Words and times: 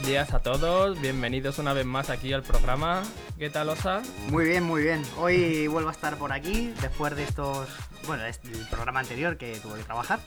Buenos 0.00 0.12
días 0.12 0.32
a 0.32 0.38
todos, 0.38 0.98
bienvenidos 0.98 1.58
una 1.58 1.74
vez 1.74 1.84
más 1.84 2.08
aquí 2.08 2.32
al 2.32 2.42
programa. 2.42 3.02
¿Qué 3.38 3.50
tal, 3.50 3.68
Osa? 3.68 4.00
Muy 4.30 4.46
bien, 4.46 4.62
muy 4.64 4.82
bien. 4.82 5.02
Hoy 5.18 5.66
vuelvo 5.66 5.90
a 5.90 5.92
estar 5.92 6.16
por 6.16 6.32
aquí 6.32 6.72
después 6.80 7.14
de 7.14 7.24
estos, 7.24 7.68
bueno, 8.06 8.22
del 8.22 8.34
programa 8.70 9.00
anterior 9.00 9.36
que 9.36 9.58
tuve 9.60 9.76
que 9.76 9.84
trabajar. 9.84 10.18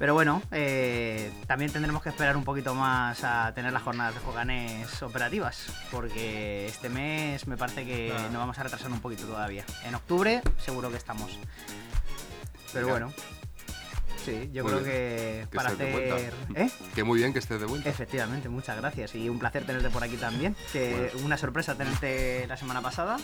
Pero 0.00 0.14
bueno, 0.14 0.42
eh, 0.50 1.30
también 1.46 1.70
tendremos 1.70 2.02
que 2.02 2.08
esperar 2.08 2.36
un 2.36 2.42
poquito 2.42 2.74
más 2.74 3.22
a 3.22 3.52
tener 3.54 3.72
las 3.72 3.84
jornadas 3.84 4.14
de 4.14 4.20
Joganes 4.20 5.00
operativas, 5.04 5.64
porque 5.92 6.66
este 6.66 6.88
mes 6.88 7.46
me 7.46 7.56
parece 7.56 7.84
que 7.84 8.12
Ah. 8.18 8.22
nos 8.32 8.38
vamos 8.38 8.58
a 8.58 8.64
retrasar 8.64 8.90
un 8.90 9.00
poquito 9.00 9.26
todavía. 9.26 9.64
En 9.84 9.94
octubre 9.94 10.42
seguro 10.58 10.90
que 10.90 10.96
estamos. 10.96 11.38
Pero 12.72 12.88
bueno, 12.88 13.12
sí, 14.24 14.50
yo 14.52 14.62
Muy 14.64 14.72
creo 14.72 14.84
que 14.84 15.46
Que 15.50 15.56
para 15.56 15.70
hacer... 15.70 15.92
vuelta. 15.92 16.60
¿Eh? 16.60 16.70
Que 16.94 17.04
muy 17.04 17.18
bien 17.18 17.32
que 17.32 17.38
estés 17.38 17.60
de 17.60 17.66
vuelta. 17.66 17.88
Efectivamente, 17.88 18.48
muchas 18.48 18.76
gracias 18.76 19.14
y 19.14 19.28
un 19.28 19.38
placer 19.38 19.64
tenerte 19.66 19.90
por 19.90 20.02
aquí 20.02 20.16
también. 20.16 20.56
Que 20.72 21.10
una 21.24 21.36
sorpresa 21.36 21.74
tenerte 21.76 22.46
la 22.46 22.56
semana 22.56 22.80
pasada. 22.82 23.16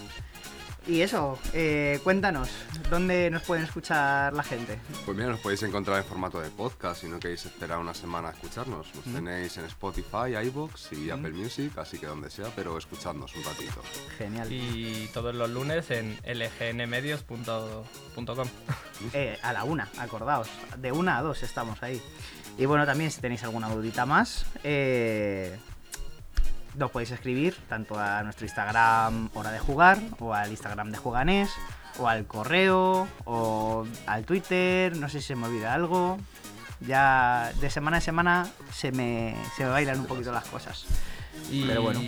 Y 0.86 1.02
eso, 1.02 1.38
eh, 1.52 2.00
cuéntanos, 2.02 2.48
¿dónde 2.90 3.30
nos 3.30 3.42
pueden 3.42 3.64
escuchar 3.64 4.32
la 4.32 4.42
gente? 4.42 4.78
Pues 5.04 5.16
mira, 5.16 5.28
nos 5.30 5.40
podéis 5.40 5.62
encontrar 5.62 5.98
en 5.98 6.04
formato 6.04 6.40
de 6.40 6.48
podcast 6.50 7.02
si 7.02 7.08
no 7.08 7.20
queréis 7.20 7.44
esperar 7.46 7.78
una 7.78 7.94
semana 7.94 8.28
a 8.28 8.32
escucharnos. 8.32 8.86
Nos 8.94 9.06
Mm. 9.06 9.14
tenéis 9.14 9.56
en 9.58 9.66
Spotify, 9.66 10.34
iVoox 10.46 10.92
y 10.94 11.10
Apple 11.10 11.32
Music, 11.32 11.76
así 11.78 11.98
que 11.98 12.06
donde 12.06 12.30
sea, 12.30 12.46
pero 12.56 12.76
escuchadnos 12.78 13.34
un 13.36 13.44
ratito. 13.44 13.82
Genial. 14.18 14.50
Y 14.50 15.08
todos 15.12 15.34
los 15.34 15.50
lunes 15.50 15.90
en 15.90 16.18
lgnmedios.com. 16.24 18.48
Eh, 19.12 19.38
a 19.42 19.52
la 19.52 19.64
una, 19.64 19.88
acordaos. 19.98 20.48
De 20.78 20.92
una 20.92 21.18
a 21.18 21.22
dos 21.22 21.42
estamos 21.42 21.82
ahí. 21.82 22.00
Y 22.58 22.66
bueno, 22.66 22.84
también 22.84 23.10
si 23.10 23.20
tenéis 23.20 23.42
alguna 23.44 23.68
dudita 23.68 24.04
más, 24.06 24.44
eh, 24.64 25.56
nos 26.76 26.90
podéis 26.90 27.10
escribir 27.10 27.56
tanto 27.68 27.98
a 27.98 28.22
nuestro 28.22 28.46
Instagram 28.46 29.30
Hora 29.34 29.50
de 29.52 29.58
Jugar, 29.58 29.98
o 30.18 30.34
al 30.34 30.50
Instagram 30.50 30.90
de 30.90 30.98
Juganés, 30.98 31.50
o 31.98 32.08
al 32.08 32.26
correo, 32.26 33.08
o 33.24 33.86
al 34.06 34.24
Twitter, 34.24 34.96
no 34.96 35.08
sé 35.08 35.20
si 35.20 35.28
se 35.28 35.36
me 35.36 35.46
olvida 35.46 35.74
algo. 35.74 36.18
Ya 36.80 37.52
de 37.60 37.68
semana 37.68 37.98
a 37.98 38.00
semana 38.00 38.48
se 38.72 38.90
me, 38.90 39.36
se 39.56 39.64
me 39.64 39.70
bailan 39.70 40.00
un 40.00 40.06
poquito 40.06 40.32
las 40.32 40.44
cosas. 40.48 40.86
Y 41.50 41.64
Pero 41.66 41.82
bueno. 41.82 42.00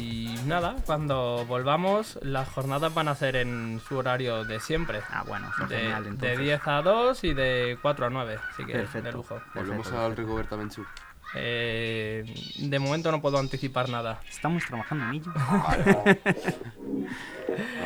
nada, 0.47 0.77
cuando 0.87 1.45
volvamos, 1.47 2.19
las 2.23 2.49
jornadas 2.49 2.93
van 2.95 3.09
a 3.09 3.15
ser 3.15 3.37
en 3.37 3.81
su 3.87 3.99
horario 3.99 4.45
de 4.45 4.61
siempre. 4.61 5.01
Ah, 5.11 5.25
bueno, 5.27 5.51
De, 5.69 5.77
genial 5.79 6.05
de 6.05 6.11
entonces. 6.11 6.39
10 6.39 6.61
a 6.69 6.83
2 6.83 7.25
y 7.25 7.35
de 7.35 7.79
4 7.83 8.07
a 8.07 8.11
9, 8.11 8.39
así 8.53 8.65
que 8.65 8.73
Perfecto. 8.73 9.07
de 9.07 9.13
lujo. 9.13 9.41
Volvemos 9.55 9.87
Perfecto, 9.87 10.05
al 10.07 10.17
Rigoberta 10.17 10.57
Menchú. 10.57 10.87
Eh, 11.35 12.25
de 12.59 12.79
momento 12.79 13.11
no 13.11 13.23
puedo 13.23 13.39
anticipar 13.39 13.89
nada. 13.89 14.21
Estamos 14.29 14.65
trabajando 14.67 15.05
en 15.05 15.15
ello. 15.15 15.33
Vale. 15.35 16.21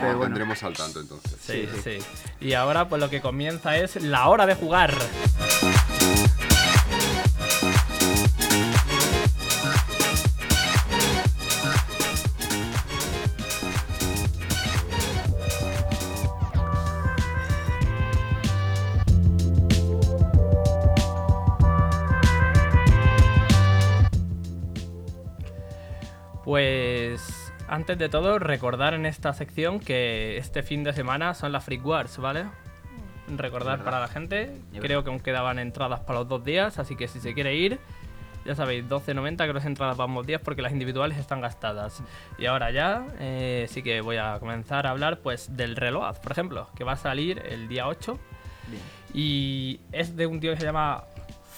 Pero 0.00 0.16
bueno. 0.16 0.22
tendremos 0.22 0.62
al 0.62 0.74
tanto 0.74 1.00
entonces. 1.00 1.36
Sí, 1.40 1.68
Sí, 1.82 2.00
sí, 2.00 2.06
Y 2.40 2.52
ahora 2.54 2.88
pues 2.88 3.00
lo 3.00 3.10
que 3.10 3.20
comienza 3.20 3.76
es 3.76 3.96
la 4.02 4.28
hora 4.28 4.46
de 4.46 4.54
jugar. 4.54 4.94
Antes 27.86 27.98
de 27.98 28.08
todo, 28.08 28.40
recordar 28.40 28.94
en 28.94 29.06
esta 29.06 29.32
sección 29.32 29.78
que 29.78 30.38
este 30.38 30.64
fin 30.64 30.82
de 30.82 30.92
semana 30.92 31.34
son 31.34 31.52
las 31.52 31.62
Freak 31.62 31.86
Wars, 31.86 32.18
¿vale? 32.18 32.46
Recordar 33.28 33.84
para 33.84 34.00
la 34.00 34.08
gente. 34.08 34.60
Creo 34.80 35.04
que 35.04 35.10
aún 35.10 35.20
quedaban 35.20 35.60
entradas 35.60 36.00
para 36.00 36.18
los 36.18 36.28
dos 36.28 36.44
días, 36.44 36.80
así 36.80 36.96
que 36.96 37.06
si 37.06 37.20
se 37.20 37.32
quiere 37.32 37.54
ir, 37.54 37.78
ya 38.44 38.56
sabéis, 38.56 38.88
12.90 38.88 39.46
que 39.46 39.52
las 39.52 39.64
entradas 39.64 39.96
para 39.96 40.08
ambos 40.08 40.26
días 40.26 40.40
porque 40.40 40.62
las 40.62 40.72
individuales 40.72 41.16
están 41.16 41.40
gastadas. 41.40 42.02
Y 42.38 42.46
ahora 42.46 42.72
ya, 42.72 43.06
eh, 43.20 43.66
sí 43.68 43.84
que 43.84 44.00
voy 44.00 44.16
a 44.16 44.40
comenzar 44.40 44.88
a 44.88 44.90
hablar 44.90 45.20
pues 45.20 45.56
del 45.56 45.76
reloj, 45.76 46.18
por 46.18 46.32
ejemplo, 46.32 46.68
que 46.74 46.82
va 46.82 46.94
a 46.94 46.96
salir 46.96 47.40
el 47.48 47.68
día 47.68 47.86
8 47.86 48.18
Bien. 48.66 48.82
y 49.14 49.78
es 49.92 50.16
de 50.16 50.26
un 50.26 50.40
tío 50.40 50.52
que 50.54 50.58
se 50.58 50.66
llama 50.66 51.04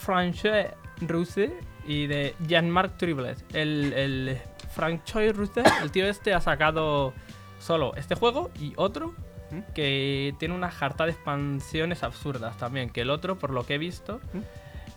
François 0.05 0.75
Rousset 1.01 1.55
y 1.89 2.07
de 2.07 2.35
Jean-Marc 2.47 2.97
Triplet. 2.99 3.39
El, 3.55 3.93
el 3.95 4.39
François 4.77 5.33
Rousset, 5.33 5.67
el 5.83 5.91
tío 5.91 6.07
este, 6.07 6.35
ha 6.35 6.41
sacado 6.41 7.13
solo 7.59 7.95
este 7.97 8.15
juego 8.15 8.51
y 8.61 8.73
otro 8.77 9.15
¿Mm? 9.51 9.73
que 9.75 10.35
tiene 10.39 10.55
una 10.55 10.71
jarta 10.71 11.05
de 11.07 11.13
expansiones 11.13 12.03
absurdas 12.05 12.57
también. 12.59 12.91
Que 12.91 13.01
el 13.01 13.11
otro, 13.11 13.37
por 13.39 13.51
lo 13.51 13.65
que 13.67 13.75
he 13.75 13.79
visto, 13.79 14.21
¿Mm? 14.35 14.39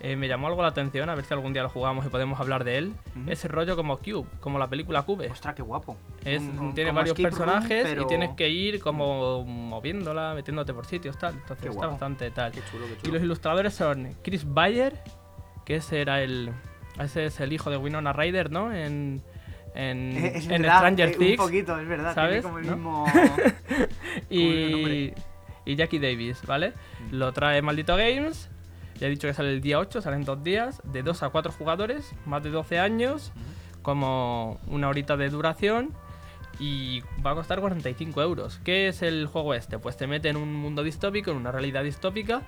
eh, 0.02 0.16
me 0.16 0.28
llamó 0.28 0.48
algo 0.48 0.62
la 0.64 0.68
atención, 0.68 1.10
a 1.10 1.16
ver 1.16 1.24
si 1.26 1.34
algún 1.34 1.54
día 1.54 1.64
lo 1.64 1.70
jugamos 1.70 2.06
y 2.06 2.10
podemos 2.10 2.40
hablar 2.40 2.64
de 2.66 2.78
él. 2.80 2.94
Ujú. 3.16 3.32
Ese 3.32 3.48
rollo 3.48 3.76
como 3.76 3.98
Cube, 4.00 4.26
como 4.40 4.60
la 4.60 4.68
película 4.68 5.04
Cube. 5.04 5.30
Ostras, 5.32 5.56
qué 5.56 5.62
guapo. 5.62 5.96
Es- 6.26 6.42
Un- 6.42 6.60
un- 6.60 6.74
tiene 6.76 6.92
varios 6.92 7.16
room, 7.18 7.24
personajes 7.24 7.84
pero- 7.88 8.04
y 8.04 8.08
tienes 8.08 8.32
que 8.36 8.50
ir 8.50 8.80
como 8.82 9.44
moviéndola, 9.46 10.34
metiéndote 10.36 10.74
por 10.74 10.86
sitios, 10.86 11.18
tal. 11.18 11.34
Entonces 11.36 11.58
Qué 11.62 11.68
está 11.70 11.78
guapo. 11.78 11.92
bastante 11.92 12.30
tal. 12.32 12.52
Qué 12.52 12.62
chulo, 12.70 12.86
qué 12.88 12.94
Y 12.94 13.02
chulo. 13.04 13.14
los 13.14 13.24
ilustradores 13.24 13.74
son 13.74 14.16
Chris 14.24 14.44
Bayer, 14.52 15.02
que 15.66 15.76
ese 15.78 16.02
era 16.02 16.22
el. 16.22 16.52
Ese 17.00 17.26
es 17.26 17.40
el 17.40 17.54
hijo 17.54 17.70
de 17.70 17.78
Winona 17.78 18.14
Ryder, 18.14 18.52
¿no? 18.52 18.74
En. 18.74 19.22
En, 19.74 20.18
Es 20.36 20.46
en 20.46 20.62
verdad, 20.62 20.78
Stranger 20.78 21.10
eh, 21.10 21.16
Things. 21.18 21.40
Un 21.40 21.46
poquito, 21.46 21.80
es 21.80 21.88
verdad. 21.88 22.14
¿sabes? 22.14 22.42
Tiene 22.42 22.44
como 22.44 22.60
el 22.60 22.68
¿No? 22.68 22.76
mismo. 22.76 23.06
y, 24.30 25.14
y 25.66 25.76
Jackie 25.76 26.00
Davis, 26.00 26.42
¿vale? 26.46 26.74
Mm. 27.10 27.16
Lo 27.16 27.32
trae 27.32 27.62
Maldito 27.62 27.96
Games. 27.96 28.50
Ya 29.00 29.08
he 29.08 29.10
dicho 29.10 29.28
que 29.28 29.34
sale 29.34 29.50
el 29.50 29.62
día 29.62 29.80
8, 29.80 30.02
salen 30.02 30.26
dos 30.26 30.44
días, 30.44 30.80
de 30.84 31.02
2 31.02 31.24
a 31.24 31.30
4 31.30 31.52
jugadores, 31.52 32.14
más 32.28 32.44
de 32.44 32.52
12 32.52 32.78
años, 32.78 33.32
como 33.82 34.60
una 34.68 34.90
horita 34.90 35.18
de 35.18 35.30
duración. 35.30 35.90
Y 36.62 37.02
va 37.26 37.32
a 37.32 37.34
costar 37.36 37.60
45 37.60 38.22
euros. 38.22 38.60
¿Qué 38.64 38.88
es 38.88 39.02
el 39.02 39.26
juego 39.26 39.56
este? 39.56 39.80
Pues 39.80 39.98
te 39.98 40.06
mete 40.06 40.30
en 40.30 40.38
un 40.38 40.54
mundo 40.54 40.84
distópico, 40.84 41.32
en 41.32 41.38
una 41.38 41.52
realidad 41.52 41.84
distópica, 41.84 42.44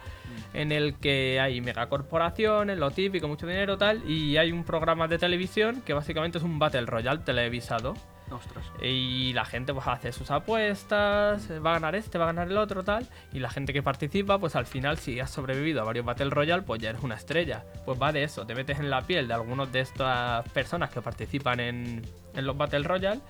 en 0.54 0.72
el 0.72 1.00
que 1.00 1.40
hay 1.40 1.60
megacorporaciones, 1.62 2.78
lo 2.78 2.92
típico, 2.92 3.28
mucho 3.28 3.48
dinero, 3.48 3.76
tal, 3.80 4.08
y 4.08 4.38
hay 4.38 4.52
un 4.52 4.66
programa 4.66 5.08
de 5.08 5.18
televisión 5.18 5.82
que 5.82 5.94
básicamente 5.94 6.38
es 6.38 6.44
un 6.44 6.60
Battle 6.60 6.86
Royale 6.86 7.22
televisado. 7.22 7.96
Ostras. 8.32 8.66
Y 8.82 9.34
la 9.34 9.46
gente 9.46 9.74
pues 9.74 9.86
hace 9.88 10.12
sus 10.12 10.32
apuestas, 10.32 11.50
eh, 11.50 11.60
va 11.60 11.72
a 11.72 11.74
ganar 11.74 11.96
este, 11.96 12.18
va 12.18 12.26
a 12.26 12.28
ganar 12.28 12.50
el 12.50 12.58
otro, 12.58 12.84
tal. 12.84 13.08
Y 13.32 13.40
la 13.40 13.50
gente 13.50 13.74
que 13.74 13.84
participa, 13.84 14.40
pues 14.40 14.56
al 14.56 14.66
final, 14.66 14.98
si 14.98 15.20
has 15.20 15.32
sobrevivido 15.32 15.82
a 15.82 15.84
varios 15.84 16.06
Battle 16.06 16.30
Royale, 16.30 16.64
pues 16.64 16.82
ya 16.82 16.90
eres 16.90 17.04
una 17.04 17.16
estrella. 17.16 17.64
Pues 17.86 18.02
va 18.02 18.12
de 18.12 18.24
eso, 18.24 18.46
te 18.46 18.56
metes 18.56 18.80
en 18.80 18.90
la 18.90 19.02
piel 19.02 19.28
de 19.28 19.34
algunos 19.34 19.72
de 19.72 19.82
estas 19.82 20.48
personas 20.50 20.90
que 20.90 21.02
participan 21.02 21.60
en, 21.60 22.02
en 22.34 22.46
los 22.46 22.58
Battle 22.58 22.84
Royale. 22.84 23.22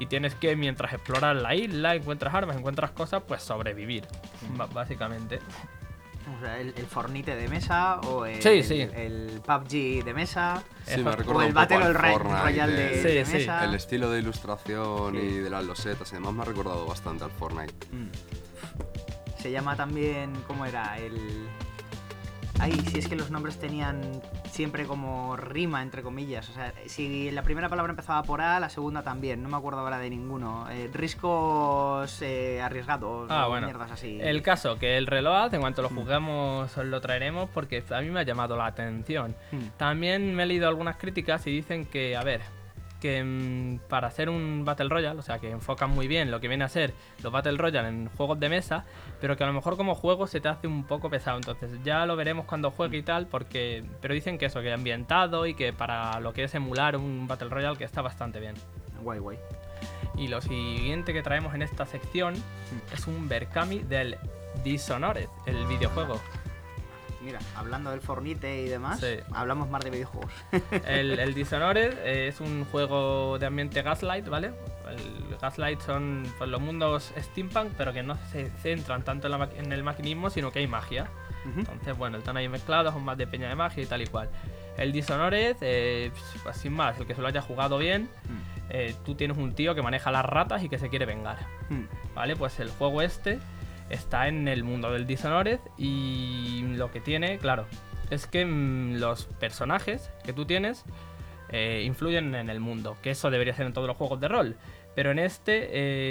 Y 0.00 0.06
tienes 0.06 0.34
que, 0.34 0.56
mientras 0.56 0.92
exploras 0.94 1.36
la 1.36 1.54
isla, 1.54 1.94
encuentras 1.94 2.34
armas, 2.34 2.56
encuentras 2.56 2.90
cosas, 2.92 3.22
pues 3.28 3.42
sobrevivir, 3.42 4.06
ba- 4.56 4.66
básicamente. 4.66 5.38
O 6.36 6.40
sea, 6.40 6.58
el, 6.58 6.72
el 6.76 6.86
Fornite 6.86 7.34
de 7.36 7.48
mesa 7.48 8.00
o 8.00 8.24
el, 8.24 8.40
Sí, 8.42 8.62
sí. 8.62 8.80
el 8.80 9.40
PUBG 9.44 10.04
de 10.04 10.14
mesa 10.14 10.62
Sí, 10.86 11.02
me 11.02 11.10
O 11.10 11.42
el 11.42 11.52
Battle 11.52 11.76
al 11.78 11.94
Royale 11.94 12.72
de, 12.72 13.02
de 13.02 13.24
sí. 13.24 13.32
mesa. 13.32 13.64
El 13.64 13.74
estilo 13.74 14.10
de 14.10 14.20
ilustración 14.20 15.12
Sí. 15.14 15.18
y 15.20 15.38
de 15.38 15.50
las 15.50 15.64
losetas 15.64 16.10
y 16.12 16.14
demás 16.14 16.32
me 16.32 16.42
ha 16.42 16.44
recordado 16.46 16.86
bastante 16.86 17.24
al 17.24 17.30
Fortnite. 17.30 17.74
Mm. 17.92 18.08
Se 19.40 19.50
llama 19.50 19.74
también, 19.76 20.32
¿cómo 20.46 20.64
era? 20.66 20.98
El... 20.98 21.46
Ay, 22.62 22.72
si 22.92 22.98
es 22.98 23.08
que 23.08 23.16
los 23.16 23.30
nombres 23.30 23.58
tenían 23.58 24.02
siempre 24.50 24.84
como 24.84 25.34
rima, 25.34 25.80
entre 25.80 26.02
comillas. 26.02 26.46
O 26.50 26.52
sea, 26.52 26.74
si 26.84 27.30
la 27.30 27.42
primera 27.42 27.70
palabra 27.70 27.92
empezaba 27.92 28.22
por 28.22 28.42
A, 28.42 28.60
la 28.60 28.68
segunda 28.68 29.02
también. 29.02 29.42
No 29.42 29.48
me 29.48 29.56
acuerdo 29.56 29.80
ahora 29.80 29.98
de 29.98 30.10
ninguno. 30.10 30.68
Eh, 30.70 30.90
riscos 30.92 32.20
eh, 32.20 32.60
arriesgados. 32.60 33.30
Ah, 33.30 33.46
bueno. 33.46 33.66
Mierdas 33.66 33.92
así. 33.92 34.18
El 34.20 34.42
caso, 34.42 34.78
que 34.78 34.98
el 34.98 35.06
reloj, 35.06 35.54
en 35.54 35.60
cuanto 35.62 35.80
lo 35.80 35.88
juguemos, 35.88 36.76
os 36.76 36.84
lo 36.84 37.00
traeremos 37.00 37.48
porque 37.48 37.82
a 37.90 38.02
mí 38.02 38.10
me 38.10 38.20
ha 38.20 38.24
llamado 38.24 38.58
la 38.58 38.66
atención. 38.66 39.34
Mm. 39.52 39.78
También 39.78 40.34
me 40.34 40.42
he 40.42 40.46
leído 40.46 40.68
algunas 40.68 40.96
críticas 40.96 41.46
y 41.46 41.50
dicen 41.52 41.86
que, 41.86 42.14
a 42.14 42.22
ver, 42.22 42.42
que 43.00 43.24
mm, 43.24 43.88
para 43.88 44.08
hacer 44.08 44.28
un 44.28 44.64
Battle 44.64 44.88
Royale, 44.88 45.18
o 45.18 45.22
sea, 45.22 45.38
que 45.38 45.50
enfocan 45.50 45.90
muy 45.90 46.06
bien 46.06 46.30
lo 46.30 46.40
que 46.40 46.48
viene 46.48 46.64
a 46.64 46.68
ser 46.68 46.92
los 47.22 47.32
Battle 47.32 47.56
Royale 47.56 47.88
en 47.88 48.08
juegos 48.10 48.38
de 48.38 48.48
mesa, 48.48 48.84
pero 49.20 49.36
que 49.36 49.44
a 49.44 49.46
lo 49.46 49.52
mejor 49.52 49.76
como 49.76 49.94
juego 49.94 50.26
se 50.26 50.40
te 50.40 50.48
hace 50.48 50.66
un 50.66 50.84
poco 50.84 51.10
pesado. 51.10 51.36
Entonces 51.36 51.70
ya 51.84 52.06
lo 52.06 52.16
veremos 52.16 52.46
cuando 52.46 52.70
juegue 52.70 52.98
y 52.98 53.02
tal, 53.02 53.26
porque 53.26 53.84
pero 54.00 54.14
dicen 54.14 54.38
que 54.38 54.46
eso, 54.46 54.60
que 54.60 54.72
ambientado 54.72 55.46
y 55.46 55.54
que 55.54 55.72
para 55.72 56.20
lo 56.20 56.32
que 56.32 56.44
es 56.44 56.54
emular 56.54 56.96
un 56.96 57.26
Battle 57.28 57.48
Royale 57.48 57.76
que 57.76 57.84
está 57.84 58.02
bastante 58.02 58.40
bien. 58.40 58.54
Guay, 59.02 59.18
guay. 59.18 59.38
Y 60.16 60.28
lo 60.28 60.40
siguiente 60.40 61.12
que 61.12 61.22
traemos 61.22 61.54
en 61.54 61.62
esta 61.62 61.86
sección 61.86 62.34
es 62.92 63.06
un 63.06 63.28
Berkami 63.28 63.80
del 63.80 64.16
Dishonored, 64.64 65.28
el 65.46 65.66
videojuego. 65.66 66.20
Mira, 67.22 67.38
hablando 67.54 67.90
del 67.90 68.00
Fornite 68.00 68.62
y 68.62 68.68
demás, 68.68 69.00
Sí. 69.00 69.16
hablamos 69.32 69.68
más 69.68 69.82
de 69.84 69.90
videojuegos. 69.90 70.30
El, 70.86 71.18
el 71.18 71.34
Dishonored 71.34 71.92
eh, 71.98 72.28
es 72.28 72.40
un 72.40 72.64
juego 72.64 73.38
de 73.38 73.44
ambiente 73.46 73.82
Gaslight, 73.82 74.26
¿vale? 74.28 74.52
El 74.88 75.36
Gaslight 75.40 75.80
son 75.82 76.26
pues, 76.38 76.48
los 76.48 76.60
mundos 76.60 77.12
steampunk, 77.18 77.72
pero 77.76 77.92
que 77.92 78.02
no 78.02 78.16
se 78.32 78.50
centran 78.62 79.02
tanto 79.04 79.26
en, 79.26 79.32
la 79.32 79.38
ma- 79.38 79.48
en 79.54 79.70
el 79.72 79.82
maquinismo, 79.82 80.30
sino 80.30 80.50
que 80.50 80.60
hay 80.60 80.66
magia. 80.66 81.08
Entonces, 81.56 81.96
bueno, 81.96 82.18
están 82.18 82.36
ahí 82.36 82.48
mezclados, 82.48 82.92
son 82.94 83.04
más 83.04 83.16
de 83.16 83.26
peña 83.26 83.48
de 83.48 83.54
magia 83.54 83.82
y 83.82 83.86
tal 83.86 84.02
y 84.02 84.06
cual. 84.06 84.28
El 84.76 84.92
Dishonored, 84.92 85.56
eh, 85.60 86.10
pues, 86.42 86.56
sin 86.56 86.72
más, 86.72 86.98
el 86.98 87.06
que 87.06 87.14
se 87.14 87.20
lo 87.22 87.28
haya 87.28 87.40
jugado 87.42 87.76
bien, 87.78 88.04
Mm. 88.24 88.38
eh, 88.70 88.94
tú 89.04 89.14
tienes 89.14 89.36
un 89.36 89.54
tío 89.54 89.74
que 89.74 89.82
maneja 89.82 90.10
las 90.10 90.24
ratas 90.24 90.62
y 90.62 90.68
que 90.68 90.78
se 90.78 90.88
quiere 90.88 91.06
vengar. 91.06 91.38
Mm. 91.68 91.84
¿Vale? 92.14 92.36
Pues 92.36 92.58
el 92.60 92.70
juego 92.70 93.02
este 93.02 93.38
está 93.90 94.28
en 94.28 94.48
el 94.48 94.64
mundo 94.64 94.90
del 94.90 95.06
Dishonored 95.06 95.60
y 95.76 96.62
lo 96.76 96.90
que 96.90 97.00
tiene, 97.00 97.38
claro, 97.38 97.66
es 98.10 98.26
que 98.26 98.44
mm, 98.44 98.94
los 98.96 99.26
personajes 99.26 100.10
que 100.24 100.32
tú 100.32 100.46
tienes 100.46 100.84
eh, 101.50 101.82
influyen 101.84 102.34
en 102.34 102.48
el 102.48 102.60
mundo, 102.60 102.96
que 103.02 103.10
eso 103.10 103.30
debería 103.30 103.54
ser 103.54 103.66
en 103.66 103.72
todos 103.72 103.88
los 103.88 103.96
juegos 103.96 104.20
de 104.20 104.28
rol. 104.28 104.56
Pero 104.94 105.12
en 105.12 105.18
este 105.18 105.68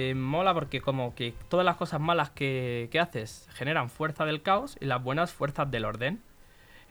eh, 0.09 0.15
mola 0.15 0.53
porque 0.53 0.81
como 0.81 1.13
que 1.13 1.33
todas 1.49 1.65
las 1.65 1.75
cosas 1.75 1.99
malas 1.99 2.29
que, 2.29 2.87
que 2.91 2.99
haces 2.99 3.47
generan 3.53 3.89
fuerza 3.89 4.25
del 4.25 4.41
caos 4.41 4.77
y 4.79 4.85
las 4.85 5.03
buenas 5.03 5.33
fuerzas 5.33 5.69
del 5.69 5.85
orden. 5.85 6.21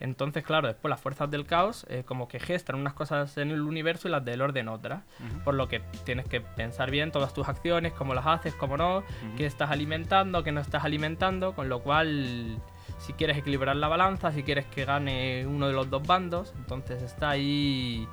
Entonces, 0.00 0.44
claro, 0.44 0.68
después 0.68 0.90
las 0.90 1.00
fuerzas 1.00 1.30
del 1.30 1.44
caos 1.44 1.84
eh, 1.88 2.04
como 2.06 2.28
que 2.28 2.38
gestan 2.38 2.76
unas 2.76 2.94
cosas 2.94 3.36
en 3.36 3.50
el 3.50 3.62
universo 3.62 4.08
y 4.08 4.10
las 4.10 4.24
del 4.24 4.40
orden 4.40 4.68
otras. 4.68 5.02
Por 5.44 5.54
lo 5.54 5.68
que 5.68 5.80
tienes 6.04 6.26
que 6.28 6.40
pensar 6.40 6.90
bien 6.90 7.10
todas 7.10 7.34
tus 7.34 7.48
acciones, 7.48 7.92
cómo 7.92 8.14
las 8.14 8.26
haces, 8.26 8.54
cómo 8.54 8.76
no, 8.76 9.02
qué 9.36 9.46
estás 9.46 9.70
alimentando, 9.70 10.44
qué 10.44 10.52
no 10.52 10.60
estás 10.60 10.84
alimentando, 10.84 11.54
con 11.54 11.68
lo 11.68 11.80
cual 11.80 12.58
si 12.98 13.12
quieres 13.12 13.36
equilibrar 13.38 13.76
la 13.76 13.88
balanza, 13.88 14.32
si 14.32 14.42
quieres 14.42 14.66
que 14.66 14.84
gane 14.84 15.46
uno 15.46 15.66
de 15.66 15.72
los 15.72 15.90
dos 15.90 16.06
bandos, 16.06 16.54
entonces 16.56 17.02
está 17.02 17.30
ahí 17.30 18.06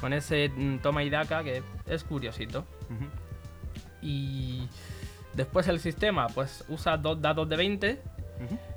con 0.00 0.12
ese 0.12 0.48
mm, 0.48 0.78
toma 0.78 1.02
y 1.02 1.10
daca 1.10 1.42
que 1.44 1.62
es 1.86 2.04
curiosito. 2.04 2.64
Y 4.02 4.68
después 5.34 5.68
el 5.68 5.80
sistema 5.80 6.26
pues 6.28 6.64
usa 6.68 6.96
dos 6.96 7.20
dados 7.20 7.48
de 7.48 7.56
20 7.56 8.02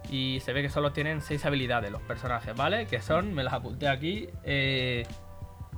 Y 0.09 0.39
se 0.41 0.53
ve 0.53 0.61
que 0.61 0.69
solo 0.69 0.91
tienen 0.91 1.21
seis 1.21 1.45
habilidades 1.45 1.91
los 1.91 2.01
personajes, 2.01 2.55
¿vale? 2.55 2.87
Que 2.87 3.01
son, 3.01 3.33
me 3.33 3.43
las 3.43 3.53
apunté 3.53 3.87
aquí, 3.87 4.27
eh, 4.43 5.05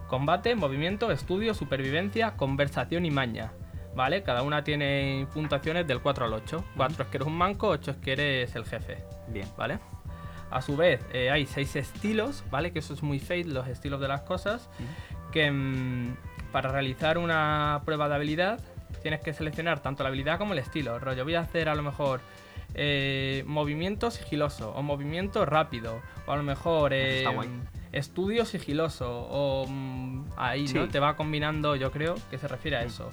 combate, 0.07 0.56
movimiento, 0.56 1.12
estudio, 1.12 1.53
supervivencia, 1.53 2.31
conversación 2.38 3.06
y 3.06 3.12
maña, 3.12 3.51
¿vale? 3.95 4.24
Cada 4.24 4.41
una 4.41 4.63
tiene 4.63 5.27
puntuaciones 5.33 5.88
del 5.88 6.01
4 6.01 6.25
al 6.25 6.33
8. 6.33 6.63
4 6.77 7.03
es 7.03 7.09
que 7.09 7.18
eres 7.18 7.27
un 7.27 7.38
manco, 7.38 7.68
8 7.68 7.91
es 7.91 7.97
que 7.97 8.12
eres 8.13 8.56
el 8.56 8.65
jefe, 8.65 9.03
Bien. 9.27 9.47
¿vale? 9.57 9.80
A 10.53 10.62
su 10.62 10.77
vez, 10.77 11.01
eh, 11.12 11.31
hay 11.31 11.47
seis 11.47 11.75
estilos, 11.75 12.44
¿vale? 12.51 12.71
Que 12.71 12.79
eso 12.79 12.94
es 12.94 13.01
muy 13.01 13.19
fade, 13.19 13.45
los 13.45 13.68
estilos 13.68 14.00
de 14.00 14.07
las 14.07 14.21
cosas. 14.21 14.69
Que 15.31 15.50
mm, 15.50 16.15
para 16.51 16.71
realizar 16.71 17.18
una 17.18 17.81
prueba 17.86 18.07
de 18.07 18.15
habilidad 18.15 18.59
tienes 19.01 19.21
que 19.21 19.33
seleccionar 19.33 19.81
tanto 19.81 20.03
la 20.03 20.09
habilidad 20.09 20.38
como 20.38 20.53
el 20.53 20.59
estilo. 20.59 21.00
Rollo, 21.00 21.24
voy 21.24 21.33
a 21.33 21.41
hacer 21.41 21.69
a 21.69 21.75
lo 21.75 21.81
mejor 21.81 22.21
eh, 22.75 23.44
movimiento 23.46 24.12
sigiloso 24.12 24.72
o 24.72 24.81
movimiento 24.81 25.46
rápido. 25.46 26.02
O 26.25 26.31
a 26.31 26.38
lo 26.38 26.44
mejor 26.44 26.92
eh, 26.94 27.25
estudio 27.92 28.46
sigiloso. 28.46 29.10
O 29.30 29.66
mm, 29.68 30.25
ahí, 30.38 30.66
¿no? 30.74 30.86
Sí. 30.86 30.90
Te 30.92 31.00
va 31.00 31.16
combinando, 31.16 31.75
yo 31.75 31.92
creo 31.92 32.16
que 32.30 32.38
se 32.38 32.48
refiere 32.48 32.78
a 32.78 32.84
eso. 32.84 33.12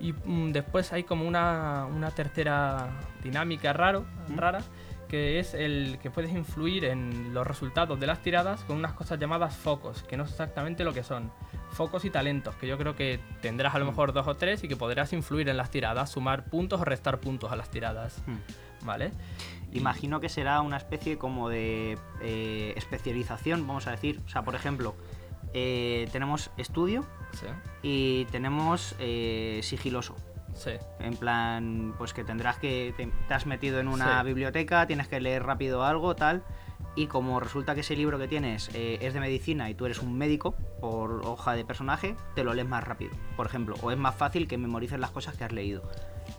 Y 0.00 0.12
mm, 0.12 0.52
después 0.52 0.92
hay 0.92 1.04
como 1.04 1.26
una, 1.26 1.86
una 1.86 2.10
tercera 2.10 2.90
dinámica 3.22 3.72
raro, 3.72 4.04
Mm. 4.28 4.36
rara, 4.38 4.60
que 5.08 5.38
es 5.38 5.54
el 5.54 5.98
que 6.02 6.10
puedes 6.10 6.32
influir 6.32 6.86
en 6.86 7.32
los 7.32 7.46
resultados 7.46 8.00
de 8.00 8.06
las 8.06 8.20
tiradas 8.20 8.64
con 8.64 8.76
unas 8.76 8.94
cosas 8.94 9.18
llamadas 9.20 9.54
focos, 9.54 10.02
que 10.02 10.16
no 10.16 10.26
sé 10.26 10.32
exactamente 10.32 10.82
lo 10.82 10.92
que 10.92 11.04
son. 11.04 11.30
Focos 11.70 12.04
y 12.04 12.10
talentos, 12.10 12.54
que 12.56 12.66
yo 12.66 12.76
creo 12.78 12.96
que 12.96 13.20
tendrás 13.40 13.74
a 13.74 13.78
lo 13.78 13.84
Mm. 13.84 13.88
mejor 13.88 14.12
dos 14.12 14.26
o 14.26 14.34
tres 14.36 14.64
y 14.64 14.68
que 14.68 14.76
podrás 14.76 15.12
influir 15.12 15.48
en 15.48 15.56
las 15.56 15.70
tiradas, 15.70 16.10
sumar 16.10 16.44
puntos 16.46 16.80
o 16.80 16.84
restar 16.84 17.20
puntos 17.20 17.52
a 17.52 17.56
las 17.56 17.70
tiradas. 17.70 18.22
Mm. 18.26 18.32
¿Vale? 18.84 19.12
Imagino 19.72 20.20
que 20.20 20.28
será 20.28 20.60
una 20.60 20.76
especie 20.76 21.18
como 21.18 21.48
de 21.48 21.98
eh, 22.22 22.74
especialización, 22.76 23.66
vamos 23.66 23.86
a 23.86 23.90
decir. 23.92 24.20
O 24.26 24.28
sea, 24.28 24.42
por 24.42 24.54
ejemplo, 24.54 24.94
eh, 25.52 26.08
tenemos 26.12 26.50
estudio 26.56 27.04
Sí, 27.32 27.46
y 27.82 28.24
tenemos 28.26 28.94
eh, 29.00 29.60
sigiloso. 29.64 30.14
sí. 30.54 30.70
En 31.00 31.16
plan, 31.16 31.94
pues 31.98 32.12
que 32.14 32.22
tendrás 32.22 32.58
que. 32.58 32.94
Te, 32.96 33.08
te 33.26 33.34
has 33.34 33.46
metido 33.46 33.80
en 33.80 33.88
una 33.88 34.20
Sí. 34.20 34.26
biblioteca, 34.26 34.86
tienes 34.86 35.08
que 35.08 35.20
leer 35.20 35.42
rápido 35.42 35.82
algo, 35.84 36.14
tal. 36.14 36.44
Y 36.96 37.08
como 37.08 37.40
resulta 37.40 37.74
que 37.74 37.80
ese 37.80 37.96
libro 37.96 38.20
que 38.20 38.28
tienes 38.28 38.70
es 38.72 39.12
de 39.14 39.18
medicina 39.18 39.68
y 39.68 39.74
tú 39.74 39.84
eres 39.86 39.98
un 40.00 40.16
médico 40.16 40.54
por 40.80 41.22
hoja 41.26 41.54
de 41.54 41.64
personaje, 41.64 42.14
te 42.36 42.44
lo 42.44 42.54
lees 42.54 42.68
más 42.68 42.84
rápido, 42.84 43.10
por 43.36 43.46
ejemplo. 43.46 43.74
O 43.82 43.90
es 43.90 43.98
más 43.98 44.14
fácil 44.14 44.46
que 44.46 44.56
memorices 44.58 45.00
las 45.00 45.10
cosas 45.10 45.36
que 45.36 45.42
has 45.42 45.50
leído. 45.50 45.82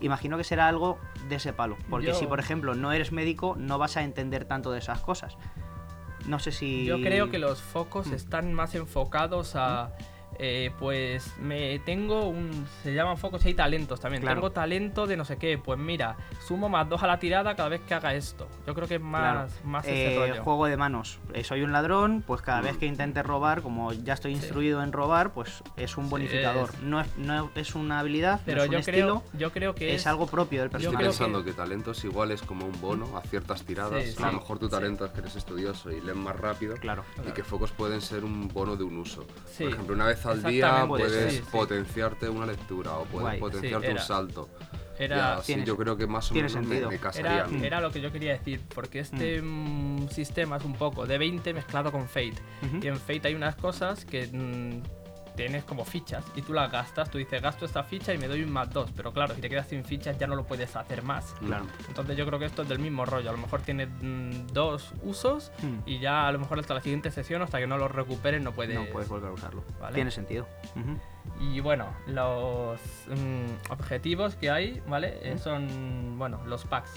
Imagino 0.02 0.38
que 0.38 0.44
será 0.44 0.68
algo 0.68 1.00
de 1.30 1.36
ese 1.36 1.54
palo. 1.54 1.78
Porque 1.90 2.08
Yo- 2.08 2.14
si, 2.16 2.26
por 2.28 2.40
ejemplo, 2.40 2.76
no 2.76 2.92
eres 2.92 3.12
médico, 3.12 3.56
no 3.58 3.78
vas 3.78 3.98
a 3.98 4.04
entender 4.04 4.46
tanto 4.46 4.72
de 4.72 4.80
esas 4.80 5.00
cosas. 5.00 5.38
No 6.28 6.40
sé 6.40 6.52
si. 6.52 6.86
Yo 6.86 7.00
creo 7.02 7.30
que 7.30 7.38
los 7.40 7.62
focos 7.62 8.08
Mm. 8.08 8.14
están 8.14 8.54
más 8.54 8.74
enfocados 8.76 9.56
a. 9.56 9.92
eh, 10.40 10.72
pues 10.80 11.34
me 11.40 11.80
tengo 11.80 12.28
un. 12.28 12.66
Se 12.84 12.94
llaman 12.94 13.18
focos 13.18 13.44
y 13.46 13.50
hay 13.50 13.54
talentos 13.54 14.00
también. 14.00 14.22
Claro. 14.22 14.36
Tengo 14.42 14.52
talento 14.52 15.08
de 15.08 15.18
no 15.18 15.26
sé 15.26 15.38
qué. 15.38 15.58
Pues 15.58 15.80
mira, 15.80 16.18
sumo 16.46 16.70
más 16.70 16.88
dos 16.90 17.02
a 17.04 17.08
la 17.08 17.20
tirada 17.20 17.56
cada 17.56 17.70
vez 17.70 17.82
que 17.82 17.94
haga 17.94 18.14
esto. 18.14 18.48
Yo 18.68 18.74
creo 18.76 18.88
que 18.88 18.96
es 18.96 19.02
más, 19.02 19.52
Claro. 19.52 19.68
más 19.70 19.86
ese 19.86 20.16
Eh, 20.16 20.18
rollo. 20.20 20.44
juego 20.44 20.66
de 20.68 20.78
manos. 20.78 21.20
Eh, 21.34 21.44
soy 21.44 21.62
un 21.62 21.72
ladrón, 21.72 22.24
pues 22.26 22.42
cada 22.42 22.62
Mm. 22.62 22.66
vez 22.66 22.78
que 22.78 22.86
intente 22.86 23.24
robar, 23.24 23.62
como 23.62 23.94
ya 23.94 24.14
estoy 24.14 24.34
Sí. 24.36 24.42
instruido 24.42 24.84
en 24.84 24.92
robar, 24.92 25.34
pues 25.34 25.64
es 25.78 25.98
un 25.98 26.06
Sí, 26.06 26.10
bonificador. 26.12 26.70
es- 26.74 26.82
No, 26.82 27.02
es, 27.02 27.08
no 27.18 27.50
es 27.56 27.76
una 27.76 28.00
habilidad, 28.00 28.42
Pero 28.46 28.58
no 28.58 28.64
es 28.64 28.68
un 28.70 28.74
yo 28.74 28.80
estilo, 28.80 29.24
creo, 29.32 29.40
yo 29.40 29.52
creo 29.52 29.76
que 29.76 29.94
es, 29.96 30.02
es, 30.02 30.08
algo 30.08 30.28
propio 30.28 30.62
del 30.62 30.70
yo 30.72 30.78
Estoy 30.78 30.92
personaje. 30.98 31.06
pensando 31.10 31.44
que... 31.44 31.54
talentos 31.54 32.04
iguales 32.04 32.42
como 32.42 32.66
un 32.66 32.80
bono 32.82 33.18
a 33.18 33.22
ciertas 33.22 33.64
tiradas. 33.64 34.04
Sí, 34.06 34.22
a 34.22 34.28
lo 34.28 34.34
mejor 34.34 34.60
tu 34.60 34.66
Sí. 34.66 34.72
talento 34.72 35.06
es 35.06 35.12
que 35.12 35.20
eres 35.22 35.36
estudioso 35.36 35.90
y 35.92 36.02
lees 36.02 36.18
más 36.18 36.36
rápido. 36.36 36.76
Claro. 36.76 37.04
Y 37.28 37.32
que 37.32 37.44
focos 37.44 37.72
pueden 37.72 38.02
ser 38.02 38.24
un 38.26 38.48
bono 38.50 38.76
de 38.76 38.84
un 38.84 38.98
uso. 38.98 39.26
Sí, 39.46 39.64
Por 39.64 39.74
ejemplo, 39.74 39.96
una 39.96 40.06
vez 40.06 40.25
al 40.26 40.44
día 40.44 40.86
puedes 40.88 41.34
sí, 41.34 41.40
sí. 41.40 41.44
potenciarte 41.52 42.30
una 42.30 42.46
lectura 42.46 42.94
o 42.98 43.06
puedes 43.06 43.22
Guay. 43.28 43.40
potenciarte 43.40 43.88
Sí, 43.88 43.94
un 43.94 44.00
salto. 44.00 44.50
Era, 44.98 45.36
Ya, 45.38 45.42
Tienes- 45.42 45.66
yo 45.68 45.76
creo 45.76 45.98
que 45.98 46.08
más 46.08 46.32
o 46.32 46.36
menos 46.36 46.56
me, 46.56 46.62
me 46.62 46.78
Era, 46.78 46.98
casarían. 46.98 47.66
era 47.66 47.82
lo 47.82 47.92
que 47.92 48.00
yo 48.00 48.14
quería 48.14 48.32
decir, 48.32 48.62
porque 48.74 49.00
este 49.00 49.42
mm, 49.42 50.08
sistema 50.10 50.56
es 50.56 50.64
un 50.64 50.74
poco 50.74 51.06
de 51.06 51.18
20 51.18 51.54
mezclado 51.54 51.92
con 51.92 52.08
Fate. 52.08 52.36
Y 52.82 52.88
en 52.88 52.96
Fate 52.98 53.28
hay 53.28 53.36
unas 53.36 53.56
cosas 53.58 54.06
que 54.06 54.28
mm, 54.28 54.82
tienes 55.36 55.64
como 55.64 55.86
fichas 55.86 56.24
y 56.36 56.42
tú 56.42 56.54
las 56.54 56.72
gastas, 56.72 57.10
tú 57.10 57.18
dices 57.18 57.42
gasto 57.42 57.66
esta 57.66 57.84
ficha 57.84 58.14
y 58.14 58.18
me 58.18 58.28
doy 58.28 58.44
un 58.44 58.52
más 58.52 58.72
2, 58.72 58.92
pero 58.96 59.12
claro, 59.12 59.36
si 59.36 59.42
te 59.42 59.50
quedas 59.50 59.68
sin 59.68 59.84
fichas 59.84 60.18
ya 60.18 60.28
no 60.28 60.36
lo 60.36 60.46
puedes 60.46 60.76
hacer 60.76 61.02
más. 61.04 61.34
Claro. 61.40 61.66
Entonces 61.88 62.18
yo 62.18 62.26
creo 62.26 62.40
que 62.40 62.46
esto 62.46 62.62
es 62.64 62.70
del 62.70 62.80
mismo 62.80 63.06
rollo, 63.06 63.30
a 63.30 63.34
lo 63.34 63.38
mejor 63.40 63.62
tienes 63.62 63.90
mm, 64.02 64.48
dos 64.54 64.94
usos 65.04 65.52
Mm. 65.62 65.80
y 65.86 66.00
ya 66.00 66.28
a 66.28 66.32
lo 66.32 66.40
mejor 66.40 66.60
hasta 66.60 66.74
la 66.74 66.82
siguiente 66.82 67.12
sesión, 67.12 67.42
hasta 67.42 67.60
que 67.60 67.68
no 67.68 67.78
los 67.78 67.92
recuperes, 67.92 68.42
no 68.42 68.52
puedes... 68.52 68.76
No 68.76 68.86
puedes 68.86 69.10
volver 69.10 69.30
a 69.30 69.34
usarlo. 69.34 69.64
Vale. 69.80 69.96
Tiene 69.96 70.12
sentido. 70.12 70.48
Y 71.40 71.60
bueno, 71.60 71.88
los 72.08 72.80
mm, 73.08 73.72
objetivos 73.72 74.36
que 74.36 74.50
hay, 74.50 74.82
¿vale? 74.88 75.18
Eh, 75.22 75.38
son, 75.38 76.18
bueno, 76.18 76.42
los 76.46 76.66
packs. 76.66 76.92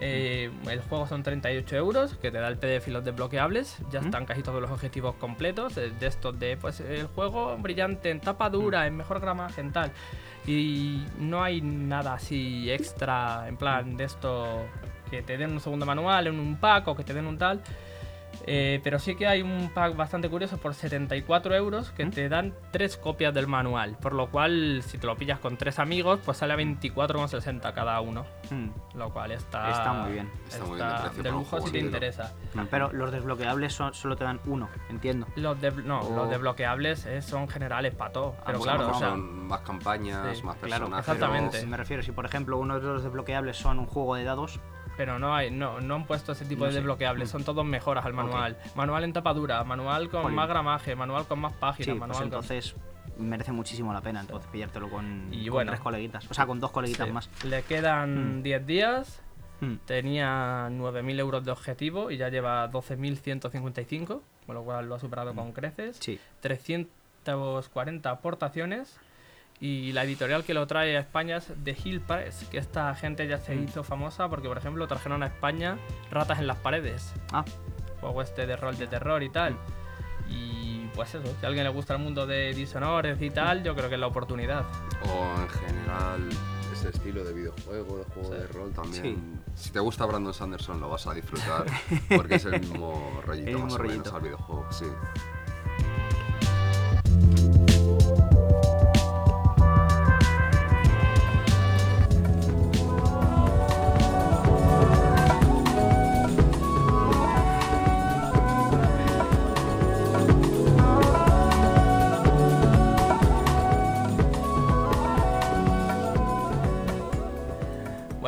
Eh, 0.00 0.50
el 0.70 0.80
juego 0.82 1.06
son 1.08 1.22
38 1.22 1.76
euros, 1.76 2.16
que 2.16 2.30
te 2.30 2.38
da 2.38 2.48
el 2.48 2.56
PDF 2.56 2.86
y 2.88 2.90
los 2.92 3.04
desbloqueables. 3.04 3.78
Ya 3.90 4.00
están 4.00 4.26
casi 4.26 4.42
todos 4.42 4.60
los 4.60 4.70
objetivos 4.70 5.14
completos. 5.16 5.76
eh, 5.76 5.92
De 5.98 6.06
estos 6.06 6.38
de, 6.38 6.56
pues, 6.56 6.80
el 6.80 7.06
juego 7.08 7.56
brillante, 7.58 8.10
en 8.10 8.20
tapa 8.20 8.48
dura, 8.50 8.86
en 8.86 8.96
mejor 8.96 9.20
gramaje, 9.20 9.60
en 9.60 9.72
tal. 9.72 9.90
Y 10.46 11.04
no 11.18 11.42
hay 11.42 11.60
nada 11.60 12.14
así 12.14 12.70
extra, 12.70 13.46
en 13.48 13.56
plan, 13.56 13.96
de 13.96 14.04
esto 14.04 14.64
que 15.10 15.22
te 15.22 15.36
den 15.36 15.52
un 15.52 15.60
segundo 15.60 15.84
manual 15.86 16.26
en 16.26 16.38
un 16.38 16.56
pack 16.56 16.88
o 16.88 16.96
que 16.96 17.02
te 17.04 17.12
den 17.14 17.26
un 17.26 17.38
tal. 17.38 17.60
Eh, 18.46 18.80
pero 18.84 18.98
sí 18.98 19.14
que 19.16 19.26
hay 19.26 19.42
un 19.42 19.70
pack 19.74 19.96
bastante 19.96 20.28
curioso 20.30 20.56
por 20.58 20.74
74 20.74 21.54
euros 21.54 21.90
que 21.90 22.06
¿Mm? 22.06 22.10
te 22.10 22.28
dan 22.28 22.54
tres 22.70 22.96
copias 22.96 23.34
del 23.34 23.46
manual. 23.46 23.96
Por 24.00 24.14
lo 24.14 24.30
cual, 24.30 24.82
si 24.86 24.98
te 24.98 25.06
lo 25.06 25.16
pillas 25.16 25.38
con 25.38 25.56
tres 25.56 25.78
amigos, 25.78 26.20
pues 26.24 26.38
sale 26.38 26.54
a 26.54 26.56
24,60 26.56 27.72
cada 27.74 28.00
uno. 28.00 28.24
Mm. 28.50 28.68
Lo 28.96 29.10
cual 29.12 29.32
está, 29.32 29.70
Está 29.70 29.92
muy 29.92 30.12
bien. 30.12 30.30
Está 30.48 30.64
muy 30.64 30.76
bien 30.76 31.22
de 31.22 31.30
lujo 31.30 31.60
si 31.60 31.72
te 31.72 31.78
interesa. 31.78 32.32
Pero 32.70 32.92
los 32.92 33.10
desbloqueables 33.12 33.72
son- 33.72 33.94
solo 33.94 34.16
te 34.16 34.24
dan 34.24 34.40
uno, 34.46 34.68
entiendo. 34.88 35.26
Los, 35.36 35.60
de, 35.60 35.70
no, 35.70 36.00
los 36.14 36.30
desbloqueables 36.30 37.06
eh, 37.06 37.22
son 37.22 37.48
generales 37.48 37.94
para 37.94 38.12
todo. 38.12 38.34
Pero 38.46 38.58
pues 38.58 38.68
a 38.68 38.72
lo 38.72 38.78
claro, 38.78 38.84
o 38.84 38.86
mejor 38.86 38.98
sea, 39.00 39.08
son 39.10 39.46
más 39.48 39.60
campañas, 39.60 40.36
Sí, 40.38 40.42
más 40.44 40.56
Claro, 40.56 40.86
personajes. 40.86 41.08
exactamente. 41.08 41.66
Me 41.66 41.76
refiero, 41.76 42.02
si 42.02 42.12
por 42.12 42.24
ejemplo 42.24 42.58
uno 42.58 42.78
de 42.80 42.86
los 42.86 43.02
desbloqueables 43.02 43.56
son 43.56 43.78
un 43.78 43.86
juego 43.86 44.14
de 44.14 44.24
dados, 44.24 44.60
pero 44.98 45.18
no 45.20 45.34
hay, 45.34 45.50
no, 45.50 45.80
no 45.80 45.94
han 45.94 46.04
puesto 46.06 46.32
ese 46.32 46.44
tipo 46.44 46.60
No 46.60 46.66
de 46.66 46.72
sé. 46.72 46.78
desbloqueables, 46.78 47.28
Mm. 47.28 47.32
son 47.32 47.44
todos 47.44 47.64
mejoras 47.64 48.04
al 48.04 48.12
manual. 48.12 48.58
Manual 48.74 49.04
en 49.04 49.12
tapadura, 49.14 49.62
manual 49.64 50.10
con 50.10 50.34
más 50.34 50.48
gramaje, 50.48 50.94
manual 50.96 51.24
con 51.26 51.38
más 51.38 51.52
páginas, 51.54 51.84
sí, 51.86 51.90
pues 51.92 52.00
manual 52.00 52.18
con- 52.18 52.24
entonces 52.24 52.74
merece 53.16 53.52
muchísimo 53.52 53.92
la 53.92 54.00
pena 54.00 54.20
entonces 54.20 54.48
pillártelo 54.50 54.90
con, 54.90 55.28
Y 55.32 55.44
con 55.46 55.52
bueno. 55.54 55.70
tres 55.70 55.80
coleguitas. 55.80 56.28
O 56.30 56.34
sea, 56.34 56.46
con 56.46 56.58
dos 56.60 56.72
coleguitas 56.72 57.06
Sí. 57.06 57.12
más. 57.12 57.30
Le 57.44 57.62
quedan 57.62 58.40
Mm. 58.40 58.42
10 58.42 58.66
días 58.66 59.22
Hmm. 59.60 59.74
Tenía 59.86 60.68
9.000 60.70 61.18
euros 61.18 61.44
de 61.44 61.50
objetivo 61.50 62.12
y 62.12 62.16
ya 62.16 62.28
lleva 62.28 62.68
12.155, 62.70 64.22
con 64.46 64.54
lo 64.54 64.62
cual 64.62 64.88
lo 64.88 64.94
ha 64.94 64.98
superado 65.00 65.34
con 65.34 65.50
creces. 65.50 65.96
Sí. 66.00 66.20
340 66.40 68.10
aportaciones 68.10 68.96
y 69.60 69.92
la 69.92 70.04
editorial 70.04 70.44
que 70.44 70.54
lo 70.54 70.66
trae 70.66 70.96
a 70.96 71.00
España 71.00 71.38
es 71.38 71.52
The 71.64 71.76
Hill 71.84 72.00
Press, 72.00 72.46
que 72.50 72.58
esta 72.58 72.94
gente 72.94 73.26
ya 73.26 73.38
se 73.38 73.54
Mm. 73.56 73.64
hizo 73.64 73.82
famosa 73.82 74.28
porque, 74.28 74.46
por 74.48 74.56
ejemplo, 74.58 74.86
trajeron 74.86 75.22
a 75.22 75.26
España 75.26 75.78
Ratas 76.10 76.38
en 76.38 76.46
las 76.46 76.58
Paredes, 76.58 77.12
Ah, 77.32 77.44
juego 78.00 78.22
este 78.22 78.46
de 78.46 78.56
rol 78.56 78.76
de 78.78 78.86
terror 78.86 79.22
y 79.22 79.30
tal. 79.30 79.56
Y 80.28 80.86
pues 80.94 81.14
eso, 81.14 81.26
si 81.40 81.44
a 81.44 81.48
alguien 81.48 81.64
le 81.64 81.70
gusta 81.70 81.94
el 81.94 82.00
mundo 82.00 82.26
de 82.26 82.52
Dishonored 82.54 83.20
y 83.20 83.30
tal, 83.30 83.62
yo 83.64 83.74
creo 83.74 83.88
que 83.88 83.94
es 83.96 84.00
la 84.00 84.06
oportunidad. 84.06 84.64
O 85.04 85.40
en 85.40 85.48
general 85.48 86.28
ese 86.72 86.90
estilo 86.90 87.24
de 87.24 87.32
videojuego, 87.32 87.98
de 87.98 88.04
juego 88.04 88.28
Sí. 88.34 88.38
de 88.40 88.46
rol 88.48 88.72
también. 88.72 89.02
Sí. 89.02 89.18
Si 89.56 89.70
te 89.70 89.80
gusta 89.80 90.04
Brandon 90.06 90.32
Sanderson 90.34 90.78
lo 90.80 90.88
vas 90.90 91.06
a 91.08 91.14
disfrutar 91.14 91.64
porque 92.16 92.36
es 92.36 92.44
el 92.44 92.60
mismo 92.60 93.20
rollito 93.26 93.48
El 93.48 93.54
mismo 93.56 93.64
más 93.70 93.74
o 93.74 93.78
menos 93.82 93.96
rollito. 93.96 94.16
al 94.16 94.22
videojuego, 94.22 94.66
sí. 94.70 94.84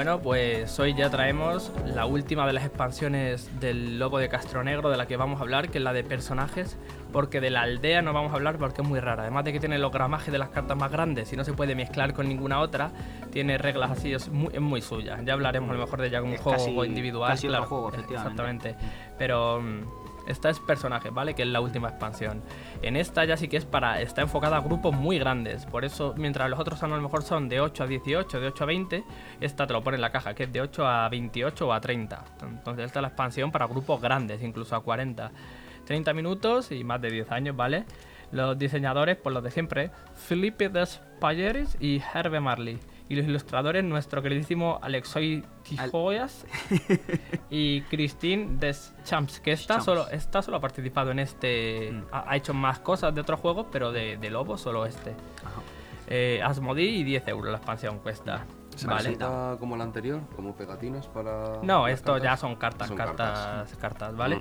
Bueno, 0.00 0.18
pues 0.22 0.80
hoy 0.80 0.94
ya 0.94 1.10
traemos 1.10 1.70
la 1.94 2.06
última 2.06 2.46
de 2.46 2.54
las 2.54 2.64
expansiones 2.64 3.50
del 3.60 3.98
Lobo 3.98 4.16
de 4.18 4.30
Castro 4.30 4.64
Negro 4.64 4.88
de 4.88 4.96
la 4.96 5.04
que 5.04 5.18
vamos 5.18 5.40
a 5.40 5.42
hablar, 5.42 5.68
que 5.68 5.76
es 5.76 5.84
la 5.84 5.92
de 5.92 6.02
personajes, 6.02 6.78
porque 7.12 7.38
de 7.42 7.50
la 7.50 7.60
aldea 7.60 8.00
no 8.00 8.14
vamos 8.14 8.32
a 8.32 8.36
hablar 8.36 8.56
porque 8.56 8.80
es 8.80 8.88
muy 8.88 8.98
rara. 8.98 9.24
Además 9.24 9.44
de 9.44 9.52
que 9.52 9.60
tiene 9.60 9.78
los 9.78 9.92
gramajes 9.92 10.32
de 10.32 10.38
las 10.38 10.48
cartas 10.48 10.74
más 10.78 10.90
grandes 10.90 11.30
y 11.34 11.36
no 11.36 11.44
se 11.44 11.52
puede 11.52 11.74
mezclar 11.74 12.14
con 12.14 12.26
ninguna 12.30 12.60
otra, 12.60 12.92
tiene 13.30 13.58
reglas 13.58 13.90
así, 13.90 14.14
es 14.14 14.30
muy, 14.30 14.48
es 14.54 14.60
muy 14.62 14.80
suya. 14.80 15.20
Ya 15.22 15.34
hablaremos 15.34 15.68
a 15.68 15.74
lo 15.74 15.80
mejor 15.80 16.00
de 16.00 16.06
ella 16.06 16.20
como 16.22 16.32
un 16.32 16.38
juego 16.38 16.56
casi- 16.56 16.70
individual. 16.88 17.30
casi 17.32 17.48
claro, 17.48 17.66
juego, 17.66 17.88
efectivamente. 17.90 18.42
Exactamente. 18.72 18.76
Pero 19.18 19.60
mm, 19.60 19.99
esta 20.30 20.50
es 20.50 20.60
personajes, 20.60 21.12
¿vale? 21.12 21.34
Que 21.34 21.42
es 21.42 21.48
la 21.48 21.60
última 21.60 21.88
expansión. 21.88 22.42
En 22.82 22.96
esta 22.96 23.24
ya 23.24 23.36
sí 23.36 23.48
que 23.48 23.56
es 23.56 23.64
para. 23.64 24.00
Está 24.00 24.22
enfocada 24.22 24.56
a 24.56 24.60
grupos 24.60 24.94
muy 24.94 25.18
grandes. 25.18 25.66
Por 25.66 25.84
eso, 25.84 26.14
mientras 26.16 26.48
los 26.50 26.58
otros 26.58 26.82
a 26.82 26.88
lo 26.88 27.00
mejor 27.00 27.22
son 27.22 27.48
de 27.48 27.60
8 27.60 27.84
a 27.84 27.86
18, 27.86 28.40
de 28.40 28.46
8 28.46 28.64
a 28.64 28.66
20, 28.66 29.04
esta 29.40 29.66
te 29.66 29.72
lo 29.72 29.82
pone 29.82 29.96
en 29.96 30.00
la 30.00 30.12
caja, 30.12 30.34
que 30.34 30.44
es 30.44 30.52
de 30.52 30.60
8 30.60 30.86
a 30.86 31.08
28 31.08 31.68
o 31.68 31.72
a 31.72 31.80
30. 31.80 32.24
Entonces, 32.42 32.86
esta 32.86 33.00
es 33.00 33.02
la 33.02 33.08
expansión 33.08 33.50
para 33.52 33.66
grupos 33.66 34.00
grandes, 34.00 34.42
incluso 34.42 34.76
a 34.76 34.82
40. 34.82 35.30
30 35.84 36.12
minutos 36.12 36.70
y 36.70 36.84
más 36.84 37.00
de 37.00 37.10
10 37.10 37.32
años, 37.32 37.56
¿vale? 37.56 37.84
Los 38.32 38.56
diseñadores, 38.56 39.16
pues 39.16 39.34
los 39.34 39.42
de 39.42 39.50
siempre, 39.50 39.90
Felipe 40.14 40.68
Despayeres 40.68 41.76
y 41.80 42.00
Herbe 42.14 42.38
Marley. 42.38 42.78
Y 43.10 43.16
los 43.16 43.26
ilustradores, 43.26 43.82
nuestro 43.84 44.22
queridísimo 44.22 44.78
Alexoy 44.80 45.44
Tijoyas 45.64 46.46
y 47.50 47.82
Christine 47.82 48.56
Deschamps, 48.58 49.40
que 49.40 49.50
esta 49.50 49.74
Champs. 49.74 49.84
solo, 49.84 50.08
esta 50.08 50.40
solo 50.42 50.56
ha 50.58 50.60
participado 50.60 51.10
en 51.10 51.18
este. 51.18 51.90
Mm. 51.92 52.02
Ha, 52.12 52.30
ha 52.30 52.36
hecho 52.36 52.54
más 52.54 52.78
cosas 52.78 53.12
de 53.12 53.20
otros 53.20 53.40
juegos, 53.40 53.66
pero 53.72 53.90
de, 53.90 54.16
de 54.16 54.30
Lobo 54.30 54.56
solo 54.56 54.86
este. 54.86 55.10
Ajá. 55.44 55.60
Eh, 56.06 56.40
Asmodee 56.42 56.86
y 56.90 57.02
10 57.04 57.28
euros 57.28 57.50
la 57.50 57.58
expansión 57.58 57.98
cuesta. 57.98 58.44
¿Se 58.76 58.86
Vale. 58.86 59.18
como 59.58 59.76
la 59.76 59.84
anterior? 59.84 60.20
¿Como 60.36 60.54
pegatinas 60.54 61.08
para.? 61.08 61.58
No, 61.62 61.88
esto 61.88 62.16
ya 62.18 62.36
son 62.36 62.54
cartas, 62.56 62.88
Son 62.88 62.96
cartas, 62.96 63.76
cartas, 63.76 64.16
¿vale? 64.16 64.40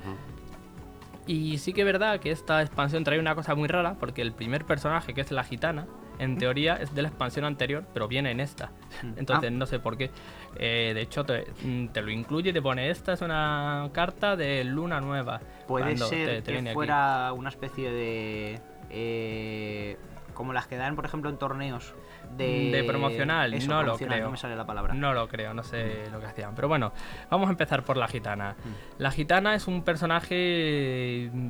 Y 1.27 1.57
sí 1.57 1.73
que 1.73 1.81
es 1.81 1.85
verdad 1.85 2.19
que 2.19 2.31
esta 2.31 2.61
expansión 2.61 3.03
trae 3.03 3.19
una 3.19 3.35
cosa 3.35 3.53
muy 3.53 3.67
rara, 3.67 3.95
porque 3.99 4.21
el 4.21 4.31
primer 4.31 4.65
personaje, 4.65 5.13
que 5.13 5.21
es 5.21 5.31
la 5.31 5.43
gitana, 5.43 5.87
en 6.19 6.37
teoría 6.37 6.75
es 6.75 6.93
de 6.93 7.01
la 7.01 7.07
expansión 7.07 7.45
anterior, 7.45 7.85
pero 7.93 8.07
viene 8.07 8.29
en 8.31 8.39
esta. 8.39 8.71
Entonces 9.17 9.49
Ah. 9.51 9.55
no 9.55 9.65
sé 9.65 9.79
por 9.79 9.97
qué. 9.97 10.11
Eh, 10.57 10.91
de 10.93 11.01
hecho, 11.01 11.23
te, 11.23 11.45
mm, 11.63 11.87
te 11.87 12.01
lo 12.01 12.11
incluye 12.11 12.49
y 12.51 12.53
te 12.53 12.61
pone, 12.61 12.89
esta 12.89 13.13
es 13.13 13.21
una 13.21 13.89
carta 13.93 14.35
de 14.35 14.63
luna 14.63 14.99
nueva. 15.01 15.39
Puede 15.67 15.95
ser 15.97 16.27
te- 16.27 16.41
te 16.41 16.51
que 16.53 16.59
aquí. 16.59 16.73
fuera 16.73 17.33
una 17.33 17.49
especie 17.49 17.91
de. 17.91 18.59
eh, 18.91 19.97
como 20.33 20.53
las 20.53 20.67
que 20.67 20.77
dan, 20.77 20.95
por 20.95 21.05
ejemplo, 21.05 21.29
en 21.29 21.37
torneos. 21.37 21.93
De, 22.37 22.69
De 22.71 22.83
promocional, 22.83 23.53
Eso, 23.55 23.69
no 23.71 23.81
lo 23.83 23.97
creo. 23.97 24.25
No 24.25 24.31
me 24.31 24.37
sale 24.37 24.55
la 24.55 24.65
palabra. 24.65 24.93
No 24.93 25.13
lo 25.13 25.27
creo, 25.27 25.53
no 25.53 25.63
sé 25.63 26.03
lo 26.11 26.19
que 26.19 26.27
hacían. 26.27 26.53
Pero 26.55 26.67
bueno, 26.67 26.93
vamos 27.29 27.47
a 27.47 27.51
empezar 27.51 27.83
por 27.83 27.97
la 27.97 28.07
gitana. 28.07 28.55
Mm. 28.63 29.01
La 29.01 29.11
gitana 29.11 29.55
es 29.55 29.67
un 29.67 29.83
personaje 29.83 31.29
mm, 31.33 31.49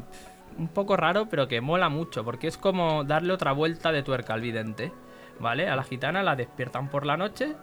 un 0.59 0.67
poco 0.67 0.97
raro, 0.97 1.27
pero 1.29 1.47
que 1.47 1.61
mola 1.61 1.89
mucho, 1.89 2.23
porque 2.23 2.47
es 2.47 2.57
como 2.57 3.03
darle 3.03 3.33
otra 3.33 3.53
vuelta 3.53 3.91
de 3.91 4.03
tuerca 4.03 4.33
al 4.33 4.41
vidente. 4.41 4.91
¿Vale? 5.39 5.69
A 5.69 5.75
la 5.77 5.83
gitana 5.83 6.21
la 6.21 6.35
despiertan 6.35 6.89
por 6.89 7.05
la 7.05 7.15
noche 7.15 7.55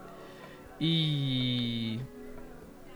y 0.79 2.01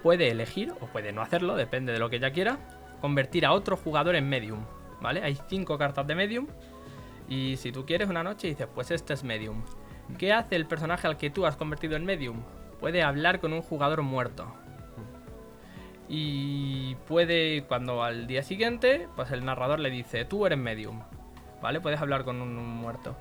puede 0.03 0.31
elegir, 0.31 0.73
o 0.81 0.87
puede 0.87 1.13
no 1.13 1.21
hacerlo, 1.21 1.55
depende 1.55 1.93
de 1.93 1.99
lo 1.99 2.09
que 2.09 2.17
ella 2.17 2.33
quiera, 2.33 2.59
convertir 3.03 3.45
a 3.45 3.53
otro 3.53 3.77
jugador 3.77 4.15
en 4.15 4.29
medium. 4.29 4.65
¿Vale? 5.03 5.23
Hay 5.23 5.39
cinco 5.49 5.77
cartas 5.77 6.07
de 6.07 6.15
medium. 6.15 6.47
Y 7.29 7.57
si 7.59 7.73
tú 7.73 7.85
quieres 7.85 8.09
una 8.09 8.23
noche, 8.23 8.49
dices, 8.49 8.69
pues 8.75 8.91
este 8.91 9.13
es 9.13 9.23
medium. 9.23 9.63
¿Qué 10.19 10.33
hace 10.33 10.57
el 10.57 10.67
personaje 10.67 11.07
al 11.07 11.17
que 11.17 11.31
tú 11.31 11.47
has 11.47 11.57
convertido 11.57 11.97
en 11.97 12.05
medium? 12.05 12.43
Puede 12.81 13.03
hablar 13.03 13.39
con 13.39 13.53
un 13.53 13.63
jugador 13.63 14.03
muerto. 14.03 14.53
Y 16.13 16.97
puede, 17.07 17.63
cuando 17.63 18.03
al 18.03 18.27
día 18.27 18.43
siguiente, 18.43 19.07
pues 19.15 19.31
el 19.31 19.45
narrador 19.45 19.79
le 19.79 19.91
dice, 19.91 20.25
tú 20.25 20.45
eres 20.45 20.59
medium. 20.59 21.01
¿Vale? 21.63 21.81
Puedes 21.81 22.01
hablar 22.01 22.25
con 22.25 22.43
un, 22.43 22.59
un 22.59 22.69
muerto. 22.69 23.15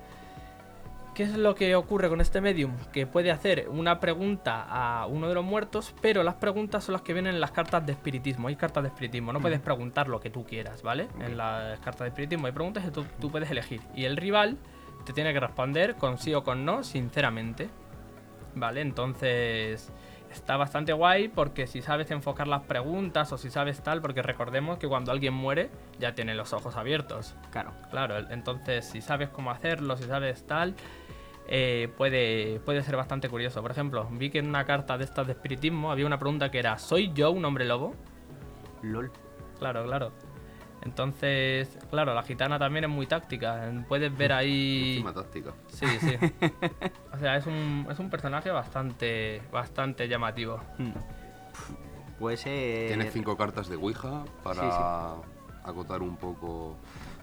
¿Qué 1.14 1.22
es 1.22 1.36
lo 1.36 1.54
que 1.54 1.76
ocurre 1.76 2.08
con 2.08 2.20
este 2.20 2.40
medium? 2.40 2.76
Que 2.92 3.06
puede 3.06 3.30
hacer 3.30 3.68
una 3.68 4.00
pregunta 4.00 4.66
a 4.68 5.06
uno 5.06 5.28
de 5.28 5.34
los 5.34 5.44
muertos, 5.44 5.94
pero 6.00 6.24
las 6.24 6.34
preguntas 6.34 6.82
son 6.82 6.94
las 6.94 7.02
que 7.02 7.12
vienen 7.12 7.34
en 7.34 7.40
las 7.40 7.52
cartas 7.52 7.86
de 7.86 7.92
espiritismo. 7.92 8.48
Hay 8.48 8.56
cartas 8.56 8.82
de 8.82 8.88
espiritismo, 8.88 9.32
no 9.32 9.40
puedes 9.40 9.60
preguntar 9.60 10.08
lo 10.08 10.18
que 10.18 10.30
tú 10.30 10.44
quieras, 10.44 10.82
¿vale? 10.82 11.08
En 11.20 11.36
las 11.36 11.78
cartas 11.80 12.00
de 12.00 12.08
espiritismo 12.08 12.46
hay 12.46 12.52
preguntas 12.52 12.84
que 12.84 12.90
tú, 12.90 13.04
tú 13.20 13.30
puedes 13.30 13.50
elegir. 13.50 13.82
Y 13.94 14.04
el 14.04 14.16
rival 14.16 14.56
te 15.04 15.12
tiene 15.12 15.32
que 15.32 15.40
responder 15.40 15.94
con 15.96 16.18
sí 16.18 16.34
o 16.34 16.42
con 16.42 16.64
no, 16.64 16.82
sinceramente. 16.82 17.68
¿Vale? 18.54 18.80
Entonces 18.80 19.92
está 20.30 20.56
bastante 20.56 20.92
guay 20.92 21.28
porque 21.28 21.66
si 21.66 21.82
sabes 21.82 22.10
enfocar 22.10 22.48
las 22.48 22.62
preguntas 22.62 23.32
o 23.32 23.38
si 23.38 23.50
sabes 23.50 23.82
tal, 23.82 24.00
porque 24.00 24.22
recordemos 24.22 24.78
que 24.78 24.88
cuando 24.88 25.12
alguien 25.12 25.34
muere 25.34 25.70
ya 25.98 26.14
tiene 26.14 26.34
los 26.34 26.52
ojos 26.52 26.76
abiertos. 26.76 27.34
Claro. 27.50 27.72
Claro, 27.90 28.18
entonces 28.30 28.84
si 28.84 29.00
sabes 29.00 29.28
cómo 29.28 29.50
hacerlo, 29.50 29.96
si 29.96 30.04
sabes 30.04 30.46
tal, 30.46 30.74
eh, 31.48 31.88
puede, 31.96 32.60
puede 32.60 32.82
ser 32.82 32.96
bastante 32.96 33.28
curioso. 33.28 33.60
Por 33.62 33.70
ejemplo, 33.70 34.08
vi 34.12 34.30
que 34.30 34.38
en 34.38 34.48
una 34.48 34.64
carta 34.64 34.96
de 34.96 35.04
estas 35.04 35.26
de 35.26 35.32
espiritismo 35.32 35.90
había 35.90 36.06
una 36.06 36.18
pregunta 36.18 36.50
que 36.50 36.58
era, 36.58 36.78
¿soy 36.78 37.12
yo 37.12 37.30
un 37.30 37.44
hombre 37.44 37.64
lobo? 37.64 37.94
LOL. 38.82 39.10
Claro, 39.58 39.84
claro. 39.84 40.12
Entonces, 40.82 41.78
claro, 41.90 42.14
la 42.14 42.22
gitana 42.22 42.58
también 42.58 42.84
es 42.84 42.90
muy 42.90 43.06
táctica. 43.06 43.70
Puedes 43.88 44.16
ver 44.16 44.32
ahí... 44.32 44.92
Encima 44.96 45.12
táctica. 45.12 45.52
Sí, 45.68 45.86
sí. 46.00 46.16
O 47.12 47.18
sea, 47.18 47.36
es 47.36 47.46
un, 47.46 47.86
es 47.90 47.98
un 47.98 48.08
personaje 48.08 48.50
bastante, 48.50 49.42
bastante 49.52 50.08
llamativo. 50.08 50.60
Hmm. 50.78 50.92
Pues 52.18 52.42
eh, 52.46 52.86
Tiene 52.88 53.10
cinco 53.10 53.36
cartas 53.36 53.68
de 53.68 53.76
Ouija 53.76 54.24
para 54.42 54.60
Sí, 54.60 54.66
acotar 55.64 56.02
un 56.02 56.16
poco 56.16 56.76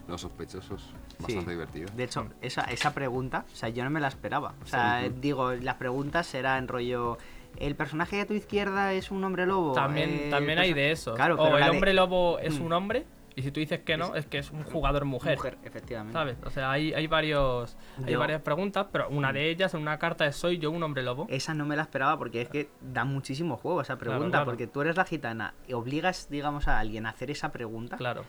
los 0.06 0.20
sospechosos. 0.20 0.82
Sí. 0.82 1.22
Bastante 1.34 1.50
divertido. 1.52 1.88
De 1.96 2.04
hecho, 2.04 2.28
esa, 2.40 2.62
esa 2.62 2.92
pregunta, 2.94 3.44
o 3.52 3.56
sea, 3.56 3.68
yo 3.70 3.82
no 3.84 3.90
me 3.90 4.00
la 4.00 4.08
esperaba. 4.08 4.54
O 4.62 4.66
sea, 4.66 5.02
Sí. 5.04 5.14
digo, 5.20 5.52
las 5.52 5.74
preguntas 5.76 6.32
eran 6.34 6.68
rollo. 6.68 7.18
¿El 7.56 7.74
personaje 7.74 8.16
de 8.16 8.24
tu 8.26 8.34
izquierda 8.34 8.92
es 8.92 9.10
un 9.10 9.24
hombre 9.24 9.46
lobo? 9.46 9.72
También, 9.72 10.10
Eh, 10.10 10.28
también 10.30 10.58
hay 10.58 10.72
de 10.74 10.92
eso. 10.92 11.14
Claro, 11.14 11.34
o 11.34 11.38
pero 11.44 11.54
el 11.56 11.60
la 11.60 11.66
de- 11.66 11.72
hombre 11.72 11.92
lobo 11.94 12.38
es 12.38 12.60
Mm. 12.60 12.64
un 12.64 12.72
hombre, 12.72 13.06
y 13.38 13.42
si 13.42 13.52
tú 13.52 13.60
dices 13.60 13.80
que 13.80 13.96
no, 13.96 14.14
es 14.16 14.26
que 14.26 14.38
es 14.38 14.50
un 14.50 14.64
jugador 14.64 15.04
mujer. 15.04 15.36
Mujer, 15.36 15.58
efectivamente. 15.62 16.12
¿Sabes? 16.12 16.36
O 16.44 16.50
sea, 16.50 16.70
hay, 16.72 16.92
hay 16.92 17.06
varios 17.06 17.76
hay 18.04 18.12
Yo- 18.14 18.18
varias 18.18 18.42
preguntas, 18.42 18.86
pero 18.90 19.08
una 19.08 19.30
Mm. 19.30 19.34
de 19.34 19.50
ellas 19.50 19.74
en 19.74 19.80
una 19.82 19.98
carta 19.98 20.26
es 20.26 20.34
¿Soy 20.36 20.58
yo 20.58 20.70
un 20.72 20.82
hombre 20.82 21.02
lobo? 21.02 21.26
Esa 21.30 21.54
no 21.54 21.64
me 21.64 21.76
la 21.76 21.82
esperaba 21.82 22.18
porque 22.18 22.42
es 22.42 22.48
que 22.48 22.68
da 22.80 23.04
muchísimo 23.04 23.56
juego 23.56 23.80
esa 23.80 23.96
pregunta. 23.96 24.28
claro. 24.38 24.44
Porque 24.46 24.66
tú 24.66 24.80
eres 24.80 24.96
la 24.96 25.04
gitana 25.04 25.54
y 25.66 25.72
obligas, 25.74 26.28
digamos, 26.30 26.66
a 26.68 26.78
alguien 26.80 27.06
a 27.06 27.10
hacer 27.10 27.30
esa 27.30 27.52
pregunta 27.52 27.96
Claro. 27.96 28.24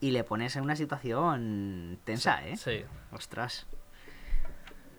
y 0.00 0.12
le 0.12 0.22
pones 0.24 0.54
en 0.56 0.62
una 0.62 0.76
situación 0.76 1.98
tensa, 2.04 2.46
¿eh? 2.46 2.56
Sí. 2.56 2.84
Ostras. 3.10 3.66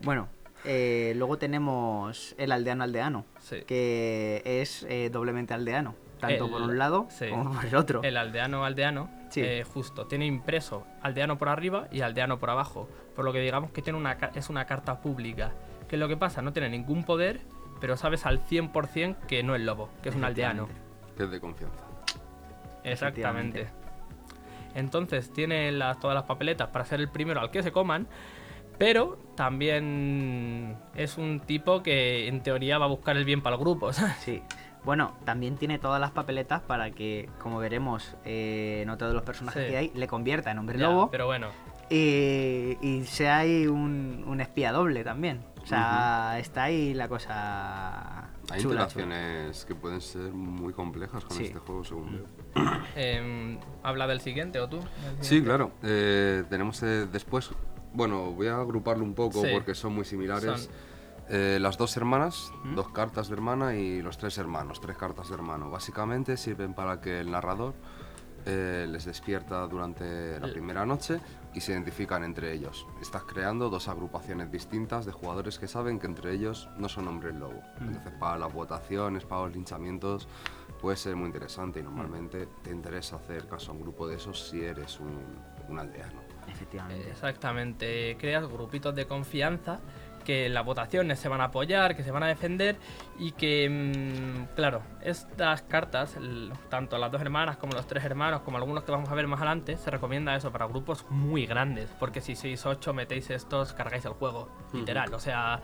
Bueno, 0.01 0.27
eh, 0.65 1.13
luego 1.15 1.37
tenemos 1.37 2.35
el 2.37 2.51
aldeano 2.51 2.83
aldeano, 2.83 3.25
Sí. 3.39 3.61
que 3.65 4.41
es 4.45 4.85
eh, 4.89 5.09
doblemente 5.11 5.53
aldeano, 5.53 5.95
tanto 6.27 6.45
El- 6.45 6.51
por 6.51 6.61
un 6.61 6.77
lado 6.77 7.05
sí. 7.09 7.27
como 7.29 7.53
por 7.53 7.65
el 7.65 7.75
otro. 7.75 8.01
El 8.03 8.17
aldeano 8.17 8.65
aldeano, 8.65 9.09
Sí. 9.29 9.41
eh, 9.41 9.63
justo, 9.63 10.05
tiene 10.07 10.25
impreso 10.25 10.85
aldeano 11.01 11.37
por 11.37 11.49
arriba 11.49 11.87
y 11.91 12.01
aldeano 12.01 12.37
por 12.39 12.49
abajo. 12.49 12.87
Por 13.15 13.25
lo 13.25 13.33
que 13.33 13.39
digamos 13.39 13.71
que 13.71 13.81
tiene 13.81 13.97
una, 13.99 14.13
es 14.35 14.49
una 14.49 14.65
carta 14.65 14.99
pública. 15.01 15.51
¿Qué 15.87 15.95
es 15.95 15.99
lo 15.99 16.07
que 16.07 16.17
pasa? 16.17 16.41
No 16.41 16.53
tiene 16.53 16.69
ningún 16.69 17.03
poder, 17.03 17.41
pero 17.79 17.97
sabes 17.97 18.25
al 18.25 18.39
100% 18.45 19.17
que 19.27 19.43
no 19.43 19.55
es 19.55 19.61
lobo, 19.61 19.89
que 20.01 20.09
es 20.09 20.15
un 20.15 20.23
aldeano. 20.23 20.67
Que 21.17 21.23
es 21.23 21.31
de 21.31 21.39
confianza. 21.39 21.77
Exactamente. 22.83 23.67
Entonces 24.75 25.31
tiene 25.31 25.71
todas 26.01 26.15
las 26.15 26.23
papeletas 26.23 26.69
para 26.69 26.85
ser 26.85 26.99
el 26.99 27.09
primero 27.09 27.39
al 27.39 27.51
que 27.51 27.61
se 27.61 27.71
coman, 27.71 28.07
pero 28.79 29.19
también 29.35 30.75
es 30.95 31.17
un 31.17 31.39
tipo 31.41 31.83
que 31.83 32.27
en 32.27 32.41
teoría 32.41 32.79
va 32.79 32.85
a 32.85 32.89
buscar 32.89 33.15
el 33.15 33.25
bien 33.25 33.41
para 33.41 33.55
el 33.55 33.61
grupo. 33.61 33.93
¿sabes? 33.93 34.15
Sí. 34.17 34.41
Bueno, 34.85 35.13
también 35.23 35.55
tiene 35.57 35.79
todas 35.79 36.01
las 36.01 36.11
papeletas 36.11 36.61
para 36.61 36.91
que, 36.91 37.29
como 37.41 37.59
veremos 37.59 38.15
eh, 38.25 38.81
en 38.83 38.89
otro 38.89 39.07
de 39.07 39.13
los 39.13 39.23
personajes 39.23 39.63
Sí. 39.65 39.71
que 39.71 39.77
hay, 39.77 39.91
le 39.95 40.07
convierta 40.07 40.51
en 40.51 40.59
hombre 40.59 40.77
Ya, 40.77 40.87
lobo 40.89 41.09
Pero 41.09 41.25
bueno, 41.25 41.47
y, 41.89 42.77
y 42.81 43.05
sea 43.05 43.37
ahí 43.39 43.67
un, 43.67 44.23
un 44.27 44.41
espía 44.41 44.71
doble 44.71 45.03
también. 45.03 45.41
O 45.61 45.65
sea, 45.65 46.37
está 46.39 46.63
ahí 46.63 46.93
la 46.93 47.07
cosa 47.07 48.29
Hay 48.51 48.61
chula, 48.61 48.81
interacciones 48.83 49.63
que 49.63 49.75
pueden 49.75 50.01
ser 50.01 50.33
muy 50.33 50.73
complejas 50.73 51.23
con 51.23 51.37
Sí. 51.37 51.45
este 51.45 51.59
juego, 51.59 51.85
según 51.85 52.11
veo. 52.11 52.25
em, 52.97 53.57
habla 53.83 54.05
del 54.07 54.19
siguiente 54.19 54.59
o 54.59 54.67
tú. 54.67 54.79
Sí, 55.21 55.41
claro. 55.41 55.71
Eh, 55.83 56.43
tenemos 56.49 56.83
eh, 56.83 57.07
después, 57.09 57.51
bueno, 57.93 58.31
voy 58.31 58.47
a 58.47 58.55
agruparlo 58.57 59.05
un 59.05 59.13
poco 59.13 59.41
Sí. 59.41 59.47
porque 59.53 59.73
son 59.73 59.95
muy 59.95 60.03
similares. 60.03 60.43
Son- 60.63 60.92
Eh, 61.29 61.57
las 61.61 61.77
dos 61.77 61.95
hermanas, 61.95 62.51
¿Mm? 62.63 62.75
dos 62.75 62.89
cartas 62.89 63.29
de 63.29 63.35
hermana 63.35 63.75
y 63.75 64.01
los 64.01 64.17
tres 64.17 64.37
hermanos, 64.37 64.81
tres 64.81 64.97
cartas 64.97 65.29
de 65.29 65.35
hermano. 65.35 65.69
Básicamente 65.69 66.37
sirven 66.37 66.73
para 66.73 66.99
que 66.99 67.19
el 67.21 67.31
narrador 67.31 67.73
eh, 68.45 68.85
les 68.89 69.05
despierta 69.05 69.65
durante 69.67 70.37
la 70.39 70.51
primera 70.51 70.85
noche 70.85 71.21
y 71.53 71.61
se 71.61 71.71
identifican 71.71 72.25
entre 72.25 72.51
ellos. 72.51 72.85
Estás 73.01 73.23
creando 73.23 73.69
dos 73.69 73.87
agrupaciones 73.87 74.51
distintas 74.51 75.05
de 75.05 75.13
jugadores 75.13 75.59
que 75.59 75.67
saben 75.67 75.97
que 75.97 76.07
entre 76.07 76.33
ellos 76.33 76.67
no 76.77 76.89
son 76.89 77.07
hombres 77.07 77.35
lobo. 77.35 77.61
Mm. 77.79 77.87
Entonces 77.87 78.11
para 78.19 78.37
las 78.37 78.53
votaciones, 78.53 79.23
para 79.23 79.43
los 79.43 79.53
linchamientos 79.53 80.27
puede 80.81 80.97
ser 80.97 81.15
muy 81.15 81.27
interesante 81.27 81.79
y 81.79 81.83
normalmente 81.83 82.49
te 82.61 82.71
interesa 82.71 83.15
hacer 83.15 83.47
caso 83.47 83.71
a 83.71 83.75
un 83.75 83.81
grupo 83.81 84.07
de 84.07 84.17
esos 84.17 84.49
si 84.49 84.61
eres 84.61 84.99
un, 84.99 85.17
un 85.69 85.79
aldeano. 85.79 86.21
Efectivamente. 86.49 87.09
Exactamente, 87.09 88.17
creas 88.19 88.45
grupitos 88.47 88.93
de 88.93 89.07
confianza 89.07 89.79
que 90.23 90.49
las 90.49 90.65
votaciones 90.65 91.19
se 91.19 91.29
van 91.29 91.41
a 91.41 91.45
apoyar, 91.45 91.95
que 91.95 92.03
se 92.03 92.11
van 92.11 92.23
a 92.23 92.27
defender 92.27 92.75
y 93.19 93.31
que, 93.33 93.69
mm, 93.69 94.55
claro, 94.55 94.81
estas 95.03 95.61
cartas, 95.63 96.17
tanto 96.69 96.97
las 96.97 97.11
dos 97.11 97.21
hermanas 97.21 97.57
como 97.57 97.73
los 97.73 97.85
tres 97.87 98.03
hermanos, 98.03 98.41
como 98.41 98.57
algunos 98.57 98.83
que 98.83 98.91
vamos 98.91 99.09
a 99.09 99.15
ver 99.15 99.27
más 99.27 99.39
adelante, 99.39 99.77
se 99.77 99.91
recomienda 99.91 100.35
eso 100.35 100.51
para 100.51 100.65
grupos 100.65 101.05
muy 101.09 101.45
grandes, 101.45 101.89
porque 101.99 102.21
si 102.21 102.35
sois 102.35 102.65
8 102.65 102.93
metéis 102.93 103.29
estos, 103.29 103.73
cargáis 103.73 104.05
el 104.05 104.13
juego, 104.13 104.49
literal, 104.73 105.13
o 105.13 105.19
sea, 105.19 105.59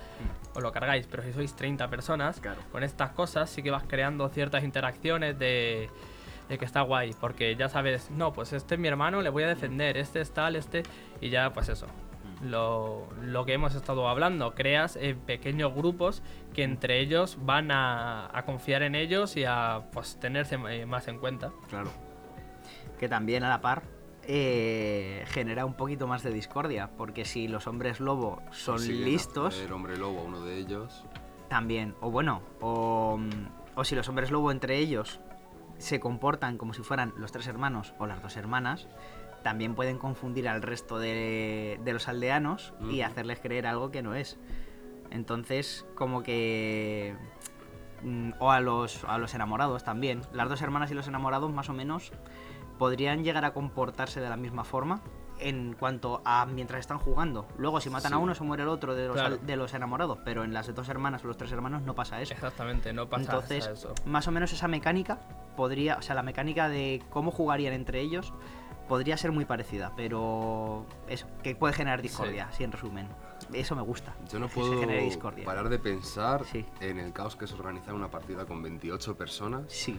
os 0.54 0.62
lo 0.62 0.72
cargáis, 0.72 1.08
pero 1.08 1.24
si 1.24 1.34
sois 1.34 1.56
30 1.56 1.88
personas, 1.90 2.40
Claro. 2.40 2.62
con 2.72 2.84
estas 2.84 3.12
cosas 3.12 3.50
sí 3.50 3.64
que 3.64 3.72
vas 3.72 3.84
creando 3.88 4.28
ciertas 4.30 4.64
interacciones 4.64 5.38
de, 5.40 5.90
de 6.50 6.58
que 6.58 6.66
está 6.66 6.82
guay, 6.82 7.14
porque 7.20 7.56
ya 7.56 7.70
sabes, 7.70 8.10
no, 8.12 8.34
pues 8.34 8.54
este 8.54 8.76
es 8.76 8.80
mi 8.82 8.88
hermano, 8.88 9.22
le 9.22 9.30
voy 9.30 9.44
a 9.44 9.48
defender, 9.48 9.98
este 9.98 10.22
es 10.22 10.32
tal, 10.32 10.56
este, 10.56 10.84
y 11.22 11.30
ya 11.30 11.52
pues 11.54 11.70
eso. 11.70 11.88
Lo, 12.42 13.08
lo 13.22 13.44
que 13.44 13.54
hemos 13.54 13.76
estado 13.76 14.08
hablando, 14.08 14.56
creas 14.56 14.96
eh, 14.96 15.14
pequeños 15.26 15.74
grupos 15.74 16.24
que 16.54 16.64
entre 16.64 17.02
ellos 17.02 17.38
van 17.42 17.70
a, 17.70 18.30
a 18.38 18.46
confiar 18.46 18.82
en 18.84 18.96
ellos 18.96 19.36
y 19.36 19.44
a 19.44 19.90
pues 19.92 20.18
tenerse 20.20 20.56
eh, 20.70 20.86
más 20.86 21.10
en 21.10 21.20
cuenta. 21.20 21.52
Claro. 21.70 21.90
Que 22.98 23.10
también 23.10 23.44
a 23.44 23.50
la 23.50 23.60
par 23.60 23.84
eh, 24.24 25.26
genera 25.28 25.66
un 25.66 25.74
poquito 25.74 26.08
más 26.08 26.24
de 26.24 26.32
discordia, 26.32 26.92
porque 26.98 27.26
si 27.26 27.48
los 27.48 27.68
hombres 27.68 28.00
lobo 28.00 28.42
son 28.52 28.86
listos, 28.88 29.56
hacer 29.56 29.74
hombre 29.74 29.98
lobo 29.98 30.20
a 30.20 30.24
uno 30.24 30.42
de 30.42 30.60
ellos. 30.60 31.04
también, 31.50 31.96
o 32.00 32.10
bueno, 32.12 32.42
o, 32.62 33.20
o 33.76 33.84
si 33.84 33.96
los 33.96 34.08
hombres 34.08 34.32
lobo 34.32 34.52
entre 34.52 34.78
ellos 34.78 35.20
se 35.78 36.00
comportan 36.00 36.58
como 36.58 36.74
si 36.74 36.84
fueran 36.84 37.14
los 37.18 37.32
tres 37.32 37.48
hermanos 37.48 37.94
o 38.00 38.06
las 38.06 38.22
dos 38.22 38.38
hermanas, 38.38 38.88
también 39.44 39.76
pueden 39.76 39.98
confundir 39.98 40.48
al 40.50 40.62
resto 40.62 41.00
de, 41.00 41.80
de 41.84 41.94
los 41.94 42.08
aldeanos 42.08 42.74
y 42.90 43.02
hacerles 43.02 43.40
creer 43.40 43.68
algo 43.68 43.92
que 43.92 44.02
no 44.02 44.16
es. 44.16 44.38
Entonces, 45.12 45.86
como 45.96 46.22
que... 46.24 47.16
mm, 48.04 48.32
O 48.40 48.52
a 48.52 48.60
los, 48.60 49.04
a 49.06 49.18
los 49.18 49.34
enamorados 49.34 49.84
también. 49.84 50.22
Las 50.34 50.50
dos 50.50 50.62
hermanas 50.62 50.92
y 50.92 50.94
los 50.94 51.08
enamorados 51.08 51.52
más 51.52 51.70
o 51.70 51.74
menos 51.74 52.12
podrían 52.78 53.24
llegar 53.24 53.46
a 53.46 53.54
comportarse 53.54 54.22
de 54.22 54.30
la 54.30 54.38
misma 54.38 54.64
forma 54.64 55.02
en 55.42 55.74
cuanto 55.74 56.22
a 56.26 56.46
mientras 56.46 56.82
están 56.82 57.00
jugando. 57.00 57.48
Luego, 57.58 57.80
si 57.80 57.90
matan 57.90 58.12
a 58.14 58.18
uno, 58.18 58.36
se 58.36 58.44
muere 58.44 58.64
el 58.64 58.70
otro 58.70 58.94
de 58.94 59.08
los, 59.08 59.16
Claro. 59.16 59.36
al- 59.36 59.46
de 59.46 59.56
los 59.56 59.74
enamorados. 59.74 60.20
Pero 60.26 60.44
en 60.44 60.54
las 60.54 60.74
dos 60.76 60.90
hermanas 60.90 61.24
o 61.24 61.28
los 61.28 61.38
tres 61.38 61.52
hermanos 61.54 61.82
no 61.82 61.96
pasa 61.96 62.22
eso. 62.22 62.34
Exactamente, 62.34 62.92
no 62.94 63.08
pasa 63.08 63.24
Entonces, 63.24 63.68
eso. 63.68 63.94
más 64.06 64.28
o 64.28 64.32
menos 64.32 64.52
esa 64.52 64.68
mecánica 64.68 65.20
podría, 65.56 65.96
o 65.98 66.02
sea, 66.02 66.14
la 66.16 66.24
mecánica 66.24 66.68
de 66.70 67.02
cómo 67.10 67.32
jugarían 67.32 67.74
entre 67.74 68.02
ellos 68.02 68.34
podría 68.90 69.16
ser 69.16 69.32
muy 69.32 69.46
parecida, 69.46 69.94
pero 69.96 70.84
eso, 71.10 71.28
que 71.44 71.56
puede 71.56 71.74
generar 71.74 72.02
discordia, 72.02 72.50
sí. 72.52 72.64
en 72.64 72.72
resumen. 72.72 73.08
Eso 73.54 73.74
me 73.74 73.82
gusta. 73.82 74.14
Yo 74.32 74.38
no 74.38 74.50
puedo 74.50 74.82
parar 75.46 75.70
de 75.70 75.80
pensar 75.80 76.44
Sí. 76.44 76.66
en 76.82 77.00
el 77.00 77.14
caos 77.14 77.38
que 77.38 77.46
es 77.46 77.54
organizar 77.54 77.94
una 77.94 78.12
partida 78.12 78.46
con 78.46 78.62
28 78.62 79.16
personas 79.16 79.64
Sí, 79.70 79.98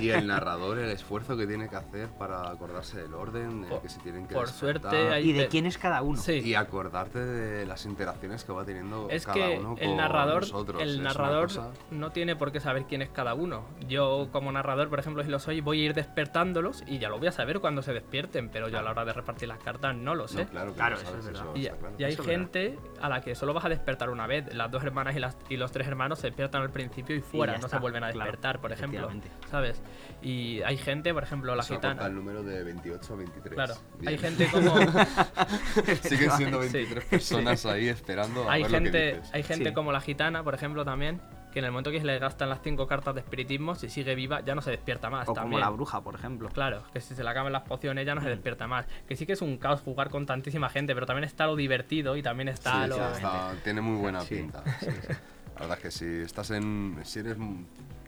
y 0.00 0.08
el 0.08 0.26
narrador, 0.26 0.78
el 0.80 0.90
esfuerzo 0.90 1.36
que 1.36 1.46
tiene 1.46 1.68
que 1.68 1.76
hacer 1.76 2.08
para 2.10 2.50
acordarse 2.50 3.00
del 3.00 3.14
orden, 3.14 3.62
de 3.68 3.78
que 3.80 3.88
se 3.88 4.00
tienen 4.00 4.26
que 4.26 4.34
por 4.34 4.46
despertar, 4.46 4.90
suerte 4.90 5.14
hay- 5.14 5.30
y 5.30 5.32
de 5.32 5.46
quién 5.46 5.66
es 5.66 5.78
cada 5.78 6.02
uno. 6.02 6.18
Sí. 6.20 6.40
y 6.44 6.54
acordarte 6.54 7.20
de 7.20 7.66
las 7.66 7.86
interacciones 7.86 8.42
que 8.44 8.52
va 8.52 8.64
teniendo 8.64 9.08
Es 9.10 9.26
cada 9.26 9.36
que 9.36 9.58
uno 9.60 9.76
el 9.78 9.86
con 9.88 9.96
narrador, 9.98 10.42
nosotros. 10.42 10.82
El 10.82 11.02
narrador 11.04 11.44
cosa- 11.44 11.70
no 11.92 12.10
tiene 12.10 12.34
por 12.34 12.50
qué 12.50 12.58
saber 12.58 12.86
quién 12.86 13.00
es 13.00 13.10
cada 13.10 13.34
uno. 13.34 13.62
Yo 13.88 14.28
como 14.32 14.50
narrador, 14.50 14.88
por 14.90 14.98
ejemplo, 14.98 15.22
si 15.22 15.30
lo 15.30 15.38
soy, 15.38 15.60
voy 15.60 15.82
a 15.82 15.84
ir 15.86 15.94
despertándolos 15.94 16.82
y 16.86 16.98
ya 16.98 17.08
lo 17.08 17.18
voy 17.18 17.28
a 17.28 17.32
saber 17.32 17.60
cuando 17.60 17.80
se 17.82 17.92
despierten, 17.92 18.48
pero 18.48 18.68
yo 18.68 18.78
a 18.80 18.82
la 18.82 18.90
hora 18.90 19.04
de 19.04 19.12
repartir 19.12 19.48
las 19.48 19.58
cartas 19.60 19.94
no 19.94 20.16
lo 20.16 20.26
sé. 20.26 20.41
No, 20.41 20.41
claro, 20.46 20.70
que 20.70 20.76
Claro, 20.76 20.96
lo 20.96 21.02
eso 21.02 21.10
sabes, 21.10 21.26
es 21.26 21.32
verdad. 21.32 21.42
eso 21.42 21.52
Y, 21.56 21.62
claro. 21.78 21.94
y 21.98 22.04
hay 22.04 22.12
Eso 22.12 22.22
es 22.22 22.28
verdad. 22.28 22.40
gente 22.52 22.78
a 23.00 23.08
la 23.08 23.20
que 23.20 23.34
solo 23.34 23.54
vas 23.54 23.64
a 23.64 23.68
despertar 23.68 24.10
una 24.10 24.26
vez. 24.26 24.54
Las 24.54 24.70
dos 24.70 24.82
hermanas 24.84 25.16
y, 25.16 25.18
las, 25.20 25.36
y 25.48 25.56
los 25.56 25.72
tres 25.72 25.86
hermanos 25.88 26.18
se 26.18 26.28
despiertan 26.28 26.62
al 26.62 26.70
principio 26.70 27.16
y 27.16 27.20
fuera, 27.20 27.52
ya 27.54 27.58
no 27.58 27.66
está, 27.66 27.76
se 27.78 27.80
vuelven 27.80 28.04
a 28.04 28.10
claro, 28.12 28.30
despertar, 28.30 28.60
por 28.60 28.72
ejemplo. 28.72 29.10
¿Sabes? 29.50 29.80
Y 30.22 30.62
hay 30.62 30.76
gente, 30.76 31.12
por 31.14 31.22
ejemplo, 31.22 31.54
la 31.54 31.62
Eso 31.62 31.74
gitana. 31.74 32.06
el 32.06 32.14
número 32.14 32.42
de 32.42 32.62
28 32.64 33.12
a 33.12 33.16
23. 33.16 33.54
Claro, 33.54 33.74
Bien. 33.98 34.08
hay 34.08 34.18
gente 34.18 34.48
como 34.52 34.74
Siguen 36.02 36.30
siendo 36.32 36.62
Sí. 36.62 36.72
23 36.72 37.04
personas 37.06 37.66
ahí 37.66 37.88
esperando 37.88 38.48
a 38.48 38.52
hay 38.52 38.62
ver 38.62 38.70
lo 38.72 38.78
que 38.78 38.84
gente, 38.84 39.06
dices. 39.16 39.30
hay 39.34 39.42
gente 39.42 39.68
Sí. 39.70 39.74
como 39.74 39.92
la 39.92 40.00
gitana, 40.00 40.42
por 40.44 40.54
ejemplo, 40.54 40.84
también, 40.84 41.20
que 41.52 41.60
en 41.60 41.66
el 41.66 41.70
momento 41.70 41.90
que 41.92 42.00
se 42.00 42.06
le 42.06 42.18
gastan 42.18 42.48
las 42.48 42.60
cinco 42.62 42.86
cartas 42.88 43.14
de 43.14 43.20
espiritismo, 43.20 43.74
si 43.76 43.88
sigue 43.88 44.14
viva, 44.16 44.40
ya 44.40 44.54
no 44.56 44.62
se 44.62 44.70
despierta 44.72 45.08
más. 45.10 45.28
O 45.28 45.32
también. 45.32 45.52
como 45.52 45.58
la 45.64 45.70
bruja, 45.70 46.00
por 46.00 46.14
ejemplo. 46.16 46.48
Claro, 46.48 46.82
que 46.92 47.00
si 47.00 47.14
se 47.14 47.22
le 47.22 47.30
acaban 47.30 47.52
las 47.52 47.62
pociones 47.62 48.04
ya 48.06 48.14
no 48.14 48.20
se 48.20 48.26
Mm. 48.26 48.30
despierta 48.30 48.66
más. 48.66 48.86
Que 49.06 49.14
sí 49.16 49.26
que 49.26 49.34
es 49.34 49.42
un 49.42 49.58
caos 49.58 49.80
jugar 49.82 50.10
con 50.10 50.26
tantísima 50.26 50.68
gente, 50.68 50.94
pero 50.94 51.06
también 51.06 51.24
está 51.24 51.46
lo 51.46 51.54
divertido 51.54 52.16
y 52.16 52.22
también 52.22 52.48
está 52.48 52.82
Sí, 52.84 52.88
lo... 52.88 52.96
sí, 52.96 53.02
está- 53.16 53.54
tiene 53.62 53.80
muy 53.80 54.00
buena 54.00 54.20
Sí. 54.22 54.34
pinta. 54.36 54.64
sí, 54.80 54.86
sí. 54.90 55.08
La 55.54 55.60
verdad 55.60 55.76
es 55.78 55.82
que 55.84 55.90
si 55.90 56.06
estás 56.22 56.50
en. 56.50 56.98
Si 57.04 57.18
eres 57.20 57.36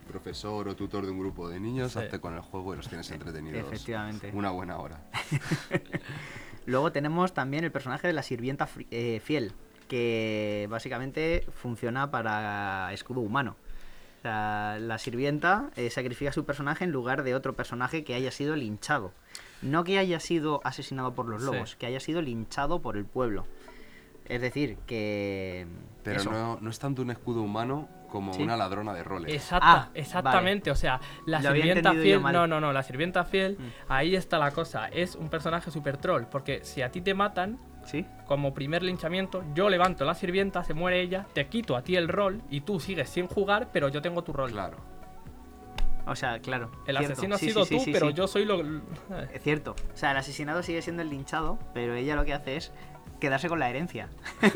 profesor 0.09 0.69
o 0.69 0.75
tutor 0.77 1.05
de 1.05 1.11
un 1.13 1.19
grupo 1.19 1.49
de 1.49 1.61
niños, 1.61 1.93
Sí. 1.93 1.99
hazte 1.99 2.21
con 2.21 2.35
el 2.35 2.41
juego 2.41 2.73
y 2.75 2.77
los 2.79 2.89
tienes 2.89 3.11
entretenidos. 3.11 3.61
Efectivamente. 3.67 4.31
Una 4.35 4.51
buena 4.51 4.79
hora. 4.79 5.01
Luego 6.67 6.93
tenemos 6.93 7.35
también 7.35 7.65
el 7.65 7.73
personaje 7.73 8.07
de 8.07 8.13
la 8.15 8.23
sirvienta 8.23 8.69
eh, 8.91 9.21
fiel, 9.23 9.53
que 9.89 10.67
básicamente 10.71 11.47
funciona 11.53 12.11
para 12.11 12.93
escudo 12.93 13.21
humano. 13.21 13.57
La 14.23 14.97
sirvienta 14.99 15.71
eh, 15.77 15.91
sacrifica 15.91 16.31
a 16.31 16.33
su 16.33 16.45
personaje 16.47 16.85
en 16.85 16.93
lugar 16.93 17.23
de 17.25 17.35
otro 17.35 17.53
personaje 17.55 18.05
que 18.05 18.15
haya 18.15 18.31
sido 18.31 18.57
linchado. 18.57 19.13
No 19.61 19.85
que 19.85 19.99
haya 19.99 20.19
sido 20.21 20.61
asesinado 20.65 21.15
por 21.15 21.27
los 21.27 21.43
Sí. 21.43 21.47
lobos, 21.51 21.77
que 21.77 21.87
haya 21.87 22.01
sido 22.01 22.23
linchado 22.23 22.81
por 22.81 22.97
el 22.97 23.05
pueblo. 23.05 23.47
Es 24.27 24.41
decir, 24.41 24.79
que... 24.87 25.67
Pero 26.03 26.21
eso. 26.21 26.31
no, 26.31 26.59
no 26.61 26.71
es 26.71 26.79
tanto 26.79 27.03
un 27.03 27.11
escudo 27.11 27.43
humano 27.43 27.89
como 28.09 28.33
Sí. 28.33 28.43
una 28.43 28.57
ladrona 28.57 28.95
de 28.95 29.03
roles. 29.05 29.35
Exacta, 29.35 29.67
Ah, 29.71 29.91
exactamente, 29.93 30.71
o 30.71 30.75
sea, 30.77 31.01
la 31.27 31.43
Lo 31.43 31.53
sirvienta 31.53 31.93
fiel, 31.93 32.23
no, 32.23 32.47
no, 32.47 32.61
no, 32.61 32.73
la 32.73 32.83
sirvienta 32.83 33.25
fiel, 33.25 33.59
Mm. 33.59 33.93
ahí 33.93 34.17
está 34.17 34.39
la 34.39 34.53
cosa, 34.53 34.89
es 34.89 35.15
un 35.17 35.29
personaje 35.29 35.71
super 35.71 35.99
troll, 35.99 36.25
porque 36.31 36.65
si 36.65 36.81
a 36.81 36.91
ti 36.91 37.03
te 37.03 37.13
matan, 37.13 37.59
¿Sí? 37.85 38.07
como 38.27 38.55
primer 38.55 38.83
linchamiento, 38.83 39.45
yo 39.55 39.69
levanto 39.69 40.05
la 40.05 40.15
sirvienta, 40.15 40.65
se 40.65 40.75
muere 40.75 41.01
ella, 41.01 41.27
te 41.33 41.47
quito 41.47 41.77
a 41.77 41.83
ti 41.83 41.97
el 41.97 42.09
rol 42.09 42.43
y 42.51 42.63
tú 42.63 42.81
sigues 42.81 43.09
sin 43.09 43.27
jugar, 43.27 43.69
pero 43.73 43.89
yo 43.89 44.03
tengo 44.03 44.25
tu 44.25 44.33
rol. 44.33 44.51
Claro. 44.51 44.79
O 46.07 46.17
sea, 46.17 46.39
claro. 46.41 46.71
El 46.87 46.97
cierto. 46.97 47.13
asesino 47.13 47.39
Sí, 47.39 47.49
sido 47.49 47.65
sí, 47.65 47.77
tú, 47.77 47.85
sí, 47.85 47.93
pero 47.93 48.09
sí. 48.09 48.15
yo 48.15 48.27
soy 48.27 48.45
lo... 48.45 48.61
Es 49.33 49.43
cierto. 49.43 49.75
O 49.93 49.97
sea, 49.97 50.11
el 50.11 50.17
asesinado 50.19 50.63
sigue 50.63 50.83
siendo 50.83 51.03
el 51.03 51.11
linchado, 51.11 51.59
pero 51.73 51.95
ella 51.95 52.15
lo 52.15 52.25
que 52.25 52.35
hace 52.35 52.57
es 52.57 52.73
quedarse 53.21 53.49
con 53.49 53.59
la 53.59 53.71
herencia. 53.71 54.09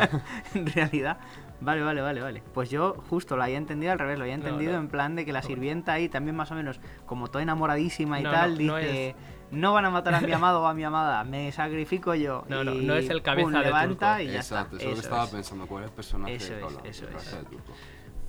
en 0.54 0.66
realidad. 0.66 1.18
Vale, 1.60 1.82
vale, 1.82 2.00
vale, 2.00 2.20
vale. 2.20 2.42
Pues 2.52 2.70
yo 2.70 2.94
justo 3.08 3.36
lo 3.36 3.42
había 3.42 3.56
entendido 3.56 3.92
al 3.92 3.98
revés, 3.98 4.18
lo 4.18 4.24
había 4.24 4.34
entendido 4.34 4.72
no. 4.72 4.78
en 4.78 4.88
plan 4.88 5.14
de 5.14 5.24
que 5.24 5.32
la 5.32 5.40
sirvienta 5.40 5.94
ahí 5.94 6.08
también 6.08 6.36
más 6.36 6.50
o 6.50 6.54
menos, 6.54 6.80
como 7.06 7.28
toda 7.28 7.42
enamoradísima 7.42 8.20
y 8.20 8.22
No, 8.22 8.30
tal, 8.30 8.58
no, 8.58 8.72
no 8.72 8.76
dice, 8.78 9.14
no 9.54 9.72
van 9.72 9.84
a 9.84 9.90
matar 9.90 10.14
a 10.14 10.20
mi 10.20 10.32
amado 10.32 10.62
o 10.62 10.66
a 10.66 10.74
mi 10.74 10.84
amada, 10.84 11.24
me 11.24 11.50
sacrifico 11.52 12.14
yo. 12.14 12.44
No, 12.48 12.62
no, 12.64 12.74
y 12.74 12.84
no 12.84 12.94
es 12.94 13.08
el 13.10 13.22
cabeza 13.22 13.46
pum, 13.46 13.52
de 13.58 13.64
levanta 13.64 14.16
turco. 14.18 14.22
y 14.30 14.32
ya 14.32 14.40
Exacto, 14.40 14.76
está. 14.76 14.84
eso 14.84 14.90
es 14.90 14.90
lo 14.90 14.94
que 14.94 15.00
estaba 15.06 15.24
es. 15.24 15.30
pensando. 15.30 15.66
¿Cuál 15.66 15.84
es 15.84 15.90
el 15.90 15.94
personaje 15.96 16.34
Eso 16.34 16.54
de 16.54 16.60
es, 16.60 16.66
eso 16.66 16.78
El 16.82 16.88
es. 16.90 17.00
cabeza 17.22 17.36
de 17.38 17.44
turco. 17.44 17.72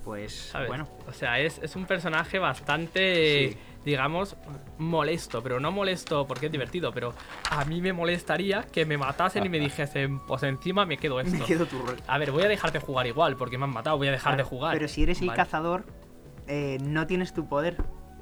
Pues 0.04 0.32
¿sabes? 0.52 0.68
bueno, 0.68 0.88
O 1.08 1.12
sea, 1.12 1.40
es, 1.40 1.58
es 1.58 1.74
un 1.74 1.84
personaje 1.84 2.38
bastante, 2.38 3.50
Sí. 3.50 3.58
digamos, 3.84 4.36
molesto, 4.78 5.42
pero 5.42 5.58
no 5.58 5.72
molesto 5.72 6.28
porque 6.28 6.46
es 6.46 6.52
divertido, 6.52 6.92
pero 6.92 7.12
a 7.50 7.64
mí 7.64 7.80
me 7.80 7.92
molestaría 7.92 8.62
que 8.62 8.86
me 8.86 8.96
matasen 8.98 9.44
y 9.44 9.48
me 9.48 9.58
dijesen, 9.68 10.20
pues 10.20 10.44
encima 10.44 10.86
me 10.86 10.96
quedo 10.96 11.18
esto. 11.18 11.36
me 11.36 11.44
quedo 11.44 11.66
tu 11.66 11.80
rol. 11.80 11.96
A 12.06 12.18
ver, 12.18 12.30
voy 12.30 12.44
a 12.44 12.48
dejar 12.48 12.70
de 12.70 12.78
jugar 12.78 13.08
igual, 13.08 13.36
porque 13.36 13.58
me 13.58 13.64
han 13.64 13.70
matado, 13.72 13.96
voy 13.96 14.06
a 14.06 14.12
dejar 14.12 14.36
de 14.36 14.44
jugar. 14.44 14.74
Pero 14.74 14.86
si 14.86 15.02
eres 15.02 15.20
el 15.22 15.26
Vale, 15.26 15.36
cazador, 15.38 15.84
eh, 16.46 16.78
no 16.82 17.08
tienes 17.08 17.34
tu 17.34 17.48
poder. 17.48 17.76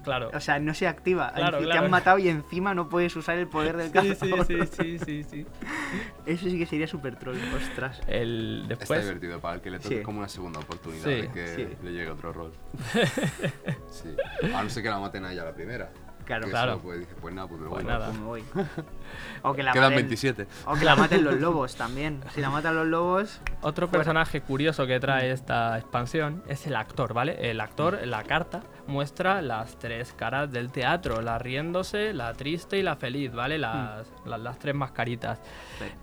Claro. 0.05 0.31
O 0.33 0.41
sea, 0.41 0.59
no 0.59 0.75
se 0.75 0.87
activa. 0.87 1.33
Claro, 1.35 1.59
Te 1.59 1.65
claro. 1.65 1.85
han 1.85 1.91
matado 1.91 2.19
y 2.19 2.29
encima 2.29 2.75
no 2.75 2.89
puedes 2.89 3.17
usar 3.17 3.39
el 3.39 3.49
poder 3.49 3.77
del 3.77 3.91
Sí, 3.91 3.99
sí, 4.01 4.09
cazador. 4.31 4.47
sí, 4.47 4.59
sí, 4.67 4.99
sí, 4.99 5.23
sí. 5.25 5.47
Eso 6.27 6.49
sí 6.49 6.59
que 6.59 6.67
sería 6.67 6.87
súper 6.87 7.17
troll, 7.17 7.37
ostras. 7.57 8.01
El, 8.07 8.61
Está 8.63 8.77
después, 8.77 9.03
divertido 9.03 9.41
para 9.41 9.55
el 9.57 9.61
que 9.61 9.71
le 9.71 9.79
toque 9.79 9.99
Sí. 9.99 10.03
como 10.03 10.19
una 10.19 10.29
segunda 10.29 10.61
oportunidad 10.61 11.05
Sí, 11.05 11.11
de 11.23 11.29
que 11.31 11.49
sí. 11.49 11.69
le 11.83 11.93
llegue 11.93 12.11
otro 12.11 12.33
rol. 12.33 12.53
sí. 13.91 14.15
A 14.55 14.63
no 14.63 14.69
ser 14.71 14.83
que 14.83 14.89
la 14.91 14.99
maten 14.99 15.25
a 15.25 15.33
ella 15.33 15.45
la 15.45 15.53
primera. 15.55 15.91
Claro, 16.25 16.49
claro. 16.49 16.79
pues 16.83 17.01
dije, 17.01 17.13
pues 17.21 17.35
nada, 17.35 17.47
pues 17.49 17.61
me 17.61 17.69
Pues 17.69 17.85
voy. 17.85 17.93
nada. 17.93 18.07
Pues 18.07 18.19
me 18.19 18.25
voy. 18.25 18.45
O 19.43 19.53
que 19.53 19.63
la 19.63 19.73
Quedan 19.73 19.93
maten- 19.93 19.97
27. 19.97 20.47
O 20.67 20.75
que 20.75 20.85
la 20.87 20.97
maten 20.97 21.23
los 21.23 21.35
lobos 21.39 21.77
también. 21.77 22.23
Si 22.35 22.41
la 22.41 22.49
matan 22.49 22.75
los 22.75 22.87
lobos, 22.87 23.41
Otro 23.61 23.91
personaje 23.91 24.41
curioso 24.41 24.87
que 24.87 24.99
trae 25.01 25.31
esta 25.33 25.77
expansión 25.79 26.43
es 26.49 26.67
el 26.67 26.77
actor, 26.77 27.13
¿vale? 27.13 27.51
El 27.51 27.61
actor, 27.61 28.07
la 28.07 28.23
carta, 28.23 28.63
muestra 28.87 29.41
las 29.43 29.79
tres 29.79 30.13
caras 30.13 30.51
del 30.53 30.71
teatro, 30.71 31.23
la 31.23 31.39
riéndose, 31.39 32.13
la 32.13 32.33
triste 32.35 32.79
y 32.79 32.83
la 32.83 32.97
feliz, 32.97 33.33
¿vale? 33.33 33.59
Las, 33.59 34.07
las, 34.27 34.41
las 34.41 34.59
tres 34.59 34.75
mascaritas. 34.75 35.41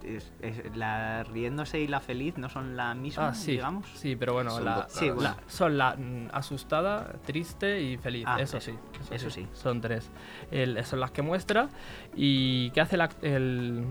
es- 0.04 0.32
es- 0.41 0.76
la 0.76 1.24
riéndose 1.24 1.80
y 1.80 1.88
la 1.88 2.00
feliz 2.00 2.38
no 2.38 2.50
son 2.50 2.76
la 2.76 2.94
misma, 2.94 3.30
Ah, 3.30 3.34
sí, 3.34 3.52
digamos. 3.52 3.88
sí, 3.94 4.15
pero 4.15 4.34
bueno, 4.34 4.52
Son 4.52 4.65
la- 4.65 4.76
dos 4.76 4.86
Sí, 4.91 5.08
caras. 5.10 5.24
la- 5.24 5.38
son 5.48 5.78
la 5.78 5.96
mm, 5.96 6.28
asustada, 6.34 7.13
triste 7.26 7.82
y 7.82 7.98
feliz, 7.98 8.26
Ah, 8.28 8.38
eso, 8.41 8.58
eso, 8.58 8.72
sí, 8.72 8.78
eso 9.13 9.30
sí. 9.30 9.48
Son 9.54 9.80
tres. 9.82 10.10
El- 10.52 10.84
son 10.84 11.00
las 11.00 11.12
que 11.12 11.22
muestra 11.22 11.70
y 12.15 12.72
¿qué 12.72 12.82
hace 12.82 12.96
el, 12.96 13.02
ac- 13.02 13.22
el, 13.22 13.86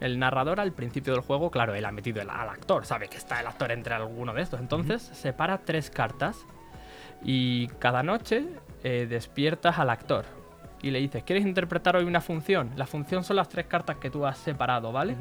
el 0.00 0.18
narrador 0.18 0.60
al 0.60 0.72
principio 0.72 1.12
del 1.12 1.22
juego? 1.22 1.50
Claro, 1.50 1.74
él 1.74 1.84
ha 1.84 1.92
metido 1.92 2.20
el- 2.22 2.30
al 2.30 2.48
actor, 2.48 2.86
sabe 2.86 3.08
que 3.08 3.16
está 3.18 3.40
el 3.40 3.46
actor 3.46 3.70
entre 3.70 3.94
alguno 3.94 4.32
de 4.32 4.42
estos, 4.42 4.60
entonces 4.60 5.02
separa 5.02 5.58
tres 5.58 5.90
cartas 5.90 6.44
y 7.22 7.68
cada 7.78 8.02
noche 8.02 8.46
eh, 8.82 9.06
despiertas 9.08 9.78
al 9.78 9.90
actor 9.90 10.24
y 10.82 10.90
le 10.90 11.00
dices, 11.00 11.22
¿quieres 11.22 11.44
interpretar 11.44 11.96
hoy 11.96 12.04
una 12.04 12.20
función? 12.20 12.70
La 12.76 12.86
función 12.86 13.24
son 13.24 13.36
las 13.36 13.48
tres 13.48 13.66
cartas 13.66 13.96
que 13.96 14.10
tú 14.10 14.26
has 14.26 14.38
separado, 14.38 14.92
¿vale? 14.92 15.16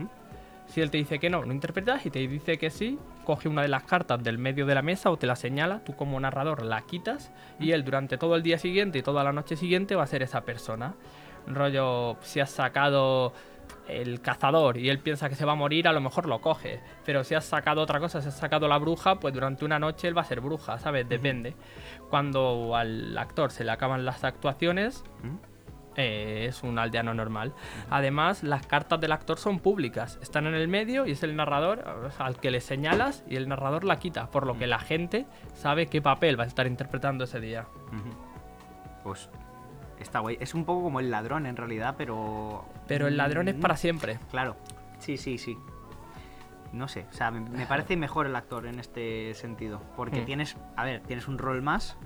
Si 0.68 0.82
él 0.82 0.92
te 0.92 0.98
dice 0.98 1.20
que 1.20 1.30
no, 1.30 1.44
no 1.44 1.52
interpretas 1.52 2.06
y 2.06 2.12
te 2.12 2.20
dice 2.20 2.58
que 2.58 2.70
sí, 2.70 3.00
coge 3.26 3.50
una 3.50 3.64
de 3.64 3.68
las 3.68 3.84
cartas 3.84 4.24
del 4.24 4.38
medio 4.38 4.66
de 4.66 4.76
la 4.76 4.82
mesa 4.82 5.10
o 5.10 5.18
te 5.18 5.26
la 5.26 5.36
señala, 5.36 5.84
tú 5.84 5.96
como 5.96 6.20
narrador 6.20 6.64
la 6.64 6.82
quitas 6.82 7.32
y 7.60 7.72
él 7.72 7.84
durante 7.84 8.18
todo 8.18 8.36
el 8.36 8.44
día 8.44 8.60
siguiente 8.60 9.00
y 9.00 9.02
toda 9.02 9.24
la 9.24 9.34
noche 9.34 9.56
siguiente 9.56 9.96
va 9.96 10.04
a 10.04 10.08
ser 10.08 10.22
esa 10.22 10.42
persona. 10.42 10.94
Rollo, 11.48 12.18
si 12.22 12.40
has 12.40 12.52
sacado 12.52 13.34
el 13.90 14.22
cazador 14.22 14.78
y 14.78 14.90
él 14.90 15.00
piensa 15.00 15.30
que 15.30 15.36
se 15.36 15.46
va 15.46 15.54
a 15.54 15.56
morir, 15.56 15.88
a 15.88 15.94
lo 15.94 16.02
mejor 16.02 16.28
lo 16.28 16.42
coge. 16.42 16.82
Pero 17.06 17.24
si 17.24 17.36
has 17.36 17.46
sacado 17.46 17.82
otra 17.82 18.00
cosa, 18.00 18.22
si 18.22 18.28
has 18.28 18.38
sacado 18.38 18.68
la 18.68 18.78
bruja, 18.78 19.20
pues 19.20 19.34
durante 19.34 19.66
una 19.66 19.80
noche 19.80 20.08
él 20.08 20.18
va 20.18 20.22
a 20.22 20.26
ser 20.26 20.42
bruja, 20.42 20.78
¿sabes? 20.80 21.08
Depende. 21.08 21.56
Cuando 22.10 22.76
al 22.76 23.18
actor 23.18 23.52
se 23.52 23.64
le 23.64 23.72
acaban 23.72 24.06
las 24.06 24.24
actuaciones, 24.24 25.04
eh, 25.96 26.46
es 26.48 26.64
un 26.64 26.80
aldeano 26.80 27.14
normal. 27.14 27.54
Además, 27.90 28.44
las 28.44 28.66
cartas 28.66 29.00
del 29.02 29.12
actor 29.12 29.38
son 29.38 29.60
públicas, 29.60 30.20
están 30.22 30.48
en 30.48 30.54
el 30.54 30.68
medio 30.68 31.06
y 31.06 31.12
es 31.12 31.24
el 31.24 31.36
narrador 31.36 32.12
al 32.18 32.40
que 32.40 32.52
le 32.52 32.62
señalas 32.62 33.24
y 33.28 33.36
el 33.36 33.50
narrador 33.50 33.84
la 33.84 34.00
quita, 34.00 34.32
por 34.32 34.46
lo 34.46 34.58
que 34.58 34.68
la 34.68 34.80
gente 34.80 35.26
sabe 35.54 35.88
qué 35.88 36.02
papel 36.02 36.40
va 36.40 36.46
a 36.46 36.48
estar 36.48 36.68
interpretando 36.68 37.26
ese 37.26 37.40
día. 37.40 37.66
Pues 39.04 39.30
está 40.04 40.20
guay. 40.20 40.38
Es 40.40 40.54
un 40.54 40.66
poco 40.66 40.84
como 40.84 41.00
el 41.00 41.10
ladrón 41.12 41.46
en 41.46 41.56
realidad, 41.56 41.96
pero. 41.98 42.66
Pero 42.88 43.08
el 43.08 43.18
ladrón 43.18 43.48
es 43.48 43.56
Mm, 43.58 43.60
para 43.62 43.78
siempre. 43.78 44.20
Claro. 44.32 44.56
Sí, 45.00 45.18
sí, 45.18 45.38
sí. 45.38 45.58
No 46.72 46.88
sé, 46.88 47.06
o 47.10 47.14
sea, 47.14 47.32
me, 47.32 47.40
me 47.42 47.66
parece 47.66 47.98
mejor 47.98 48.28
el 48.28 48.36
actor 48.36 48.68
en 48.68 48.80
este 48.80 49.34
sentido. 49.34 49.82
Porque 49.96 50.22
Mm. 50.22 50.26
tienes, 50.26 50.58
a 50.76 50.84
ver, 50.86 51.02
tienes 51.02 51.28
un 51.28 51.38
rol 51.40 51.62
más. 51.62 51.98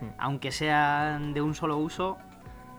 Mm. 0.00 0.06
Aunque 0.18 0.52
sean 0.52 1.32
de 1.32 1.40
un 1.40 1.54
solo 1.54 1.78
uso, 1.78 2.18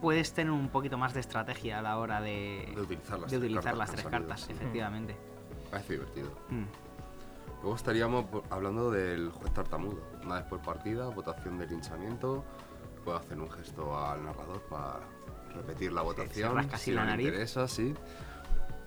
puedes 0.01 0.33
tener 0.33 0.51
un 0.51 0.69
poquito 0.69 0.97
más 0.97 1.13
de 1.13 1.19
estrategia 1.19 1.79
a 1.79 1.81
la 1.81 1.97
hora 1.97 2.21
de, 2.21 2.71
De 2.75 2.81
utilizar 2.81 3.19
las 3.19 3.31
de 3.31 3.37
tres 3.37 3.39
utilizar 3.39 3.63
cartas 3.63 3.77
las 3.79 3.89
tres 3.91 4.01
salido, 4.03 4.19
cartas, 4.27 4.41
sí. 4.41 4.51
efectivamente. 4.53 5.15
Parece 5.71 5.93
divertido. 5.93 6.29
Mm. 6.49 6.63
Luego 7.61 7.75
estaríamos 7.75 8.25
hablando 8.49 8.89
del 8.91 9.29
juez 9.31 9.53
tartamudo. 9.53 10.01
Una 10.23 10.35
vez 10.35 10.45
por 10.45 10.59
partida, 10.61 11.07
votación 11.09 11.57
de 11.59 11.67
linchamiento. 11.67 12.43
Puedo 13.03 13.17
hacer 13.17 13.39
un 13.39 13.49
gesto 13.49 13.97
al 13.97 14.23
narrador 14.23 14.61
para 14.69 14.99
repetir 15.55 15.91
la 15.91 16.01
votación. 16.01 16.55
rasca 16.55 16.75
así 16.75 16.85
si 16.85 16.91
la 16.91 17.01
no 17.01 17.07
nariz. 17.11 17.27
interesa, 17.27 17.67
sí. 17.67 17.93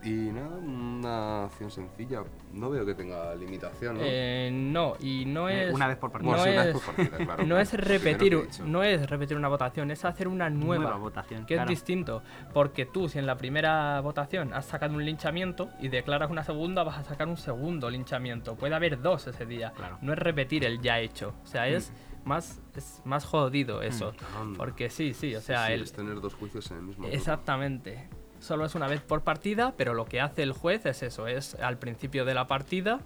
Y 0.03 0.11
nada, 0.33 0.57
una 0.57 1.45
acción 1.45 1.71
sencilla. 1.71 2.23
No 2.53 2.69
veo 2.69 2.85
que 2.85 2.95
tenga 2.95 3.35
limitación, 3.35 3.95
¿no? 3.97 4.01
Eh, 4.05 4.51
no, 4.53 4.97
y 5.01 5.25
no 5.25 5.49
Eh, 5.49 5.69
es. 5.69 5.75
una 5.75 5.87
vez 5.89 5.97
por 5.97 6.13
partida. 6.13 6.37
No 6.37 6.43
una 6.43 6.65
es, 6.67 6.73
por 6.75 6.83
partida, 6.95 7.17
claro. 7.25 7.47
no 7.47 7.59
es 7.59 7.71
Primero 7.71 7.89
que 7.89 7.99
repetir, 7.99 8.49
no 8.67 8.83
es 8.85 9.09
repetir 9.09 9.37
una 9.39 9.49
votación, 9.49 9.91
es 9.91 10.05
hacer 10.05 10.29
una 10.29 10.51
nueva. 10.51 10.83
Nueva 10.85 10.99
votación. 10.99 11.47
Que 11.47 11.55
claro. 11.55 11.71
es 11.71 11.79
distinto, 11.79 12.23
porque 12.53 12.85
tú 12.85 13.09
si 13.09 13.19
en 13.19 13.25
la 13.25 13.37
primera 13.39 13.99
votación 14.03 14.53
has 14.53 14.67
sacado 14.67 14.93
un 14.95 15.07
linchamiento 15.07 15.71
y 15.81 15.89
declaras 15.89 16.31
una 16.31 16.45
segunda, 16.45 16.83
vas 16.85 16.99
a 16.99 17.05
sacar 17.05 17.27
un 17.27 17.39
segundo 17.39 17.89
linchamiento. 17.89 18.57
Puede 18.57 18.75
haber 18.75 19.01
dos 19.01 19.27
ese 19.27 19.47
día. 19.47 19.73
Claro. 19.75 19.97
No 20.03 20.13
es 20.13 20.19
repetir 20.19 20.67
el 20.67 20.83
ya 20.83 21.01
hecho. 21.01 21.33
O 21.43 21.47
sea, 21.47 21.67
es 21.67 21.95
más 22.25 22.61
es 22.77 23.01
más 23.05 23.25
jodido 23.25 23.83
eso. 23.83 24.13
Anda. 24.39 24.57
Porque 24.59 24.91
sí, 24.91 25.15
sí, 25.15 25.35
o 25.35 25.41
sea, 25.41 25.67
sí, 25.67 25.73
el- 25.75 25.83
es 25.83 25.93
tener 25.93 26.21
dos 26.21 26.35
juicios 26.35 26.71
en 26.71 26.79
el 26.79 26.83
mismo 26.85 27.07
exactamente. 27.09 28.09
Solo 28.41 28.65
es 28.67 28.75
una 28.75 28.89
vez 28.89 29.01
por 29.01 29.23
partida, 29.23 29.73
pero 29.77 29.95
lo 29.95 30.05
que 30.05 30.21
hace 30.21 30.43
el 30.43 30.53
juez 30.53 30.85
es 30.87 31.03
eso, 31.03 31.27
es 31.27 31.55
al 31.57 31.79
principio 31.79 32.25
de 32.25 32.35
la 32.35 32.47
partida, 32.47 33.01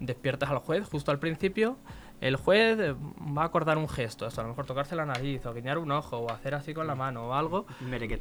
despiertas 0.00 0.50
al 0.50 0.58
juez 0.58 0.88
justo 0.88 1.10
al 1.12 1.18
principio, 1.20 1.76
el 2.20 2.36
juez 2.36 2.78
eh, 2.78 2.94
va 3.36 3.42
a 3.42 3.44
acordar 3.46 3.78
un 3.78 3.88
gesto, 3.88 4.26
eso, 4.26 4.40
a 4.40 4.44
lo 4.44 4.50
mejor 4.50 4.66
tocarse 4.66 4.96
la 4.96 5.06
nariz, 5.06 5.46
o 5.46 5.54
guiñar 5.54 5.78
un 5.78 5.90
ojo, 5.92 6.18
o 6.18 6.30
hacer 6.32 6.54
así 6.54 6.74
con 6.74 6.86
la 6.88 6.94
mano 6.96 7.28
o 7.28 7.34
algo, 7.34 7.66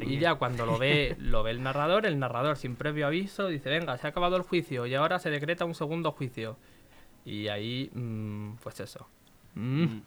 y 0.06 0.20
ya 0.20 0.36
cuando 0.36 0.66
lo 0.66 0.78
ve, 0.78 1.16
lo 1.20 1.42
ve 1.44 1.52
el 1.52 1.64
narrador, 1.64 2.06
el 2.06 2.20
narrador 2.20 2.56
sin 2.56 2.76
previo 2.76 3.08
aviso 3.08 3.48
dice, 3.48 3.70
venga, 3.70 3.98
se 3.98 4.06
ha 4.08 4.12
acabado 4.12 4.36
el 4.36 4.44
juicio 4.44 4.86
y 4.86 4.94
ahora 4.96 5.18
se 5.20 5.30
decreta 5.32 5.66
un 5.66 5.74
segundo 5.76 6.12
juicio. 6.12 6.56
Y 7.26 7.48
ahí, 7.50 7.90
mm, 7.94 8.54
pues 8.64 8.80
eso. 8.80 9.08
Mm. 9.56 10.02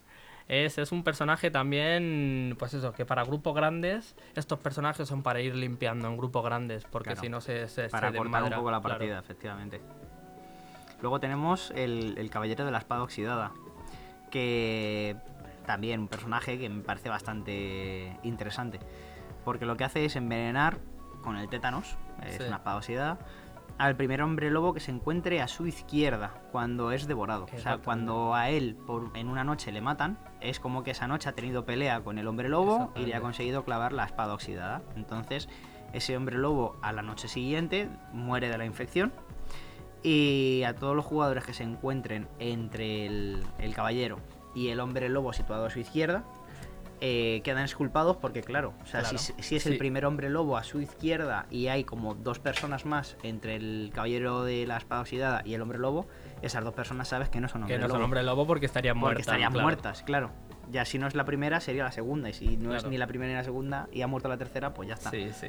Es, 0.53 0.77
es 0.77 0.93
un 0.93 1.03
personaje 1.03 1.51
también, 1.51 2.57
pues 2.59 2.75
eso, 2.75 2.93
que 2.93 3.07
para 3.07 3.25
grupos 3.25 3.55
grandes, 3.55 4.15
estos 4.35 4.59
personajes 4.59 5.09
son 5.09 5.23
para 5.23 5.41
ir 5.41 5.57
limpiando 5.57 6.07
en 6.09 6.19
grupos 6.19 6.45
grandes, 6.45 6.85
porque 6.85 7.09
Claro. 7.13 7.21
si 7.23 7.29
no 7.31 7.41
se, 7.41 7.69
se, 7.69 7.89
Para 7.89 8.11
se 8.11 8.19
cortar 8.19 8.43
un 8.45 8.51
poco 8.51 8.71
la 8.71 8.81
claro. 8.83 8.99
partida, 8.99 9.19
efectivamente. 9.19 9.81
Luego 11.01 11.21
tenemos 11.21 11.71
el, 11.75 12.17
el 12.19 12.29
Caballero 12.29 12.67
de 12.67 12.71
la 12.71 12.77
Espada 12.77 13.03
Oxidada, 13.03 13.53
que 14.31 15.17
también 15.65 16.01
un 16.01 16.09
personaje 16.09 16.59
que 16.59 16.69
me 16.69 16.83
parece 16.83 17.09
bastante 17.09 18.15
interesante, 18.23 18.79
porque 19.47 19.65
lo 19.65 19.79
que 19.79 19.85
hace 19.85 20.05
es 20.05 20.17
envenenar 20.17 20.77
con 21.23 21.39
el 21.39 21.49
tétanos, 21.49 21.97
es 22.27 22.37
Sí. 22.37 22.43
una 22.47 22.57
espada 22.57 22.77
oxidada, 22.77 23.19
al 23.83 23.97
primer 23.97 24.23
hombre 24.23 24.49
lobo 24.49 24.73
que 24.73 24.79
se 24.79 24.93
encuentre 24.93 25.41
a 25.41 25.49
su 25.49 25.67
izquierda 25.67 26.41
cuando 26.53 26.93
es 26.93 27.09
devorado. 27.09 27.49
O 27.53 27.59
sea, 27.59 27.79
cuando 27.79 28.33
a 28.33 28.49
él 28.49 28.77
por, 28.87 29.11
en 29.17 29.27
una 29.27 29.43
noche 29.43 29.73
le 29.73 29.81
matan, 29.81 30.19
es 30.41 30.61
como 30.61 30.85
que 30.85 30.93
esa 30.93 31.09
noche 31.09 31.29
ha 31.29 31.33
tenido 31.33 31.65
pelea 31.65 32.01
con 32.01 32.17
el 32.17 32.29
hombre 32.29 32.49
lobo 32.49 32.93
y 32.95 33.07
le 33.07 33.17
ha 33.17 33.21
conseguido 33.21 33.65
clavar 33.65 33.93
la 33.93 34.05
espada 34.05 34.35
oxidada. 34.35 34.83
Entonces, 34.95 35.49
ese 35.93 36.17
hombre 36.17 36.39
lobo 36.39 36.77
a 36.81 36.93
la 36.93 37.03
noche 37.03 37.27
siguiente 37.27 37.89
muere 38.13 38.49
de 38.49 38.57
la 38.57 38.67
infección. 38.67 39.13
Y 40.05 40.63
a 40.65 40.77
todos 40.77 40.95
los 40.95 41.05
jugadores 41.05 41.43
que 41.43 41.53
se 41.53 41.65
encuentren 41.65 42.29
entre 42.39 43.07
el, 43.07 43.43
el 43.59 43.75
caballero 43.75 44.21
y 44.55 44.69
el 44.69 44.79
hombre 44.79 45.09
lobo 45.09 45.33
situado 45.33 45.67
a 45.67 45.71
su 45.71 45.81
izquierda, 45.81 46.23
eh, 47.05 47.41
quedan 47.43 47.65
exculpados 47.65 48.17
porque, 48.19 48.43
claro, 48.43 48.75
o 48.81 48.87
sea, 48.87 49.01
Claro, 49.01 49.19
si, 49.19 49.33
si 49.41 49.57
es 49.57 49.67
el 49.67 49.73
sí. 49.73 49.79
primer 49.79 50.07
hombre 50.07 50.31
lobo 50.31 50.57
a 50.57 50.63
su 50.63 50.81
izquierda 50.81 51.47
y 51.51 51.67
hay 51.67 51.83
como 51.83 52.15
dos 52.15 52.39
personas 52.39 52.87
más 52.87 53.17
entre 53.25 53.57
el 53.57 53.91
caballero 53.93 54.45
de 54.45 54.69
la 54.69 54.77
espada 54.77 55.01
oxidada 55.01 55.43
y 55.45 55.55
el 55.55 55.63
hombre 55.63 55.79
lobo, 55.81 56.07
esas 56.43 56.63
dos 56.63 56.75
personas 56.75 57.09
sabes 57.09 57.29
que 57.29 57.41
no 57.41 57.49
son 57.49 57.63
Que 57.63 57.75
hombre 57.75 57.79
no 57.79 57.89
lobo. 57.89 57.95
son 57.97 58.05
hombre 58.05 58.23
lobo 58.23 58.47
porque 58.47 58.67
estarían 58.67 58.95
porque 58.95 59.15
muertas. 59.17 59.27
estarían 59.27 59.51
claro. 59.51 59.65
muertas, 59.67 60.03
claro. 60.05 60.31
Ya 60.73 60.85
si 60.85 60.99
no 60.99 61.07
es 61.07 61.15
la 61.15 61.25
primera, 61.25 61.61
sería 61.61 61.85
la 61.85 61.93
segunda. 61.93 62.31
Y 62.31 62.33
si 62.33 62.57
no 62.57 62.75
es 62.75 62.85
ni 62.87 62.97
la 62.99 63.07
primera 63.07 63.31
ni 63.31 63.37
la 63.37 63.45
segunda 63.45 63.89
y 63.93 64.03
ha 64.03 64.07
muerto 64.07 64.29
la 64.29 64.37
tercera, 64.39 64.73
pues 64.75 64.89
ya 64.89 64.95
está. 64.95 65.11
Sí, 65.11 65.31
sí. 65.33 65.49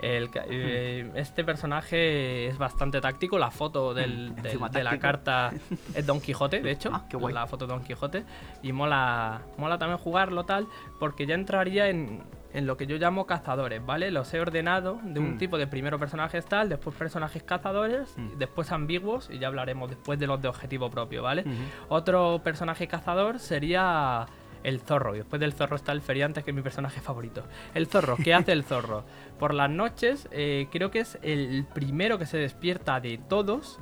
El 0.00 0.30
ca- 0.30 0.44
eh, 0.48 1.10
este 1.14 1.44
personaje 1.44 2.48
es 2.48 2.58
bastante 2.58 3.00
táctico. 3.00 3.38
La 3.38 3.50
foto 3.50 3.94
del- 3.94 4.30
Mm, 4.32 4.34
del- 4.36 4.46
encima 4.46 4.68
de 4.68 4.82
la 4.82 4.98
carta 4.98 5.52
es 5.94 6.06
Don 6.06 6.20
Quijote, 6.20 6.60
de 6.60 6.70
hecho. 6.72 6.90
Ah, 6.92 7.04
qué 7.08 7.16
guay. 7.16 7.32
La 7.34 7.46
foto 7.46 7.66
de 7.66 7.72
Don 7.74 7.84
Quijote. 7.84 8.24
Y 8.62 8.72
mola, 8.72 9.42
mola 9.58 9.78
también 9.78 9.98
jugarlo 9.98 10.44
tal, 10.44 10.66
porque 10.98 11.26
ya 11.26 11.34
entraría 11.34 11.88
en, 11.88 12.22
en 12.52 12.66
lo 12.66 12.76
que 12.76 12.86
yo 12.86 12.96
llamo 12.96 13.26
cazadores, 13.26 13.84
¿vale? 13.84 14.10
Los 14.10 14.32
he 14.34 14.40
ordenado 14.40 14.98
de 15.04 15.20
un 15.20 15.34
Mm. 15.34 15.38
tipo 15.38 15.56
de 15.56 15.66
primero 15.66 15.98
personajes 15.98 16.44
tal, 16.46 16.68
después 16.68 16.96
personajes 16.96 17.42
cazadores, 17.42 18.12
Mm. 18.16 18.38
después 18.38 18.72
ambiguos 18.72 19.30
y 19.30 19.38
ya 19.38 19.46
hablaremos 19.48 19.88
después 19.88 20.18
de 20.18 20.26
los 20.26 20.40
de 20.42 20.48
objetivo 20.48 20.90
propio, 20.90 21.22
¿vale? 21.22 21.44
Otro 21.88 22.40
personaje 22.42 22.88
cazador 22.88 23.38
sería 23.38 24.26
el 24.62 24.80
zorro. 24.80 25.14
Y 25.14 25.18
después 25.18 25.40
del 25.40 25.52
zorro 25.52 25.76
está 25.76 25.92
el 25.92 26.00
feriante, 26.00 26.42
que 26.42 26.50
es 26.50 26.54
mi 26.54 26.62
personaje 26.62 27.00
favorito. 27.00 27.44
El 27.74 27.86
zorro, 27.86 28.16
¿qué 28.16 28.34
hace 28.34 28.52
el 28.52 28.64
zorro? 28.64 29.04
Por 29.38 29.54
las 29.54 29.70
noches, 29.70 30.28
eh, 30.30 30.68
creo 30.70 30.90
que 30.90 31.00
es 31.00 31.18
el 31.22 31.66
primero 31.72 32.18
que 32.18 32.26
se 32.26 32.38
despierta 32.38 33.00
de 33.00 33.18
todos 33.18 33.78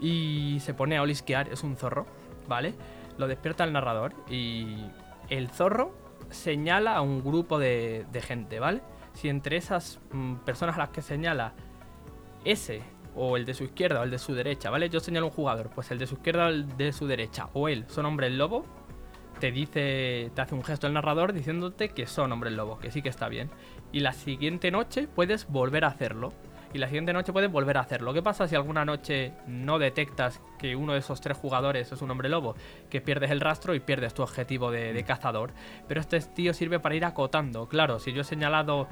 y 0.00 0.58
se 0.60 0.74
pone 0.74 0.96
a 0.96 1.02
olisquear. 1.02 1.48
Es 1.48 1.62
un 1.62 1.76
zorro, 1.76 2.06
¿vale? 2.48 2.74
Lo 3.18 3.28
despierta 3.28 3.64
el 3.64 3.72
narrador 3.72 4.14
y 4.28 4.76
el 5.28 5.48
zorro 5.48 5.94
señala 6.30 6.96
a 6.96 7.02
un 7.02 7.22
grupo 7.22 7.58
de, 7.58 8.06
gente, 8.26 8.58
¿vale? 8.58 8.82
Si 9.14 9.28
entre 9.28 9.56
esas 9.56 10.00
mm, 10.12 10.36
personas 10.36 10.76
a 10.76 10.78
las 10.78 10.88
que 10.90 11.02
señala 11.02 11.52
ese 12.44 12.82
o 13.14 13.36
el 13.36 13.44
de 13.44 13.54
su 13.54 13.64
izquierda 13.64 14.00
o 14.00 14.04
el 14.04 14.10
de 14.10 14.18
su 14.18 14.34
derecha, 14.34 14.70
¿vale? 14.70 14.88
Yo 14.88 15.00
señalo 15.00 15.26
un 15.26 15.32
jugador, 15.32 15.70
pues 15.74 15.90
el 15.90 15.98
de 15.98 16.06
su 16.06 16.14
izquierda 16.14 16.46
o 16.46 16.48
el 16.48 16.76
de 16.76 16.92
su 16.92 17.06
derecha 17.06 17.48
o 17.52 17.68
él 17.68 17.84
son 17.88 18.06
hombres 18.06 18.32
lobo, 18.32 18.64
te 19.42 19.50
dice, 19.50 20.30
te 20.36 20.40
hace 20.40 20.54
un 20.54 20.62
gesto 20.62 20.86
el 20.86 20.92
narrador 20.92 21.32
diciéndote 21.32 21.88
que 21.88 22.06
son 22.06 22.30
hombres 22.30 22.52
lobo, 22.52 22.78
que 22.78 22.92
sí 22.92 23.02
que 23.02 23.08
está 23.08 23.28
bien. 23.28 23.50
Y 23.90 23.98
la 23.98 24.12
siguiente 24.12 24.70
noche 24.70 25.08
puedes 25.08 25.48
volver 25.48 25.84
a 25.84 25.88
hacerlo. 25.88 26.32
Y 26.72 26.78
la 26.78 26.86
siguiente 26.86 27.12
noche 27.12 27.32
puedes 27.32 27.50
volver 27.50 27.76
a 27.76 27.80
hacerlo. 27.80 28.14
¿Qué 28.14 28.22
pasa 28.22 28.46
si 28.46 28.54
alguna 28.54 28.84
noche 28.84 29.32
no 29.48 29.80
detectas 29.80 30.40
que 30.60 30.76
uno 30.76 30.92
de 30.92 31.00
esos 31.00 31.20
tres 31.20 31.36
jugadores 31.36 31.90
es 31.90 32.00
un 32.02 32.12
hombre 32.12 32.28
lobo? 32.28 32.54
Que 32.88 33.00
pierdes 33.00 33.32
el 33.32 33.40
rastro 33.40 33.74
y 33.74 33.80
pierdes 33.80 34.14
tu 34.14 34.22
objetivo 34.22 34.70
de, 34.70 34.92
de 34.92 35.02
cazador. 35.02 35.50
Pero 35.88 36.00
este 36.00 36.20
tío 36.20 36.54
sirve 36.54 36.78
para 36.78 36.94
ir 36.94 37.04
acotando. 37.04 37.68
Claro, 37.68 37.98
si 37.98 38.12
yo 38.12 38.20
he 38.20 38.24
señalado 38.24 38.86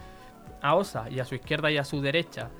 a 0.62 0.74
Osa 0.74 1.08
y 1.10 1.20
a 1.20 1.24
su 1.26 1.36
izquierda 1.36 1.70
y 1.70 1.78
a 1.78 1.84
su 1.84 2.00
derecha 2.00 2.50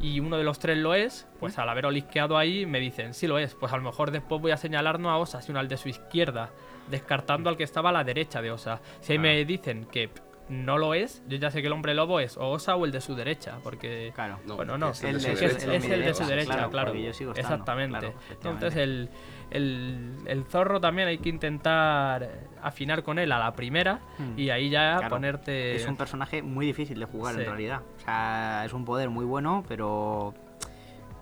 y 0.00 0.20
uno 0.20 0.36
de 0.36 0.44
los 0.44 0.58
tres 0.58 0.78
lo 0.78 0.94
es, 0.94 1.26
pues 1.40 1.58
al 1.58 1.68
haber 1.68 1.86
olisqueado 1.86 2.38
ahí 2.38 2.66
me 2.66 2.78
dicen, 2.78 3.14
sí 3.14 3.26
lo 3.26 3.38
es, 3.38 3.54
pues 3.54 3.72
a 3.72 3.76
lo 3.76 3.82
mejor 3.82 4.10
después 4.10 4.40
voy 4.40 4.52
a 4.52 4.56
señalar 4.56 5.00
no 5.00 5.10
a 5.10 5.18
Osa, 5.18 5.42
sino 5.42 5.58
al 5.58 5.68
de 5.68 5.76
su 5.76 5.88
izquierda, 5.88 6.50
descartando 6.90 7.50
al 7.50 7.56
que 7.56 7.64
estaba 7.64 7.90
a 7.90 7.92
la 7.92 8.04
derecha 8.04 8.40
de 8.42 8.50
Osa. 8.50 8.80
Si 9.00 9.12
ahí 9.12 9.18
me 9.18 9.44
dicen 9.44 9.86
que 9.90 10.10
no 10.48 10.78
lo 10.78 10.94
es, 10.94 11.22
yo 11.28 11.36
ya 11.36 11.50
sé 11.50 11.60
que 11.60 11.66
el 11.66 11.74
hombre 11.74 11.92
lobo 11.94 12.20
es 12.20 12.38
o 12.38 12.48
Osa 12.48 12.74
o 12.74 12.86
el 12.86 12.90
de 12.90 13.02
su 13.02 13.14
derecha, 13.14 13.58
porque... 13.62 14.12
Claro. 14.14 14.38
No, 14.46 14.56
bueno, 14.56 14.78
no, 14.78 14.90
es 14.92 15.04
el 15.04 15.20
de 15.20 15.32
es- 15.32 15.38
su 15.38 15.44
es 15.44 15.66
derecha, 15.66 15.94
el 15.94 16.00
de 16.04 16.14
su 16.14 16.18
claro, 16.20 16.30
derecha, 16.30 16.52
claro, 16.54 16.70
claro. 16.70 16.86
porque 16.88 17.02
yo 17.04 17.12
sigo 17.12 17.32
estando, 17.32 17.52
Exactamente. 17.54 17.98
claro. 17.98 18.14
Entonces 18.30 18.76
el, 18.76 19.10
el, 19.50 20.16
el 20.26 20.44
zorro 20.44 20.80
también 20.80 21.08
hay 21.08 21.18
que 21.18 21.28
intentar 21.28 22.30
afinar 22.62 23.02
con 23.02 23.18
él 23.18 23.30
a 23.32 23.38
la 23.38 23.52
primera 23.52 24.00
Hmm. 24.18 24.38
y 24.38 24.48
ahí 24.48 24.70
ya 24.70 24.96
Claro, 24.96 25.16
ponerte... 25.16 25.76
Es 25.76 25.86
un 25.86 25.96
personaje 25.96 26.40
muy 26.42 26.64
difícil 26.64 26.98
de 26.98 27.04
jugar 27.04 27.34
Sí. 27.34 27.40
en 27.42 27.46
realidad. 27.46 27.82
O 27.98 28.00
sea, 28.00 28.62
es 28.64 28.72
un 28.72 28.86
poder 28.86 29.10
muy 29.10 29.26
bueno, 29.26 29.64
pero 29.68 30.32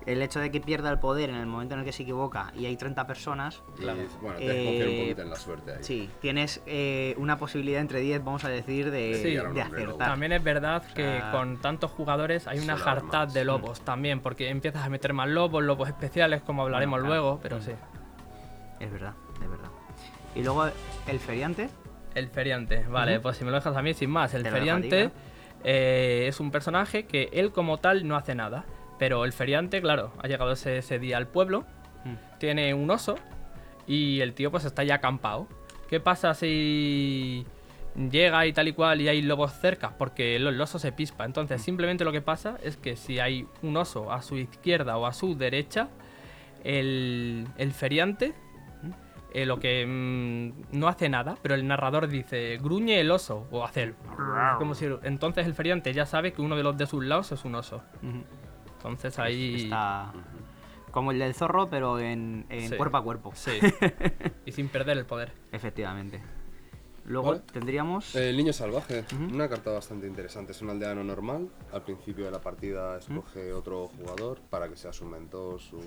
el 0.07 0.21
hecho 0.21 0.39
de 0.39 0.49
que 0.49 0.61
pierda 0.61 0.89
el 0.89 0.99
poder 0.99 1.29
en 1.29 1.35
el 1.35 1.45
momento 1.45 1.73
en 1.75 1.81
el 1.81 1.85
que 1.85 1.91
se 1.91 2.03
equivoca 2.03 2.51
y 2.55 2.65
hay 2.65 2.75
30 2.77 3.05
personas, 3.05 3.61
Y, 3.77 3.81
Claro. 3.81 3.99
bueno, 4.21 4.37
tienes 4.39 4.55
que 4.57 4.63
confiar 4.65 4.87
un 4.87 4.93
Eh, 4.95 4.99
poquito 5.01 5.21
en 5.21 5.29
la 5.29 5.35
suerte 5.35 5.71
ahí. 5.73 5.77
sí, 5.83 6.09
tienes 6.21 6.61
eh, 6.65 7.13
una 7.17 7.37
posibilidad 7.37 7.81
entre 7.81 7.99
10, 7.99 8.23
vamos 8.23 8.43
a 8.45 8.49
decir, 8.49 8.89
de, 8.89 9.15
Sí. 9.15 9.35
de 9.35 9.43
lobo. 9.43 9.59
acertar. 9.61 10.09
También 10.09 10.31
es 10.31 10.41
verdad 10.43 10.81
O 10.89 10.93
que 10.95 11.03
sea, 11.03 11.31
con 11.31 11.57
tantos 11.57 11.91
jugadores 11.91 12.47
hay 12.47 12.59
una 12.59 12.77
jartad 12.77 13.27
de 13.27 13.43
lobos 13.43 13.81
también, 13.81 14.21
porque 14.21 14.49
empiezas 14.49 14.85
a 14.85 14.89
meter 14.89 15.11
más 15.13 15.27
lobos, 15.27 15.61
lobos 15.63 15.89
especiales, 15.89 16.41
como 16.41 16.63
hablaremos 16.63 17.01
Bueno, 17.01 17.07
claro. 17.09 17.21
luego, 17.23 17.39
pero 17.43 17.61
sí. 17.61 17.71
Es 18.79 18.91
verdad, 18.91 19.13
es 19.43 19.49
verdad. 19.49 19.69
Y 20.35 20.43
luego 20.43 20.65
el 21.07 21.19
feriante, 21.19 21.69
El 22.15 22.29
feriante, 22.29 22.85
vale, 22.87 23.19
pues 23.19 23.37
si 23.37 23.43
me 23.43 23.51
lo 23.51 23.57
dejas 23.57 23.75
a 23.75 23.81
mí 23.81 23.93
sin 23.93 24.09
más, 24.09 24.33
el 24.33 24.43
feriante 24.47 25.11
eh, 25.63 26.25
es 26.29 26.39
un 26.39 26.49
personaje 26.51 27.05
que 27.05 27.29
él 27.33 27.51
como 27.51 27.77
tal 27.77 28.07
no 28.07 28.15
hace 28.15 28.33
nada, 28.35 28.63
pero 28.99 29.25
el 29.25 29.33
feriante, 29.33 29.81
claro, 29.81 30.11
ha 30.21 30.27
llegado 30.27 30.51
ese, 30.51 30.77
ese 30.77 30.99
día 30.99 31.17
al 31.17 31.27
pueblo, 31.27 31.65
Mm. 32.05 32.37
tiene 32.39 32.73
un 32.73 32.89
oso 32.91 33.15
y 33.87 34.21
el 34.21 34.33
tío 34.33 34.51
pues 34.51 34.63
está 34.65 34.83
ya 34.83 34.95
acampado. 34.95 35.47
¿Qué 35.89 35.99
pasa 35.99 36.33
si 36.35 37.45
llega 38.11 38.45
y 38.45 38.53
tal 38.53 38.67
y 38.67 38.73
cual 38.73 39.01
y 39.01 39.07
hay 39.09 39.21
lobos 39.21 39.53
cerca? 39.53 39.97
Porque 39.97 40.35
el, 40.35 40.45
el 40.47 40.61
oso 40.61 40.77
se 40.79 40.91
pispa. 40.91 41.25
Entonces 41.25 41.61
simplemente 41.61 42.03
lo 42.05 42.11
que 42.11 42.21
pasa 42.21 42.57
es 42.63 42.77
que 42.77 42.95
si 42.95 43.19
hay 43.19 43.47
un 43.63 43.75
oso 43.77 44.11
a 44.11 44.21
su 44.21 44.37
izquierda 44.37 44.97
o 44.97 45.05
a 45.05 45.13
su 45.13 45.35
derecha, 45.37 45.89
el, 46.63 47.47
el 47.57 47.71
feriante 47.71 48.33
eh, 49.33 49.45
lo 49.45 49.59
que 49.59 49.85
mm, 49.85 50.77
no 50.77 50.87
hace 50.87 51.09
nada, 51.09 51.35
pero 51.41 51.55
el 51.55 51.67
narrador 51.67 52.07
dice 52.07 52.57
gruñe 52.61 52.99
el 52.99 53.11
oso 53.11 53.47
o 53.51 53.63
hace 53.65 53.83
el 53.83 53.95
como 54.57 54.75
si 54.75 54.85
entonces 55.03 55.45
el 55.45 55.53
feriante 55.53 55.93
ya 55.93 56.05
sabe 56.05 56.31
que 56.31 56.41
uno 56.41 56.55
de 56.55 56.63
los 56.63 56.77
de 56.77 56.85
sus 56.87 57.03
lados 57.03 57.31
es 57.31 57.43
un 57.45 57.55
oso. 57.55 57.81
Entonces 58.77 59.17
ahí 59.19 59.63
está 59.65 60.13
como 60.91 61.11
el 61.11 61.19
del 61.19 61.33
zorro, 61.33 61.69
pero 61.69 61.99
en, 61.99 62.45
en 62.49 62.69
Sí. 62.69 62.75
cuerpo 62.77 62.97
a 62.97 63.03
cuerpo. 63.03 63.31
sí 63.35 63.51
y 64.45 64.51
sin 64.51 64.69
perder 64.69 64.97
el 64.97 65.05
poder. 65.05 65.31
Efectivamente. 65.51 66.21
Luego 67.05 67.29
Vale. 67.29 67.41
tendríamos... 67.53 68.15
El 68.15 68.35
niño 68.35 68.51
salvaje, 68.51 69.05
una 69.31 69.47
carta 69.47 69.71
bastante 69.71 70.07
interesante. 70.07 70.51
Es 70.51 70.61
un 70.61 70.69
aldeano 70.69 71.03
normal. 71.03 71.47
Al 71.71 71.81
principio 71.83 72.25
de 72.25 72.31
la 72.31 72.41
partida 72.41 72.97
escoge 72.97 73.53
otro 73.53 73.87
jugador 73.97 74.39
para 74.49 74.67
que 74.67 74.75
sea 74.75 74.91
su 74.91 75.05
mentor, 75.05 75.59
su, 75.61 75.79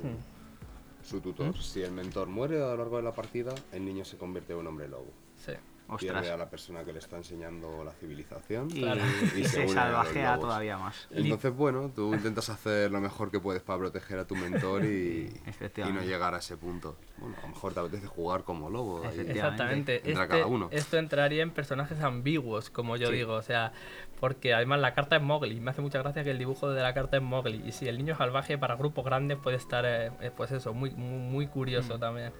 su 1.03 1.21
tutor. 1.21 1.57
Si 1.59 1.83
el 1.83 1.93
mentor 1.93 2.29
muere 2.29 2.57
a 2.63 2.69
lo 2.69 2.77
largo 2.79 2.97
de 2.97 3.03
la 3.03 3.13
partida, 3.13 3.55
el 3.73 3.85
niño 3.85 4.05
se 4.05 4.17
convierte 4.17 4.55
en 4.55 4.61
un 4.61 4.67
hombre 4.69 4.89
lobo. 4.89 5.13
Sí. 5.37 5.53
Ostras. 5.91 6.23
Pierde 6.23 6.31
a 6.33 6.37
la 6.37 6.49
persona 6.49 6.85
que 6.85 6.93
le 6.93 6.99
está 7.01 7.17
enseñando 7.17 7.83
la 7.85 7.93
civilización. 7.93 8.69
Y, 8.71 8.81
Claro. 8.83 9.01
y 9.37 9.41
Y 9.41 9.45
se 9.47 9.69
salvajea 9.69 10.39
todavía 10.39 10.79
más. 10.79 11.09
Entonces, 11.11 11.55
bueno, 11.55 11.91
tú 11.95 12.15
intentas 12.15 12.49
hacer 12.51 12.91
lo 12.91 13.01
mejor 13.01 13.31
que 13.31 13.41
puedes 13.41 13.63
para 13.63 13.79
proteger 13.79 14.19
a 14.19 14.25
tu 14.27 14.37
mentor 14.37 14.85
y, 14.85 15.33
y 15.77 15.93
no 15.93 16.03
llegar 16.03 16.35
a 16.35 16.39
ese 16.39 16.57
punto. 16.57 16.97
Bueno, 17.21 17.37
a 17.39 17.43
lo 17.43 17.49
mejor 17.49 17.75
te 17.75 17.81
apetece 17.81 18.07
jugar 18.07 18.45
como 18.45 18.71
lobo. 18.71 19.03
ahí. 19.07 19.21
Exactamente. 19.21 19.97
Entra 20.09 20.25
Este- 20.25 20.29
cada 20.29 20.47
uno. 20.47 20.69
Esto 20.73 20.97
entraría 20.97 21.43
en 21.43 21.51
personajes 21.51 22.01
ambiguos, 22.01 22.71
como 22.71 22.97
yo 22.97 23.09
Sí. 23.09 23.15
digo. 23.15 23.35
O 23.35 23.43
sea, 23.43 23.73
porque 24.19 24.55
además 24.55 24.81
la 24.81 24.95
carta 24.95 25.17
es 25.17 25.23
Mowgli. 25.23 25.61
Me 25.61 25.71
hace 25.71 25.83
mucha 25.83 25.99
gracia 25.99 26.25
que 26.25 26.31
el 26.31 26.39
dibujo 26.39 26.71
de 26.71 26.83
la 26.83 26.95
carta 26.95 27.17
es 27.19 27.23
Mowgli. 27.23 27.63
Y 27.67 27.73
si 27.73 27.89
el 27.89 27.99
niño 27.99 28.17
salvaje 28.17 28.57
para 28.59 28.77
grupos 28.77 29.05
grandes 29.05 29.39
puede 29.39 29.57
estar, 29.57 29.85
eh, 29.87 30.11
eh, 30.21 30.31
pues 30.35 30.51
eso, 30.53 30.73
muy, 30.75 30.91
muy, 30.93 31.19
muy 31.19 31.47
curioso 31.47 31.97
Mm. 31.97 32.01
también. 32.01 32.33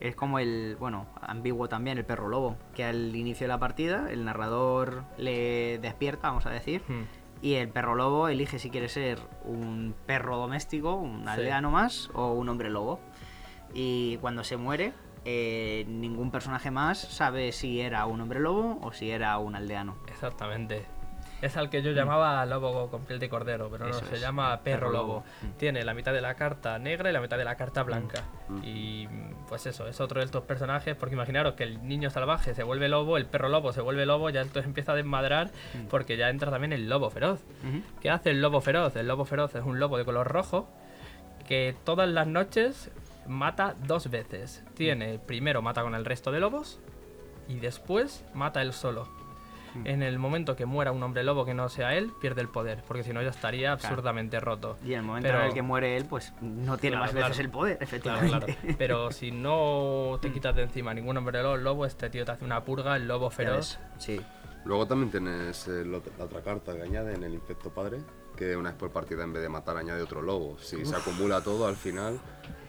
Es 0.00 0.14
como 0.14 0.38
el, 0.38 0.76
bueno, 0.78 1.06
ambiguo 1.20 1.68
también, 1.68 1.98
el 1.98 2.04
perro 2.04 2.28
lobo, 2.28 2.56
que 2.74 2.84
al 2.84 3.14
inicio 3.16 3.44
de 3.44 3.48
la 3.48 3.58
partida 3.58 4.10
el 4.10 4.24
narrador 4.24 5.04
le 5.16 5.78
despierta, 5.78 6.28
vamos 6.28 6.46
a 6.46 6.50
decir, 6.50 6.82
Hmm. 6.88 7.04
y 7.42 7.54
el 7.54 7.68
perro 7.68 7.94
lobo 7.94 8.28
elige 8.28 8.58
si 8.58 8.70
quiere 8.70 8.88
ser 8.88 9.18
un 9.44 9.94
perro 10.06 10.36
doméstico, 10.38 10.94
un 10.94 11.28
aldeano 11.28 11.70
más, 11.70 12.10
o 12.14 12.32
un 12.32 12.48
hombre 12.48 12.70
lobo. 12.70 12.98
Y 13.74 14.16
cuando 14.18 14.44
se 14.44 14.56
muere, 14.56 14.92
eh, 15.24 15.84
ningún 15.88 16.30
personaje 16.30 16.70
más 16.70 16.98
sabe 16.98 17.52
si 17.52 17.80
era 17.80 18.06
un 18.06 18.20
hombre 18.20 18.40
lobo 18.40 18.78
o 18.82 18.92
si 18.92 19.10
era 19.10 19.36
un 19.38 19.54
aldeano. 19.56 19.96
Exactamente. 20.08 20.84
Es 21.42 21.58
al 21.58 21.68
que 21.68 21.82
yo 21.82 21.90
llamaba 21.92 22.46
lobo 22.46 22.88
con 22.90 23.04
piel 23.04 23.18
de 23.18 23.28
cordero, 23.28 23.68
pero 23.70 23.86
no, 23.86 23.94
Mm. 23.94 24.04
Se 24.08 24.14
es, 24.14 24.20
llama 24.22 24.58
perro 24.62 24.86
perro 24.86 24.90
lobo. 24.92 25.06
lobo. 25.16 25.24
Mm. 25.42 25.58
Tiene 25.58 25.84
la 25.84 25.92
mitad 25.92 26.14
de 26.14 26.22
la 26.22 26.34
carta 26.34 26.78
negra 26.78 27.10
y 27.10 27.12
la 27.12 27.20
mitad 27.20 27.36
de 27.36 27.44
la 27.44 27.56
carta 27.56 27.82
blanca. 27.82 28.22
Mm. 28.48 28.60
Y 28.64 29.08
pues 29.46 29.66
eso, 29.66 29.86
es 29.86 30.00
otro 30.00 30.20
de 30.20 30.24
estos 30.24 30.44
personajes, 30.44 30.96
porque 30.96 31.14
imaginaros 31.14 31.52
que 31.54 31.64
el 31.64 31.86
niño 31.86 32.08
salvaje 32.08 32.54
se 32.54 32.62
vuelve 32.62 32.88
lobo, 32.88 33.18
el 33.18 33.26
perro 33.26 33.50
lobo 33.50 33.74
se 33.74 33.82
vuelve 33.82 34.06
lobo, 34.06 34.30
ya 34.30 34.40
entonces 34.40 34.64
empieza 34.64 34.92
a 34.92 34.94
desmadrar 34.94 35.48
Mm. 35.74 35.88
porque 35.88 36.16
ya 36.16 36.30
entra 36.30 36.50
también 36.50 36.72
el 36.72 36.88
lobo 36.88 37.10
feroz. 37.10 37.40
Ujú. 37.68 37.82
¿Qué 38.00 38.08
hace 38.10 38.30
el 38.30 38.40
lobo 38.40 38.62
feroz? 38.62 38.96
El 38.96 39.06
lobo 39.06 39.26
feroz 39.26 39.54
es 39.56 39.62
un 39.64 39.78
lobo 39.78 39.98
de 39.98 40.06
color 40.06 40.26
rojo 40.28 40.68
que 41.46 41.76
todas 41.84 42.08
las 42.08 42.26
noches 42.26 42.90
mata 43.28 43.74
dos 43.86 44.10
veces. 44.10 44.62
Tiene, 44.74 45.18
primero 45.18 45.62
mata 45.62 45.82
con 45.82 45.94
el 45.94 46.04
resto 46.04 46.30
de 46.32 46.40
lobos 46.40 46.78
y 47.48 47.58
después 47.60 48.24
mata 48.34 48.62
él 48.62 48.72
solo. 48.72 49.08
Mm. 49.74 49.86
En 49.86 50.02
el 50.02 50.18
momento 50.18 50.56
que 50.56 50.64
muera 50.64 50.90
un 50.92 51.02
hombre 51.02 51.22
lobo 51.22 51.44
que 51.44 51.52
no 51.52 51.68
sea 51.68 51.94
él, 51.94 52.10
pierde 52.20 52.40
el 52.40 52.48
poder, 52.48 52.82
porque 52.88 53.02
si 53.02 53.12
no 53.12 53.20
ya 53.22 53.28
estaría 53.30 53.72
absurdamente 53.72 54.40
roto. 54.40 54.78
Y 54.84 54.92
en 54.94 55.00
el 55.00 55.02
momento 55.04 55.28
Pero- 55.28 55.40
en 55.40 55.46
el 55.48 55.54
que 55.54 55.62
muere 55.62 55.96
él, 55.96 56.06
pues 56.06 56.32
no 56.40 56.78
tiene 56.78 56.96
Claro, 56.96 57.04
más 57.06 57.14
veces 57.14 57.28
claro. 57.30 57.42
el 57.44 57.50
poder, 57.50 57.78
efectivamente. 57.80 58.56
claro. 58.60 58.74
Pero 58.78 59.10
si 59.12 59.30
no 59.32 60.18
te 60.22 60.32
quitas 60.32 60.56
de 60.56 60.62
encima 60.62 60.94
ningún 60.94 61.16
hombre 61.16 61.42
lo- 61.42 61.56
lobo, 61.56 61.84
este 61.84 62.08
tío 62.10 62.24
te 62.24 62.32
hace 62.32 62.44
una 62.44 62.64
purga, 62.64 62.96
el 62.96 63.06
lobo 63.06 63.28
feroz. 63.30 63.78
Sí. 63.98 64.20
Luego 64.64 64.86
también 64.86 65.10
tienes 65.12 65.68
ot- 65.68 66.16
la 66.18 66.24
otra 66.24 66.40
carta 66.40 66.74
que 66.74 66.82
añade 66.82 67.14
en 67.14 67.22
el 67.22 67.34
infecto 67.34 67.70
padre, 67.70 67.98
que 68.34 68.56
una 68.56 68.70
vez 68.70 68.78
por 68.78 68.90
partida 68.90 69.22
en 69.24 69.32
vez 69.32 69.42
de 69.42 69.48
matar 69.48 69.76
añade 69.76 70.02
otro 70.02 70.22
lobo. 70.22 70.58
Si 70.58 70.84
se 70.84 70.96
acumula 70.96 71.40
todo 71.42 71.68
al 71.68 71.76
final, 71.76 72.18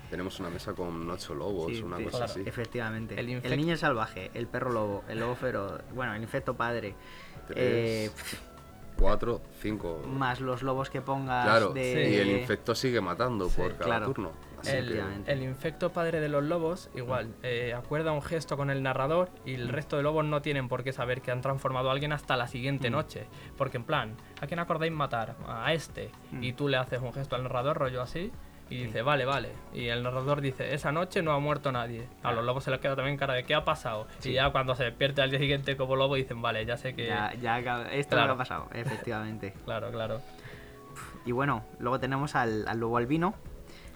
tenemos 0.10 0.40
una 0.40 0.50
mesa 0.50 0.74
con 0.74 1.10
ocho 1.10 1.34
lobos, 1.36 1.72
Sí, 1.72 1.82
una 1.82 1.98
sí, 1.98 2.04
cosa 2.06 2.18
claro. 2.18 2.32
así. 2.32 2.42
Efectivamente. 2.46 3.20
El 3.20 3.58
niño 3.58 3.78
salvaje, 3.78 4.32
el 4.34 4.48
perro 4.48 4.72
lobo, 4.72 5.04
el 5.10 5.20
lobo 5.20 5.36
feroz, 5.36 5.82
bueno, 5.94 6.14
el 6.14 6.22
infecto 6.22 6.56
padre. 6.56 6.96
Tres. 7.48 7.58
eh, 7.58 8.12
Cuatro, 8.98 9.42
cinco. 9.62 10.02
más 10.08 10.42
los 10.42 10.64
lobos 10.64 10.90
que 10.90 11.02
pongas 11.02 11.46
Claro, 11.46 11.70
de... 11.70 12.10
y 12.10 12.16
el 12.16 12.40
infecto 12.40 12.74
sigue 12.74 13.00
matando 13.00 13.48
Sí, 13.48 13.62
por 13.62 13.74
cada 13.74 13.86
claro. 13.86 14.06
turno. 14.08 14.32
Así 14.60 14.72
El, 14.72 14.86
Efectivamente. 14.86 15.32
el 15.34 15.44
infecto 15.44 15.92
padre 15.92 16.20
de 16.20 16.30
los 16.30 16.44
lobos, 16.44 16.90
igual, 16.96 17.32
eh, 17.44 17.76
acuerda 17.78 18.12
un 18.12 18.24
gesto 18.24 18.58
con 18.58 18.72
el 18.72 18.82
narrador 18.82 19.30
y 19.46 19.54
el 19.54 19.70
resto 19.70 19.98
de 19.98 20.02
lobos 20.04 20.26
no 20.26 20.42
tienen 20.42 20.68
por 20.68 20.84
qué 20.84 20.94
saber 20.94 21.22
que 21.22 21.30
han 21.30 21.42
transformado 21.42 21.90
a 21.90 21.92
alguien 21.92 22.12
hasta 22.12 22.36
la 22.38 22.48
siguiente 22.48 22.90
noche. 22.90 23.28
Porque 23.56 23.78
en 23.78 23.84
plan, 23.84 24.16
¿a 24.42 24.48
quién 24.48 24.60
acordáis 24.60 24.92
matar? 24.92 25.36
A 25.48 25.72
este. 25.74 26.10
Y 26.42 26.54
tú 26.54 26.68
le 26.68 26.78
haces 26.78 27.00
un 27.00 27.14
gesto 27.14 27.36
al 27.36 27.44
narrador, 27.44 27.78
rollo 27.78 28.02
así, 28.02 28.32
y 28.70 28.84
dice, 28.86 29.02
vale, 29.02 29.26
vale. 29.26 29.50
Y 29.74 29.88
el 29.88 30.04
narrador 30.04 30.42
dice, 30.42 30.74
esa 30.74 30.92
noche 30.92 31.22
no 31.22 31.32
ha 31.34 31.40
muerto 31.40 31.72
nadie. 31.72 32.08
A 32.24 32.32
los 32.34 32.44
lobos 32.44 32.64
se 32.64 32.72
les 32.72 32.80
queda 32.80 32.96
también 32.96 33.18
cara 33.18 33.34
de, 33.34 33.44
¿qué 33.44 33.56
ha 33.56 33.64
pasado? 33.64 34.08
Y 34.24 34.34
ya 34.34 34.50
cuando 34.52 34.76
se 34.76 34.84
despierte 34.84 35.22
al 35.22 35.30
día 35.30 35.40
siguiente 35.40 35.78
como 35.78 35.96
lobo 35.96 36.16
dicen, 36.16 36.42
vale, 36.42 36.66
ya 36.66 36.78
sé 36.78 36.94
que... 36.94 37.08
Ya, 37.08 37.34
ya, 37.36 37.60
esto 37.92 38.16
Claro. 38.16 38.28
lo 38.28 38.34
ha 38.34 38.38
pasado, 38.38 38.68
efectivamente. 38.74 39.54
Claro, 39.66 39.92
claro. 39.92 40.22
Y 41.26 41.32
bueno, 41.32 41.64
luego 41.80 42.00
tenemos 42.00 42.36
al, 42.36 42.68
al 42.68 42.80
lobo 42.80 42.98
albino, 42.98 43.36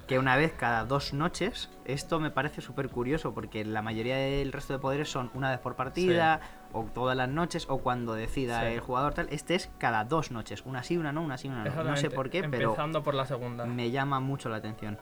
que 0.08 0.20
una 0.20 0.36
vez 0.36 0.52
cada 0.54 0.84
dos 0.86 1.14
noches, 1.14 1.70
esto 1.86 2.20
me 2.20 2.30
parece 2.32 2.60
súper 2.62 2.90
curioso, 2.90 3.34
porque 3.34 3.64
la 3.64 3.82
mayoría 3.82 4.18
del 4.18 4.52
resto 4.52 4.74
de 4.74 4.80
poderes 4.80 5.10
son 5.10 5.32
una 5.34 5.50
vez 5.50 5.60
por 5.60 5.76
partida, 5.76 6.42
o 6.74 6.84
todas 6.94 7.16
las 7.18 7.30
noches, 7.30 7.66
o 7.70 7.80
cuando 7.80 8.14
decida 8.14 8.62
Sí. 8.62 8.68
el 8.74 8.80
jugador 8.80 9.14
tal. 9.14 9.28
Este 9.32 9.56
es 9.56 9.70
cada 9.78 10.04
dos 10.06 10.32
noches, 10.32 10.64
una 10.66 10.84
sí, 10.84 10.98
una 10.98 11.12
no, 11.12 11.22
una 11.22 11.38
sí, 11.38 11.48
una 11.48 11.64
no. 11.66 11.84
No 11.84 11.98
sé 11.98 12.10
por 12.10 12.30
qué, 12.30 12.44
pero 12.50 12.70
Empezando 12.70 13.04
por 13.04 13.14
la 13.16 13.26
segunda. 13.26 13.66
me 13.66 13.92
llama 13.92 14.20
mucho 14.20 14.50
la 14.50 14.58
atención. 14.58 14.98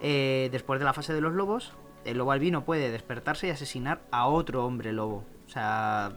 Eh, 0.00 0.48
después 0.52 0.78
de 0.80 0.84
la 0.84 0.92
fase 0.92 1.12
de 1.12 1.20
los 1.20 1.32
lobos, 1.34 1.72
el 2.04 2.16
lobo 2.18 2.32
albino 2.32 2.64
puede 2.64 2.90
despertarse 2.90 3.46
y 3.48 3.50
asesinar 3.50 4.00
a 4.10 4.26
otro 4.26 4.64
hombre 4.64 4.92
lobo. 4.92 5.24
O 5.46 5.48
sea, 5.50 6.12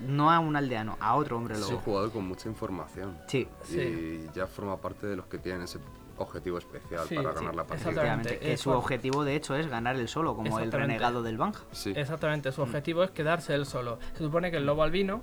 no 0.00 0.30
a 0.30 0.38
un 0.38 0.56
aldeano, 0.56 0.96
a 1.00 1.14
otro 1.16 1.36
hombre 1.36 1.54
Es 1.56 1.62
un 1.64 1.70
lobo. 1.72 1.82
jugador 1.82 2.12
con 2.12 2.26
mucha 2.26 2.48
información. 2.48 3.18
Sí, 3.26 3.46
Sí. 3.64 3.78
Y 3.78 4.30
ya 4.34 4.46
forma 4.46 4.78
parte 4.78 5.06
de 5.06 5.16
los 5.16 5.26
que 5.26 5.36
tienen 5.38 5.62
ese 5.62 5.78
objetivo 6.22 6.58
especial 6.58 7.06
Sí, 7.08 7.14
para 7.16 7.30
sí, 7.30 7.34
ganar 7.36 7.54
la 7.54 7.64
partida. 7.64 7.90
exactamente. 7.90 8.38
Que 8.38 8.56
su 8.56 8.70
objetivo, 8.70 9.24
de 9.24 9.34
hecho, 9.36 9.56
es 9.56 9.68
ganar 9.68 9.96
el 9.96 10.08
solo, 10.08 10.34
como 10.34 10.46
el 10.58 10.64
Exactamente. 10.64 10.92
renegado 10.94 11.22
del 11.22 11.36
Bang. 11.38 11.54
Sí. 11.72 11.92
Exactamente, 11.96 12.52
su 12.52 12.62
objetivo 12.62 13.02
es 13.04 13.10
quedarse 13.10 13.54
él 13.54 13.66
solo. 13.66 13.98
Se 14.12 14.18
supone 14.24 14.50
que 14.50 14.56
el 14.58 14.66
lobo 14.66 14.82
albino 14.82 15.22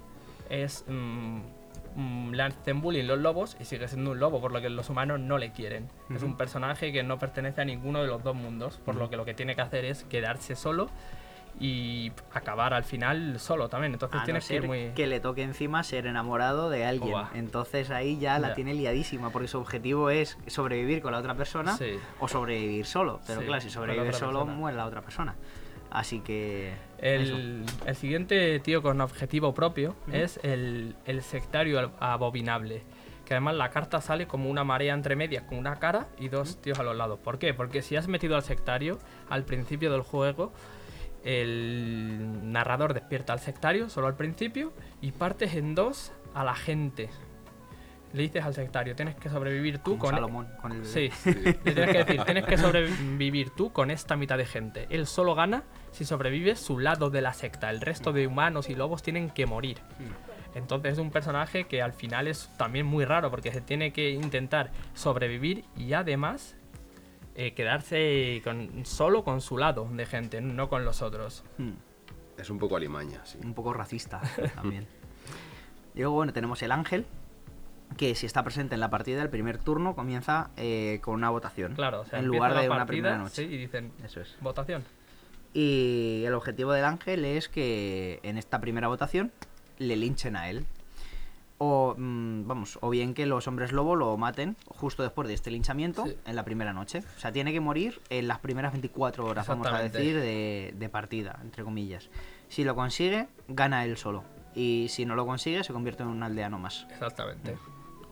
es. 0.50 0.84
mm, 0.88 1.40
mm, 1.96 2.32
le 2.34 2.44
hacen 2.44 2.82
bullying 2.82 3.06
los 3.06 3.18
lobos 3.20 3.58
y 3.60 3.66
sigue 3.66 3.88
siendo 3.88 4.12
un 4.12 4.20
lobo, 4.20 4.40
por 4.40 4.52
lo 4.52 4.62
que 4.62 4.70
los 4.70 4.90
humanos 4.90 5.20
no 5.20 5.38
le 5.38 5.52
quieren. 5.52 5.90
Es 6.14 6.22
un 6.24 6.38
personaje 6.38 6.92
que 6.92 7.02
no 7.04 7.18
pertenece 7.18 7.62
a 7.62 7.66
ninguno 7.66 8.02
de 8.02 8.08
los 8.08 8.24
dos 8.24 8.36
mundos, 8.36 8.80
por 8.86 8.96
lo 8.96 9.10
que 9.10 9.18
lo 9.18 9.26
que 9.26 9.34
tiene 9.34 9.56
que 9.56 9.62
hacer 9.62 9.84
es 9.86 10.04
quedarse 10.04 10.56
solo 10.56 10.90
y 11.60 12.12
acabar 12.34 12.74
al 12.74 12.84
final 12.84 13.40
solo 13.40 13.68
también. 13.70 13.94
Entonces 13.94 14.16
A 14.18 14.20
no 14.20 14.26
tienes 14.26 14.48
que 14.48 14.56
ir 14.56 14.62
ser 14.62 14.68
muy. 14.68 14.92
que 14.96 15.08
le 15.08 15.20
toque 15.20 15.42
encima 15.42 15.84
ser 15.84 16.06
enamorado 16.06 16.70
de 16.70 16.86
alguien. 16.86 17.16
Entonces 17.34 17.90
ahí 17.90 18.20
ya 18.20 18.38
la 18.40 18.50
Ya. 18.50 18.54
tiene 18.56 18.74
liadísima, 18.74 19.32
porque 19.32 19.48
su 19.48 19.58
objetivo 19.60 20.10
es 20.10 20.38
sobrevivir 20.48 21.02
con 21.02 21.12
la 21.14 21.18
otra 21.20 21.36
persona 21.36 21.76
Sí. 21.78 21.98
o 22.20 22.28
sobrevivir 22.28 22.86
solo. 22.86 23.20
Pero 23.26 23.42
Sí, 23.42 23.46
claro, 23.48 23.62
si 23.62 23.70
sobrevive 23.70 24.14
solo, 24.14 24.40
persona. 24.42 24.54
muere 24.58 24.78
la 24.78 24.86
otra 24.86 25.02
persona. 25.02 25.36
Así 25.90 26.20
que. 26.20 26.74
El, 27.00 27.64
el 27.86 27.96
siguiente 27.96 28.60
tío 28.60 28.82
con 28.82 29.00
objetivo 29.02 29.54
propio 29.54 29.96
es 30.12 30.40
el, 30.44 30.96
el 31.06 31.22
sectario 31.24 31.92
abominable. 32.00 32.84
Que 33.26 33.34
además 33.34 33.56
la 33.56 33.70
carta 33.72 34.00
sale 34.00 34.26
como 34.28 34.50
una 34.50 34.64
marea 34.64 34.94
entre 34.94 35.16
medias, 35.16 35.44
con 35.44 35.58
una 35.58 35.76
cara 35.78 36.08
y 36.18 36.30
dos 36.30 36.62
tíos 36.62 36.80
a 36.80 36.84
los 36.84 36.96
lados. 36.96 37.20
¿Por 37.20 37.40
qué? 37.40 37.54
Porque 37.54 37.82
si 37.82 37.96
has 37.98 38.08
metido 38.08 38.36
al 38.36 38.44
sectario 38.44 39.00
al 39.30 39.44
principio 39.44 39.92
del 39.92 40.02
juego, 40.02 40.54
el 41.24 42.52
narrador 42.52 42.94
despierta 42.94 43.34
al 43.34 43.40
sectario 43.40 43.90
solo 43.90 44.08
al 44.08 44.16
principio 44.16 44.74
y 45.02 45.12
partes 45.12 45.56
en 45.56 45.76
dos 45.76 46.12
a 46.34 46.44
la 46.44 46.56
gente. 46.56 47.10
Le 48.14 48.24
dices 48.24 48.44
al 48.46 48.54
sectario, 48.54 48.96
tienes 48.96 49.16
que 49.16 49.30
sobrevivir 49.30 49.80
tú 49.80 49.98
con... 49.98 50.12
Salomón, 50.12 50.48
con 50.62 50.72
el 50.72 50.86
Sí, 50.86 51.10
le 51.26 51.54
tienes 51.54 51.92
que 51.92 52.04
decir, 52.04 52.24
tienes 52.24 52.46
que 52.46 52.58
sobrevivir 52.58 53.50
tú 53.50 53.74
con 53.74 53.92
esta 53.92 54.16
mitad 54.16 54.38
de 54.38 54.46
gente. 54.46 54.88
Él 54.90 55.08
solo 55.08 55.36
gana 55.36 55.64
si 55.92 56.06
sobrevive 56.06 56.56
su 56.56 56.80
lado 56.80 57.10
de 57.10 57.22
la 57.22 57.34
secta. 57.34 57.70
El 57.70 57.82
resto 57.82 58.14
de 58.14 58.26
humanos 58.26 58.70
y 58.70 58.76
lobos 58.76 59.04
tienen 59.04 59.30
que 59.30 59.46
morir. 59.46 59.80
Entonces 60.56 60.94
es 60.94 61.00
un 61.00 61.12
personaje 61.12 61.66
que 61.66 61.82
al 61.82 61.94
final 61.94 62.28
es 62.28 62.50
también 62.58 62.86
muy 62.86 63.06
raro 63.06 63.30
porque 63.30 63.52
se 63.52 63.62
tiene 63.62 63.94
que 63.94 64.12
intentar 64.12 64.72
sobrevivir 64.94 65.66
y 65.76 65.94
además 65.94 66.56
eh, 67.40 67.54
quedarse 67.54 68.42
con, 68.44 68.84
solo 68.84 69.24
con 69.24 69.42
su 69.42 69.60
lado 69.60 69.88
de 69.92 70.08
gente, 70.08 70.42
no 70.42 70.70
con 70.70 70.84
los 70.84 71.04
otros. 71.04 71.44
Hmm. 71.60 71.74
Es 72.36 72.50
un 72.50 72.58
poco 72.58 72.76
alimaña, 72.76 73.24
sí. 73.26 73.38
un 73.44 73.54
poco 73.54 73.74
racista 73.74 74.22
también. 74.56 74.88
Y 75.94 76.00
luego, 76.00 76.16
bueno, 76.16 76.34
tenemos 76.34 76.62
el 76.64 76.72
ángel, 76.72 77.06
que 77.96 78.16
si 78.16 78.26
está 78.26 78.44
presente 78.44 78.74
en 78.74 78.80
la 78.80 78.90
partida, 78.90 79.22
el 79.22 79.30
primer 79.30 79.60
turno 79.60 79.96
comienza 79.96 80.50
eh, 80.58 81.00
con 81.04 81.14
una 81.14 81.30
votación. 81.30 81.76
Claro, 81.76 82.02
o 82.02 82.06
sea, 82.06 82.18
en 82.20 82.26
lugar 82.26 82.54
la 82.54 82.62
de 82.62 82.70
una 82.70 82.88
primera 82.88 83.18
noche. 83.20 83.48
sí, 83.48 83.54
y 83.54 83.58
dicen, 83.58 83.92
Eso 84.04 84.20
es. 84.22 84.36
votación. 84.42 84.84
Y 85.54 86.24
el 86.26 86.34
objetivo 86.34 86.72
del 86.72 86.86
ángel 86.86 87.24
es 87.24 87.50
que 87.50 88.20
en 88.24 88.38
esta 88.40 88.60
primera 88.60 88.88
votación 88.88 89.32
le 89.78 89.96
linchen 89.96 90.36
a 90.36 90.50
él. 90.50 90.66
O, 91.60 91.96
mm, 91.98 92.48
vamos, 92.48 92.78
o 92.82 92.90
bien 92.92 93.14
que 93.16 93.26
los 93.26 93.48
hombres 93.48 93.72
lobo 93.72 93.96
lo 93.96 94.16
maten 94.18 94.56
justo 94.68 95.02
después 95.02 95.28
de 95.28 95.34
este 95.34 95.50
linchamiento 95.50 96.06
Sí. 96.06 96.16
en 96.26 96.36
la 96.36 96.44
primera 96.46 96.72
noche. 96.74 97.04
O 97.18 97.20
sea, 97.20 97.32
tiene 97.32 97.52
que 97.52 97.60
morir 97.60 98.00
en 98.10 98.28
las 98.28 98.40
primeras 98.40 98.74
24 98.74 99.26
horas, 99.26 99.48
vamos 99.48 99.68
a 99.68 99.80
decir, 99.80 100.16
de, 100.20 100.74
de 100.78 100.90
partida, 100.90 101.40
entre 101.42 101.64
comillas. 101.64 102.10
Si 102.48 102.64
lo 102.64 102.76
consigue, 102.76 103.28
gana 103.48 103.84
él 103.86 103.98
solo. 103.98 104.24
Y 104.54 104.88
si 104.90 105.06
no 105.06 105.16
lo 105.16 105.26
consigue, 105.26 105.64
se 105.64 105.74
convierte 105.74 106.04
en 106.04 106.10
un 106.10 106.22
aldeano 106.24 106.60
más. 106.60 106.86
Exactamente. 106.92 107.58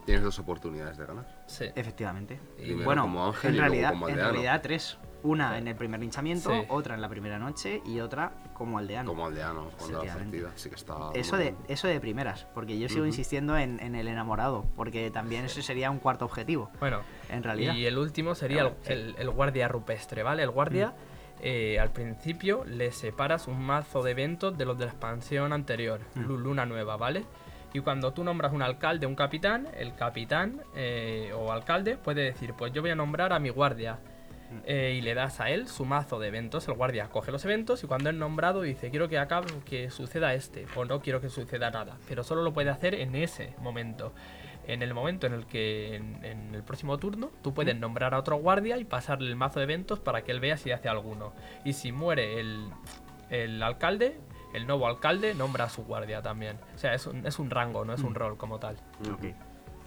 Tienes 0.05 0.23
dos 0.23 0.37
oportunidades 0.39 0.97
de 0.97 1.05
ganar. 1.05 1.43
Sí. 1.47 1.65
Efectivamente. 1.75 2.39
Primero 2.57 2.83
bueno, 2.85 3.01
como 3.03 3.25
ángel 3.27 3.49
en 3.49 3.55
y 3.55 3.57
luego 3.57 3.69
realidad, 3.71 3.89
como 3.91 4.07
en 4.07 4.13
aldeano. 4.13 4.31
realidad 4.33 4.61
tres. 4.61 4.97
Una 5.25 5.57
en 5.57 5.67
el 5.67 5.75
primer 5.75 5.99
linchamiento, 5.99 6.51
Sí. 6.51 6.61
otra 6.69 6.93
en 6.95 7.01
la 7.01 7.09
primera 7.09 7.39
noche 7.39 7.81
y 7.85 7.99
otra 7.99 8.31
como 8.53 8.77
aldeano. 8.77 9.09
Como 9.09 9.25
aldeano, 9.25 9.69
cuando 9.77 10.03
la 10.03 10.13
partida. 10.13 10.51
Así 10.53 10.69
que 10.69 10.75
está. 10.75 10.95
Eso 11.15 11.35
de, 11.37 11.43
bien. 11.45 11.57
eso 11.67 11.87
de 11.87 11.99
primeras, 11.99 12.45
porque 12.53 12.77
yo 12.77 12.87
sigo 12.87 13.01
Ujú. 13.01 13.07
insistiendo 13.07 13.57
en, 13.57 13.79
en 13.79 13.95
el 13.95 14.07
enamorado, 14.07 14.65
porque 14.75 15.09
también 15.11 15.45
ese 15.45 15.61
sería 15.63 15.89
un 15.89 15.97
cuarto 15.99 16.25
objetivo, 16.25 16.69
Bueno, 16.79 17.01
en 17.29 17.41
realidad. 17.43 17.73
Y 17.73 17.85
el 17.85 17.97
último 17.97 18.35
sería 18.35 18.61
el, 18.61 18.67
Claro, 18.69 18.81
sí. 18.83 18.93
el- 18.93 19.15
el 19.17 19.29
guardia 19.31 19.67
rupestre, 19.67 20.21
¿vale? 20.21 20.43
El 20.43 20.51
guardia, 20.51 20.93
eh, 21.41 21.79
al 21.79 21.91
principio 21.91 22.63
le 22.65 22.91
separas 22.91 23.47
un 23.47 23.61
mazo 23.65 24.03
de 24.03 24.11
eventos 24.11 24.57
de 24.57 24.65
los 24.65 24.77
de 24.77 24.85
la 24.85 24.91
expansión 24.91 25.53
anterior, 25.53 26.01
Lu- 26.15 26.37
Luna 26.37 26.65
Nueva, 26.65 26.97
¿vale? 26.97 27.25
Y 27.73 27.79
cuando 27.81 28.13
tú 28.13 28.23
nombras 28.23 28.53
un 28.53 28.61
alcalde, 28.61 29.05
un 29.05 29.15
capitán, 29.15 29.67
el 29.75 29.95
capitán 29.95 30.61
eh, 30.75 31.33
o 31.35 31.51
alcalde 31.51 31.97
puede 31.97 32.21
decir, 32.23 32.53
pues 32.53 32.71
yo 32.71 32.81
voy 32.81 32.91
a 32.91 32.95
nombrar 32.95 33.33
a 33.33 33.39
mi 33.39 33.49
guardia. 33.49 33.97
Eh, 34.65 34.95
y 34.97 35.01
le 35.01 35.15
das 35.15 35.39
a 35.41 35.49
él 35.49 35.67
su 35.67 35.85
mazo 35.85 36.19
de 36.19 36.27
eventos. 36.27 36.67
El 36.67 36.75
guardia 36.75 37.09
coge 37.09 37.31
los 37.31 37.43
eventos 37.45 37.83
y 37.83 37.87
cuando 37.87 38.09
es 38.09 38.15
nombrado 38.15 38.61
dice 38.61 38.89
quiero 38.89 39.09
que 39.09 39.17
acabe, 39.17 39.47
que 39.65 39.89
suceda 39.89 40.33
este 40.33 40.65
o 40.75 40.85
no 40.85 41.01
quiero 41.01 41.21
que 41.21 41.29
suceda 41.29 41.71
nada. 41.71 41.97
Pero 42.07 42.23
solo 42.23 42.43
lo 42.43 42.53
puede 42.53 42.69
hacer 42.69 42.95
en 42.95 43.15
ese 43.15 43.53
momento. 43.59 44.13
En 44.67 44.81
el 44.81 44.93
momento 44.93 45.27
en 45.27 45.33
el 45.33 45.45
que 45.45 45.95
en, 45.95 46.23
en 46.25 46.55
el 46.55 46.63
próximo 46.63 46.97
turno 46.97 47.29
tú 47.43 47.53
puedes 47.53 47.75
nombrar 47.75 48.13
a 48.15 48.19
otro 48.19 48.37
guardia 48.37 48.77
y 48.77 48.83
pasarle 48.83 49.29
el 49.29 49.35
mazo 49.35 49.59
de 49.59 49.65
eventos 49.65 49.99
para 49.99 50.23
que 50.23 50.31
él 50.31 50.39
vea 50.39 50.57
si 50.57 50.71
hace 50.71 50.89
alguno. 50.89 51.33
Y 51.63 51.73
si 51.73 51.91
muere 51.91 52.39
el, 52.39 52.69
el 53.29 53.61
alcalde, 53.61 54.17
el 54.53 54.65
nuevo 54.65 54.87
alcalde 54.87 55.35
nombra 55.35 55.65
a 55.65 55.69
su 55.69 55.83
guardia 55.83 56.21
también. 56.21 56.57
O 56.73 56.77
sea, 56.77 56.93
es 56.93 57.05
un, 57.05 57.25
es 57.27 57.37
un 57.37 57.49
rango, 57.51 57.85
no 57.85 57.93
es 57.93 58.01
un 58.01 58.15
rol 58.15 58.37
como 58.37 58.57
tal. 58.59 58.77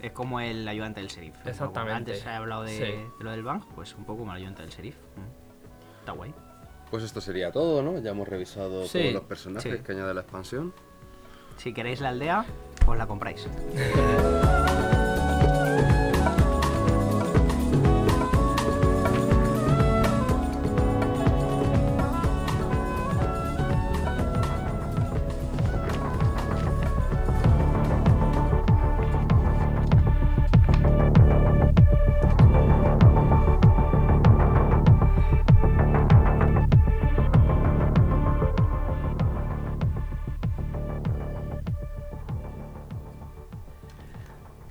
Es 0.01 0.13
como 0.13 0.41
el 0.41 0.67
ayudante 0.69 1.01
del 1.01 1.09
sheriff. 1.09 1.35
Exactamente. 1.47 1.95
Antes 2.13 2.25
he 2.25 2.31
hablado 2.31 2.63
de, 2.63 2.71
Sí. 2.77 2.83
de 3.19 3.25
lo 3.25 3.31
del 3.31 3.43
bank, 3.43 3.65
pues 3.75 3.95
un 3.97 4.05
poco 4.05 4.21
como 4.21 4.33
el 4.33 4.39
ayudante 4.39 4.63
del 4.63 4.71
sheriff. 4.71 4.97
Mm. 5.17 5.99
Está 6.01 6.13
guay. 6.13 6.33
Pues 6.91 7.03
esto 7.03 7.21
sería 7.21 7.51
todo, 7.53 7.83
¿no? 7.83 7.99
Ya 7.99 8.11
hemos 8.13 8.27
revisado 8.29 8.87
Sí, 8.87 8.99
todos 9.01 9.13
los 9.15 9.23
personajes 9.25 9.79
sí. 9.79 9.83
que 9.85 9.93
añade 9.93 10.15
la 10.15 10.21
expansión. 10.23 10.73
Si 11.57 11.75
queréis 11.75 12.01
la 12.01 12.11
aldea, 12.11 12.45
pues 12.87 12.99
la 12.99 13.07
compráis. 13.07 13.47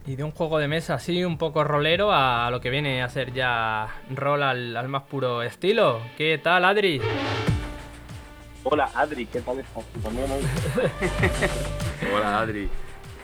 Y 0.08 0.16
de 0.16 0.24
un 0.24 0.32
juego 0.32 0.58
de 0.58 0.70
mesa 0.70 0.94
así, 0.94 1.26
un 1.26 1.38
poco 1.38 1.66
rolero, 1.66 2.14
a 2.14 2.50
lo 2.50 2.62
que 2.62 2.70
viene 2.70 3.04
a 3.04 3.10
ser 3.10 3.34
ya 3.34 3.88
rol 4.10 4.42
al, 4.42 4.76
al 4.78 4.88
más 4.88 5.04
puro 5.04 5.44
estilo. 5.44 6.00
¿Qué 6.18 6.40
tal, 6.42 6.64
Adri? 6.64 7.02
Hola 8.64 8.90
Adri, 8.96 9.26
¿qué 9.26 9.42
tal 9.42 9.60
estás? 9.60 9.84
Tú 9.94 10.00
también 10.00 10.32
hoy. 10.32 10.42
Hola, 12.16 12.40
Adri. 12.40 12.70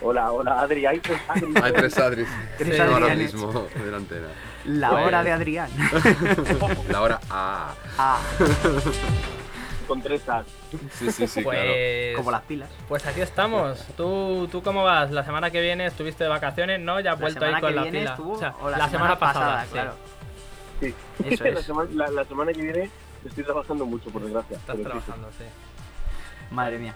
Hola, 0.02 0.32
hola, 0.32 0.60
Adri. 0.60 0.86
Hay 0.86 1.00
tres 1.00 1.20
Adri. 1.28 1.54
Hay 1.64 1.72
tres 1.74 1.98
Adris 1.98 2.28
Tres 2.58 2.80
ahora 2.82 3.16
mismo 3.16 3.52
de 3.74 4.22
la 4.66 4.90
Pues- 4.90 5.06
hora 5.08 5.24
de 5.24 5.32
Adrián. 5.32 5.70
La 6.90 7.02
hora 7.02 7.20
A. 7.30 7.74
Ah, 7.98 8.20
Con 9.88 10.02
tres 10.02 10.28
As. 10.30 10.46
Sí, 10.92 11.12
sí, 11.12 11.28
sí, 11.28 11.44
claro. 11.44 11.60
Pues, 11.60 12.16
como 12.18 12.32
las 12.32 12.42
pilas. 12.44 12.70
pues 12.88 13.06
aquí 13.06 13.22
estamos. 13.22 13.80
¿Tú, 13.98 14.48
¿Tú 14.52 14.62
cómo 14.64 14.84
vas? 14.84 15.12
La 15.12 15.24
semana 15.24 15.52
que 15.52 15.62
viene 15.62 15.86
estuviste 15.88 16.24
de 16.24 16.30
vacaciones, 16.30 16.80
¿no? 16.80 17.00
Ya 17.00 17.14
has 17.14 17.20
La 17.20 17.24
vuelto 17.26 17.46
ahí 17.46 17.62
con 17.62 17.76
la 17.76 17.84
pila. 17.84 18.12
estuvo, 18.12 18.34
O 18.34 18.40
sea, 18.40 18.56
o 18.62 18.70
la, 18.70 18.78
la 18.78 18.90
semana 18.90 19.20
pasada, 19.20 19.64
sí. 19.66 19.72
claro. 19.72 19.94
Sí. 20.80 20.94
Eso 21.26 21.44
la, 21.46 21.50
es. 21.50 21.66
semana, 21.66 21.90
la, 21.94 22.08
la 22.10 22.26
semana 22.26 22.54
que 22.54 22.62
viene 22.62 22.90
estoy 23.26 23.44
trabajando 23.44 23.86
mucho, 23.86 24.10
por 24.10 24.22
desgracia. 24.24 24.58
Estás 24.58 24.76
sí, 24.76 24.84
trabajando, 24.84 25.30
sí. 25.38 25.44
Madre 26.52 26.78
mía. 26.80 26.96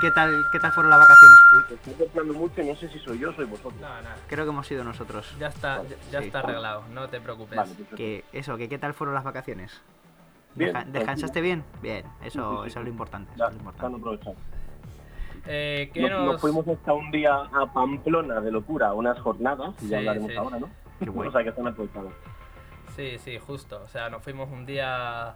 ¿Qué 0.00 0.12
tal, 0.12 0.44
¿Qué 0.52 0.60
tal 0.60 0.70
fueron 0.72 0.90
las 0.90 1.00
vacaciones? 1.00 1.38
Uy. 1.54 1.74
Estoy 1.74 1.94
temblando 2.06 2.34
mucho 2.34 2.62
y 2.62 2.66
no 2.66 2.76
sé 2.76 2.88
si 2.88 2.98
soy 3.00 3.18
yo 3.18 3.30
o 3.30 3.32
soy 3.34 3.46
vosotros. 3.46 3.74
No, 3.80 3.88
no. 3.88 4.08
creo 4.28 4.44
que 4.44 4.50
hemos 4.50 4.66
sido 4.66 4.84
nosotros. 4.84 5.34
Ya 5.40 5.48
está, 5.48 5.78
Vale, 5.78 5.88
ya, 5.90 5.96
ya 6.12 6.20
sí. 6.20 6.26
está 6.26 6.38
arreglado, 6.38 6.84
no 6.92 7.08
te 7.08 7.20
preocupes. 7.20 7.56
Vale. 7.56 7.72
Que 7.96 8.24
eso, 8.32 8.56
que 8.56 8.68
qué 8.68 8.78
tal 8.78 8.94
fueron 8.94 9.14
las 9.16 9.24
vacaciones. 9.24 9.80
Bien, 10.58 10.92
¿Descansaste 10.92 11.40
bien? 11.40 11.64
Bien, 11.82 12.04
eso, 12.22 12.50
Sí, 12.50 12.56
sí, 12.56 12.62
sí, 12.62 12.68
eso 12.68 12.78
es 12.80 12.84
lo 12.84 12.90
importante. 12.90 13.30
eso 13.34 13.38
Ya, 13.38 13.46
es 13.46 13.52
lo 13.52 13.58
importante. 13.58 14.34
Eh, 15.46 15.90
¿Qué 15.94 16.00
Nos, 16.02 16.10
nos...? 16.10 16.26
nos 16.32 16.40
fuimos 16.40 16.68
hasta 16.68 16.92
un 16.92 17.10
día 17.10 17.34
a 17.34 17.72
Pamplona 17.72 18.40
de 18.40 18.50
locura, 18.50 18.92
unas 18.92 19.18
jornadas, 19.20 19.74
y 19.82 19.88
ya 19.88 19.98
hablaremos 19.98 20.30
sí. 20.30 20.36
ahora, 20.36 20.58
¿no? 20.58 20.68
Qué 20.98 21.06
guay. 21.06 21.28
O 21.28 21.32
sea 21.32 21.42
que 21.42 21.48
están 21.50 21.66
aprovechados. 21.68 22.12
Sí, 22.96 23.16
sí, 23.18 23.38
justo. 23.38 23.80
O 23.84 23.88
sea, 23.88 24.10
nos 24.10 24.22
fuimos 24.22 24.50
un 24.50 24.66
día, 24.66 25.34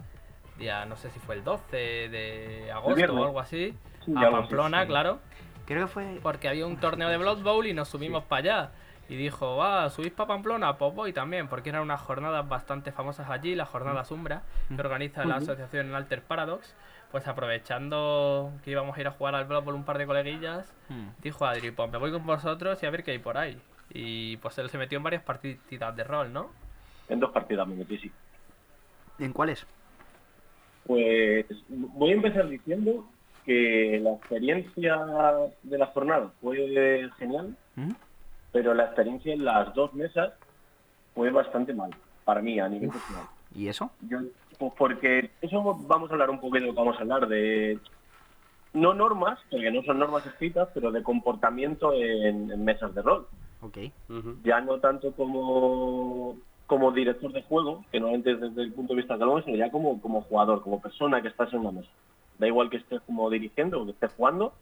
día 0.58 0.84
no 0.86 0.96
sé 0.96 1.10
si 1.10 1.18
fue 1.20 1.36
el 1.36 1.44
12 1.44 1.76
de 1.76 2.72
agosto 2.72 3.14
o 3.14 3.24
algo 3.24 3.40
así, 3.40 3.74
Sí, 4.04 4.12
a 4.16 4.30
Pamplona, 4.30 4.82
sí. 4.82 4.88
claro, 4.88 5.20
Creo 5.64 5.86
que 5.86 5.92
fue. 5.92 6.18
porque 6.22 6.48
había 6.48 6.66
un 6.66 6.76
torneo 6.78 7.08
de 7.08 7.16
Blood 7.18 7.42
Bowl 7.44 7.64
y 7.66 7.72
nos 7.72 7.88
subimos 7.88 8.24
para 8.24 8.40
allá. 8.40 8.72
Y 9.12 9.16
dijo, 9.16 9.58
va, 9.58 9.90
¿subís 9.90 10.10
para 10.10 10.28
Pamplona? 10.28 10.78
Pues 10.78 10.94
voy 10.94 11.12
también, 11.12 11.46
porque 11.46 11.68
eran 11.68 11.82
unas 11.82 12.00
jornadas 12.00 12.48
bastante 12.48 12.92
famosas 12.92 13.28
allí, 13.28 13.54
las 13.54 13.68
jornadas 13.68 14.10
Umbra, 14.10 14.40
que 14.74 14.80
organiza 14.80 15.26
la 15.26 15.34
asociación 15.36 15.94
Alter 15.94 16.22
Paradox. 16.22 16.74
Pues 17.10 17.28
aprovechando 17.28 18.52
que 18.64 18.70
íbamos 18.70 18.96
a 18.96 19.00
ir 19.02 19.06
a 19.06 19.10
jugar 19.10 19.34
al 19.34 19.44
Blood 19.44 19.64
Bowl 19.64 19.74
un 19.74 19.84
par 19.84 19.98
de 19.98 20.06
coleguillas, 20.06 20.72
Hmm. 20.88 21.08
dijo 21.22 21.44
Adri, 21.44 21.72
pues 21.72 21.92
me 21.92 21.98
voy 21.98 22.10
con 22.10 22.24
vosotros 22.24 22.82
y 22.82 22.86
a 22.86 22.90
ver 22.90 23.04
qué 23.04 23.10
hay 23.10 23.18
por 23.18 23.36
ahí. 23.36 23.60
Y 23.92 24.38
pues 24.38 24.56
él 24.56 24.70
se 24.70 24.78
metió 24.78 24.96
en 24.96 25.04
varias 25.04 25.22
partidas 25.22 25.94
de 25.94 26.04
rol, 26.04 26.32
¿no? 26.32 26.50
En 27.10 27.20
dos 27.20 27.32
partidas 27.32 27.68
me 27.68 27.74
metí, 27.74 27.98
sí. 27.98 28.10
¿En 29.18 29.34
cuáles? 29.34 29.66
Pues 30.86 31.44
voy 31.68 32.12
a 32.12 32.14
empezar 32.14 32.48
diciendo 32.48 33.06
que 33.44 34.00
la 34.02 34.12
experiencia 34.14 34.96
de 35.62 35.76
la 35.76 35.86
jornada 35.88 36.30
fue 36.40 37.10
genial, 37.18 37.54
¿Mm? 37.76 37.90
Pero 38.52 38.74
la 38.74 38.84
experiencia 38.84 39.32
en 39.32 39.44
las 39.44 39.74
dos 39.74 39.92
mesas 39.94 40.34
fue 41.14 41.30
bastante 41.30 41.74
mal, 41.74 41.90
para 42.24 42.42
mí, 42.42 42.60
a 42.60 42.68
nivel 42.68 42.90
personal. 42.90 43.24
¿Y 43.54 43.68
eso? 43.68 43.90
Yo, 44.08 44.18
pues 44.58 44.72
porque 44.78 45.30
eso 45.40 45.62
vamos 45.86 46.10
a 46.10 46.12
hablar 46.12 46.30
un 46.30 46.40
poquito 46.40 46.72
vamos 46.72 46.96
a 46.96 47.00
hablar, 47.00 47.26
de 47.28 47.78
no 48.74 48.94
normas, 48.94 49.38
porque 49.50 49.70
no 49.70 49.82
son 49.82 49.98
normas 49.98 50.26
escritas, 50.26 50.68
pero 50.72 50.92
de 50.92 51.02
comportamiento 51.02 51.92
en, 51.92 52.50
en 52.50 52.64
mesas 52.64 52.94
de 52.94 53.02
rol. 53.02 53.26
Ya 54.42 54.60
no 54.60 54.78
tanto 54.80 55.12
como, 55.12 56.36
como 56.66 56.90
director 56.92 57.32
de 57.32 57.42
juego, 57.42 57.84
que 57.92 58.00
normalmente 58.00 58.32
es 58.32 58.40
desde 58.40 58.62
el 58.62 58.72
punto 58.72 58.94
de 58.94 58.98
vista 58.98 59.16
de 59.16 59.24
lo 59.24 59.40
sino 59.42 59.56
ya 59.56 59.70
como, 59.70 60.00
como 60.00 60.22
jugador, 60.22 60.62
como 60.62 60.80
persona 60.80 61.22
que 61.22 61.28
estás 61.28 61.52
en 61.52 61.60
una 61.60 61.72
mesa. 61.72 61.90
Da 62.38 62.46
igual 62.46 62.70
que 62.70 62.78
estés 62.78 63.00
como 63.02 63.30
dirigiendo 63.30 63.80
o 63.80 63.84
que 63.84 63.92
estés 63.92 64.12
jugando, 64.14 64.52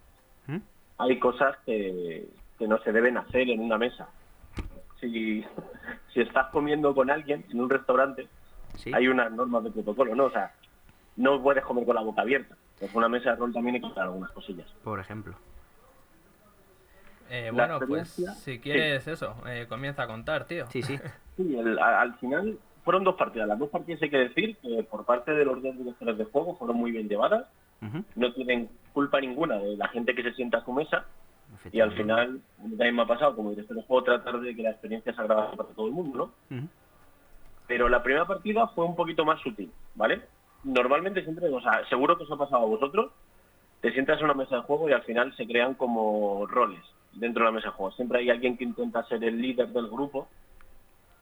¿Mm? 0.47 0.57
hay 0.97 1.19
cosas 1.19 1.57
que, 1.65 2.27
que 2.61 2.67
no 2.67 2.77
se 2.83 2.91
deben 2.91 3.17
hacer 3.17 3.49
en 3.49 3.59
una 3.59 3.79
mesa. 3.79 4.07
Si, 4.99 5.43
si 6.13 6.21
estás 6.21 6.45
comiendo 6.51 6.93
con 6.93 7.09
alguien 7.09 7.43
en 7.49 7.59
un 7.59 7.67
restaurante, 7.71 8.27
Sí. 8.75 8.91
hay 8.93 9.07
unas 9.07 9.31
normas 9.31 9.63
de 9.63 9.71
protocolo, 9.71 10.13
¿no? 10.15 10.25
O 10.25 10.29
sea, 10.31 10.53
no 11.15 11.41
puedes 11.41 11.63
comer 11.65 11.85
con 11.85 11.95
la 11.95 12.01
boca 12.03 12.21
abierta. 12.21 12.55
Pues 12.79 12.93
una 12.93 13.09
mesa 13.09 13.31
de 13.31 13.35
rol 13.37 13.51
también 13.51 13.75
hay 13.75 13.81
que 13.81 13.87
hacer 13.87 14.03
algunas 14.03 14.29
cosillas. 14.31 14.67
Por 14.83 14.99
ejemplo. 14.99 15.33
Eh, 17.31 17.49
bueno, 17.51 17.79
pues 17.87 18.09
si 18.43 18.59
quieres 18.59 19.07
eso, 19.07 19.35
eh, 19.47 19.65
comienza 19.67 20.03
a 20.03 20.07
contar, 20.07 20.45
tío. 20.45 20.67
Sí, 20.67 20.83
sí. 20.83 20.97
Sí, 21.37 21.57
el- 21.57 21.79
al 21.79 22.13
final 22.19 22.59
fueron 22.83 23.03
dos 23.05 23.15
partidas. 23.15 23.47
Las 23.47 23.57
dos 23.57 23.69
partidas 23.69 24.01
hay 24.03 24.09
que 24.11 24.17
decir 24.17 24.57
que 24.57 24.83
por 24.83 25.05
parte 25.05 25.31
de 25.31 25.45
los 25.45 25.63
dos 25.63 25.75
directores 25.77 26.17
de 26.17 26.25
juego 26.25 26.55
fueron 26.57 26.75
muy 26.77 26.91
bien 26.91 27.07
llevadas. 27.09 27.45
No 28.15 28.31
tienen 28.33 28.69
culpa 28.93 29.19
ninguna 29.19 29.57
de 29.57 29.75
la 29.77 29.87
gente 29.87 30.13
que 30.13 30.21
se 30.23 30.33
sienta 30.33 30.59
a 30.59 30.65
su 30.65 30.71
mesa. 30.73 31.05
Y 31.71 31.79
al 31.79 31.91
final, 31.93 32.41
también 32.57 32.95
me 32.95 33.03
ha 33.03 33.05
pasado 33.05 33.35
como 33.35 33.51
director 33.51 33.75
de 33.77 33.83
juego 33.83 34.03
tratar 34.03 34.39
de 34.39 34.55
que 34.55 34.63
la 34.63 34.71
experiencia 34.71 35.13
sea 35.13 35.23
agradable 35.23 35.57
para 35.57 35.69
todo 35.69 35.87
el 35.87 35.93
mundo, 35.93 36.31
¿no? 36.49 36.57
Pero 37.67 37.87
la 37.87 38.01
primera 38.03 38.25
partida 38.25 38.67
fue 38.69 38.85
un 38.85 38.95
poquito 38.95 39.23
más 39.25 39.39
sutil, 39.41 39.71
¿vale? 39.95 40.21
Normalmente 40.63 41.23
siempre, 41.23 41.47
o 41.49 41.61
sea, 41.61 41.87
seguro 41.89 42.17
que 42.17 42.23
os 42.23 42.31
ha 42.31 42.35
pasado 42.37 42.63
a 42.63 42.67
vosotros, 42.67 43.11
te 43.81 43.91
sientas 43.93 44.19
en 44.19 44.25
una 44.25 44.33
mesa 44.33 44.57
de 44.57 44.61
juego 44.63 44.89
y 44.89 44.93
al 44.93 45.03
final 45.03 45.35
se 45.35 45.47
crean 45.47 45.73
como 45.75 46.45
roles 46.47 46.81
dentro 47.13 47.43
de 47.43 47.49
la 47.51 47.55
mesa 47.55 47.69
de 47.69 47.73
juego. 47.75 47.91
Siempre 47.93 48.19
hay 48.19 48.29
alguien 48.29 48.57
que 48.57 48.63
intenta 48.63 49.03
ser 49.05 49.23
el 49.23 49.41
líder 49.41 49.69
del 49.69 49.87
grupo 49.87 50.27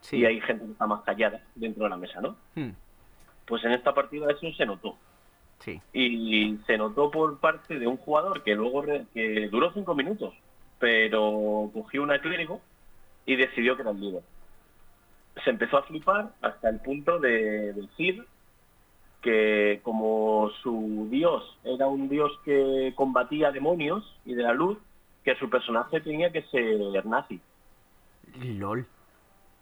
Sí. 0.01 0.17
y 0.17 0.25
hay 0.25 0.39
gente 0.41 0.65
que 0.65 0.71
está 0.71 0.87
más 0.87 1.01
callada 1.03 1.41
dentro 1.55 1.83
de 1.83 1.89
la 1.89 1.97
mesa, 1.97 2.21
¿no? 2.21 2.35
Hmm. 2.55 2.69
Pues 3.45 3.63
en 3.65 3.71
esta 3.73 3.93
partida 3.93 4.27
eso 4.31 4.49
se 4.55 4.65
notó. 4.65 4.95
Sí. 5.59 5.81
Y 5.93 6.57
se 6.65 6.77
notó 6.77 7.11
por 7.11 7.39
parte 7.39 7.77
de 7.79 7.87
un 7.87 7.97
jugador 7.97 8.43
que 8.43 8.55
luego 8.55 8.81
re- 8.81 9.05
que 9.13 9.49
duró 9.49 9.71
cinco 9.73 9.93
minutos, 9.95 10.33
pero 10.79 11.69
cogió 11.73 12.01
una 12.03 12.19
clérigo 12.19 12.61
y 13.25 13.35
decidió 13.35 13.75
que 13.75 13.81
era 13.83 13.91
el 13.91 13.99
líder. 13.99 14.23
Se 15.43 15.49
empezó 15.49 15.77
a 15.77 15.83
flipar 15.83 16.31
hasta 16.41 16.69
el 16.69 16.79
punto 16.79 17.19
de 17.19 17.73
decir 17.73 18.25
que 19.21 19.81
como 19.83 20.49
su 20.63 21.07
dios 21.11 21.57
era 21.63 21.87
un 21.87 22.07
dios 22.07 22.31
que 22.45 22.93
combatía 22.95 23.51
demonios 23.51 24.17
y 24.25 24.33
de 24.33 24.43
la 24.43 24.53
luz, 24.53 24.77
que 25.25 25.35
su 25.35 25.49
personaje 25.49 25.99
tenía 25.99 26.31
que 26.31 26.43
ser 26.43 27.05
nazi, 27.05 27.39
LOL. 28.41 28.85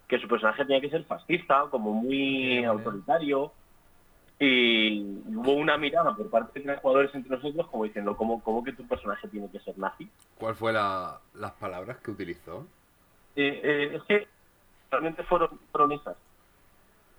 que 0.06 0.18
su 0.20 0.28
personaje 0.28 0.64
tenía 0.64 0.80
que 0.80 0.90
ser 0.90 1.04
fascista, 1.04 1.64
como 1.70 1.92
muy 1.92 2.64
autoritario. 2.64 3.52
Y 4.40 5.00
hubo 5.34 5.54
una 5.54 5.76
mirada 5.76 6.14
por 6.14 6.30
parte 6.30 6.60
de 6.60 6.66
los 6.66 6.80
jugadores 6.80 7.12
entre 7.14 7.36
nosotros 7.36 7.66
como 7.68 7.84
diciendo, 7.84 8.16
¿cómo, 8.16 8.40
cómo 8.42 8.62
que 8.62 8.72
tu 8.72 8.86
personaje 8.86 9.26
tiene 9.28 9.50
que 9.50 9.58
ser 9.60 9.76
nazi? 9.78 10.08
¿Cuál 10.38 10.54
fue 10.54 10.72
la- 10.72 11.18
las 11.34 11.52
palabras 11.52 11.96
que 11.98 12.12
utilizó? 12.12 12.66
Eh, 13.34 13.60
eh, 13.64 13.96
es 13.96 14.02
que 14.04 14.28
realmente 14.90 15.24
fueron, 15.24 15.58
fueron 15.72 15.92
esas. 15.92 16.16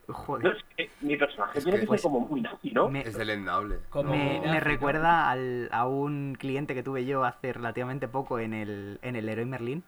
No, 0.07 0.49
es 0.49 0.63
que 0.75 0.89
mi 1.01 1.17
personaje 1.17 1.59
Es 1.59 1.63
tiene 1.65 1.77
que- 1.77 1.81
que 1.81 1.87
pues, 1.87 2.01
ser 2.01 2.09
como 2.09 2.25
muy 2.27 2.41
nazi, 2.41 2.71
¿no? 2.71 2.89
Me, 2.89 3.01
Es 3.01 3.15
delendable. 3.17 3.79
Como 3.89 4.11
me- 4.11 4.39
me 4.41 4.59
recuerda 4.59 5.29
al- 5.29 5.69
a 5.71 5.85
un 5.85 6.35
cliente 6.39 6.73
que 6.73 6.83
tuve 6.83 7.05
yo 7.05 7.25
hace 7.25 7.53
relativamente 7.53 8.07
poco 8.07 8.39
en 8.39 8.53
el, 8.53 8.97
en 9.01 9.15
el 9.17 9.27
Héroe 9.29 9.45
Merlín, 9.45 9.83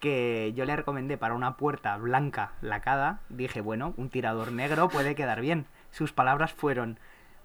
que 0.00 0.52
yo 0.54 0.64
le 0.64 0.76
recomendé 0.76 1.18
para 1.18 1.34
una 1.34 1.56
puerta 1.56 1.96
blanca 1.98 2.52
lacada. 2.62 3.20
Dije, 3.28 3.60
bueno, 3.60 3.94
un 3.96 4.08
tirador 4.10 4.52
negro 4.52 4.88
puede 4.88 5.14
quedar 5.16 5.40
bien. 5.40 5.66
Sus 5.90 6.12
palabras 6.12 6.52
fueron, 6.52 6.98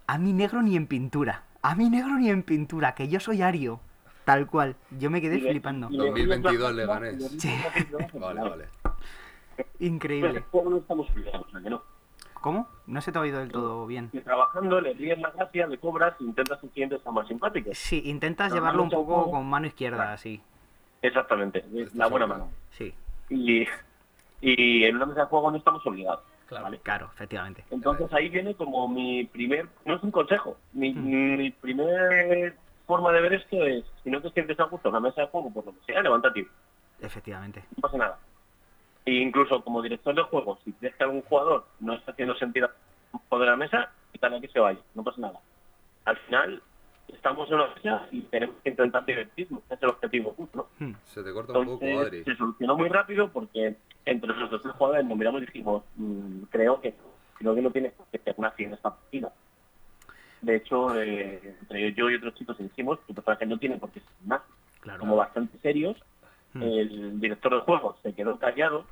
a 0.08 0.18
mí 0.18 0.34
negro 0.34 0.62
ni 0.62 0.76
en 0.76 0.88
pintura, 0.88 1.44
a 1.62 1.76
mí 1.76 1.90
negro 1.90 2.16
ni 2.18 2.30
en 2.30 2.44
pintura, 2.44 2.94
que 2.96 3.08
yo 3.08 3.20
soy 3.20 3.42
ario. 3.42 3.80
Tal 4.26 4.48
cual, 4.48 4.76
yo 4.98 5.10
me 5.10 5.20
quedé 5.22 5.38
Y 5.38 5.42
flipando. 5.42 5.90
y 5.90 5.98
le- 5.98 6.06
2022 6.06 6.72
y 6.72 6.76
le 6.76 6.82
le- 6.82 6.88
gané. 6.88 7.12
y 7.12 7.16
le- 7.18 7.30
Sí. 7.30 7.54
Vale, 8.14 8.42
vale. 8.42 8.66
Increíble. 9.80 10.44
Pero 10.52 10.70
no 10.70 10.78
estamos 10.78 11.10
obligados, 11.12 11.48
o 11.48 11.52
sea 11.52 11.62
que 11.62 11.70
no. 11.70 11.82
¿Cómo? 12.42 12.68
No 12.88 13.00
se 13.02 13.12
te 13.12 13.18
ha 13.18 13.22
oído 13.22 13.40
del 13.40 13.52
todo 13.52 13.86
bien. 13.88 14.10
Y 14.12 14.20
trabajando, 14.20 14.82
le 14.82 14.94
ríes 14.94 15.18
la 15.20 15.30
gracia, 15.32 15.66
le 15.68 15.78
cobras, 15.78 16.16
intentas 16.20 16.60
que 16.60 16.66
el 16.68 16.72
cliente 16.74 17.00
sea 17.00 17.12
más 17.12 17.28
simpático. 17.28 17.70
Sí, 17.74 18.02
intentas 18.06 18.50
Pero 18.50 18.56
llevarlo 18.62 18.84
un 18.84 18.90
poco 18.90 19.32
con 19.32 19.46
mano 19.50 19.66
izquierda, 19.68 20.12
así. 20.14 20.42
Exactamente, 21.02 21.64
la 21.94 22.08
buena 22.08 22.28
mano. 22.28 22.50
Sí, 22.72 22.94
Y, 23.30 23.66
y 24.42 24.84
en 24.84 24.96
una 24.98 25.06
mesa 25.06 25.22
de 25.22 25.26
juego 25.28 25.52
no 25.52 25.58
estamos 25.58 25.86
obligados. 25.86 26.22
Claro. 26.48 26.66
¿vale? 26.66 26.80
claro, 26.80 27.10
efectivamente. 27.14 27.64
Entonces 27.72 28.12
ahí 28.14 28.30
viene 28.30 28.54
como 28.56 28.88
mi 28.88 29.26
primer, 29.26 29.68
no 29.86 29.96
es 29.96 30.04
un 30.04 30.12
consejo, 30.12 30.58
mi, 30.74 30.94
Hmm. 30.94 31.38
mi 31.38 31.52
primer 31.52 32.56
forma 32.86 33.12
de 33.12 33.22
ver 33.22 33.34
esto 33.34 33.66
es, 33.66 33.86
si 34.04 34.10
no 34.10 34.22
te 34.22 34.30
sientes 34.32 34.60
a 34.60 34.64
gusto 34.66 34.90
en 34.90 34.96
una 34.96 35.08
mesa 35.08 35.22
de 35.22 35.28
juego, 35.28 35.52
por 35.52 35.66
lo 35.66 35.72
que 35.74 35.86
sea, 35.86 36.02
levántate, 36.02 36.46
Efectivamente. 37.02 37.64
no 37.76 37.82
pasa 37.82 37.98
nada. 37.98 38.20
E 39.06 39.14
incluso 39.16 39.64
como 39.64 39.82
director 39.82 40.14
de 40.16 40.22
juego, 40.24 40.58
si 40.64 40.72
crees 40.74 40.96
que 40.96 41.04
algún 41.04 41.22
jugador 41.24 41.66
no 41.80 41.94
está 41.94 42.12
haciendo 42.12 42.36
sentido 42.36 42.70
de 43.32 43.46
la 43.46 43.56
mesa, 43.56 43.90
quítale 44.12 44.40
que 44.42 44.48
se 44.48 44.60
vaya, 44.60 44.80
no 44.96 45.04
pasa 45.04 45.20
nada. 45.22 45.40
Al 46.06 46.18
final, 46.18 46.62
estamos 47.08 47.48
en 47.50 47.56
una 47.56 47.68
mesa 47.76 48.08
y 48.12 48.22
tenemos 48.24 48.56
que 48.64 48.70
intentar 48.70 49.06
divertirnos, 49.06 49.62
ese 49.66 49.74
es 49.76 49.84
el 49.84 49.90
objetivo, 49.90 50.36
¿no? 50.54 50.68
Hmm. 50.80 50.94
Se 51.06 51.24
te 51.24 51.32
corta 51.34 51.58
un 51.58 51.66
poco, 51.66 51.86
Entonces 51.86 52.08
Adri. 52.08 52.24
se 52.24 52.36
solucionó 52.36 52.78
muy 52.78 52.90
rápido 52.90 53.30
porque 53.32 53.76
entre 54.06 54.30
nosotros 54.30 54.62
tres 54.62 54.76
jugadores 54.76 55.06
nos 55.06 55.18
miramos 55.18 55.42
y 55.42 55.46
dijimos, 55.46 55.84
mm, 55.96 56.44
creo 56.50 56.80
que 56.82 56.94
creo 57.38 57.56
que 57.56 57.62
no 57.62 57.72
tienes 57.72 57.94
que 58.12 58.18
ser 58.20 58.40
nazi 58.40 58.64
en 58.64 58.74
esta 58.74 58.92
partida. 58.92 59.32
De 60.42 60.56
hecho, 60.58 61.02
eh, 61.02 61.56
entre 61.62 61.94
yo 61.94 62.10
y 62.10 62.16
otros 62.16 62.36
chicos 62.36 62.58
dijimos, 62.58 63.00
tu 63.08 63.14
personaje 63.14 63.46
no 63.46 63.58
tiene 63.58 63.78
por 63.78 63.90
qué 63.92 64.00
ser. 64.02 64.40
Claro. 64.82 65.00
Como 65.00 65.16
bastante 65.16 65.58
serios 65.60 65.98
Hmm. 66.54 66.62
el 66.62 67.20
director 67.20 67.52
del 67.52 67.62
juego 67.62 67.98
se 68.04 68.14
quedó 68.14 68.38
callado 68.38 68.86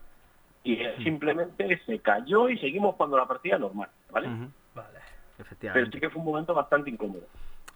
y 0.64 0.78
él 0.82 0.96
Hmm. 0.98 1.04
simplemente 1.04 1.80
se 1.86 2.00
cayó 2.00 2.50
y 2.50 2.58
seguimos 2.58 2.96
jugando 2.96 3.18
la 3.18 3.28
partida 3.28 3.60
normal, 3.60 3.90
¿vale? 4.10 4.28
Vale. 4.74 5.00
Pero 5.38 5.44
Efectivamente. 5.48 5.92
sí 5.94 6.00
que 6.00 6.10
fue 6.10 6.20
un 6.22 6.26
momento 6.26 6.54
bastante 6.56 6.90
incómodo. 6.90 7.22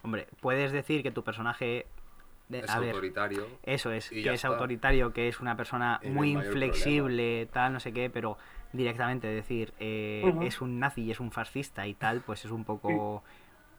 Hombre, 0.06 0.28
puedes 0.40 0.70
decir 0.70 1.02
que 1.02 1.10
tu 1.10 1.24
personaje. 1.24 1.84
de- 2.48 2.60
Es 2.60 2.70
a 2.70 2.78
ver, 2.78 2.90
autoritario. 2.90 3.44
Eso 3.64 3.90
es, 3.90 4.08
que 4.08 4.20
es 4.20 4.26
está. 4.34 4.46
autoritario, 4.46 5.12
que 5.12 5.26
es 5.26 5.40
una 5.40 5.56
persona 5.56 6.00
muy 6.04 6.30
inflexible, 6.30 7.46
tal, 7.52 7.72
no 7.72 7.80
sé 7.80 7.92
qué, 7.92 8.08
pero 8.08 8.38
directamente 8.72 9.26
decir 9.26 9.72
eh, 9.80 10.32
es 10.42 10.60
un 10.60 10.78
nazi 10.78 11.02
y 11.02 11.10
es 11.10 11.18
un 11.18 11.32
fascista 11.32 11.88
y 11.88 11.94
tal, 11.94 12.20
pues 12.20 12.44
es 12.44 12.52
un 12.52 12.64
poco. 12.64 13.24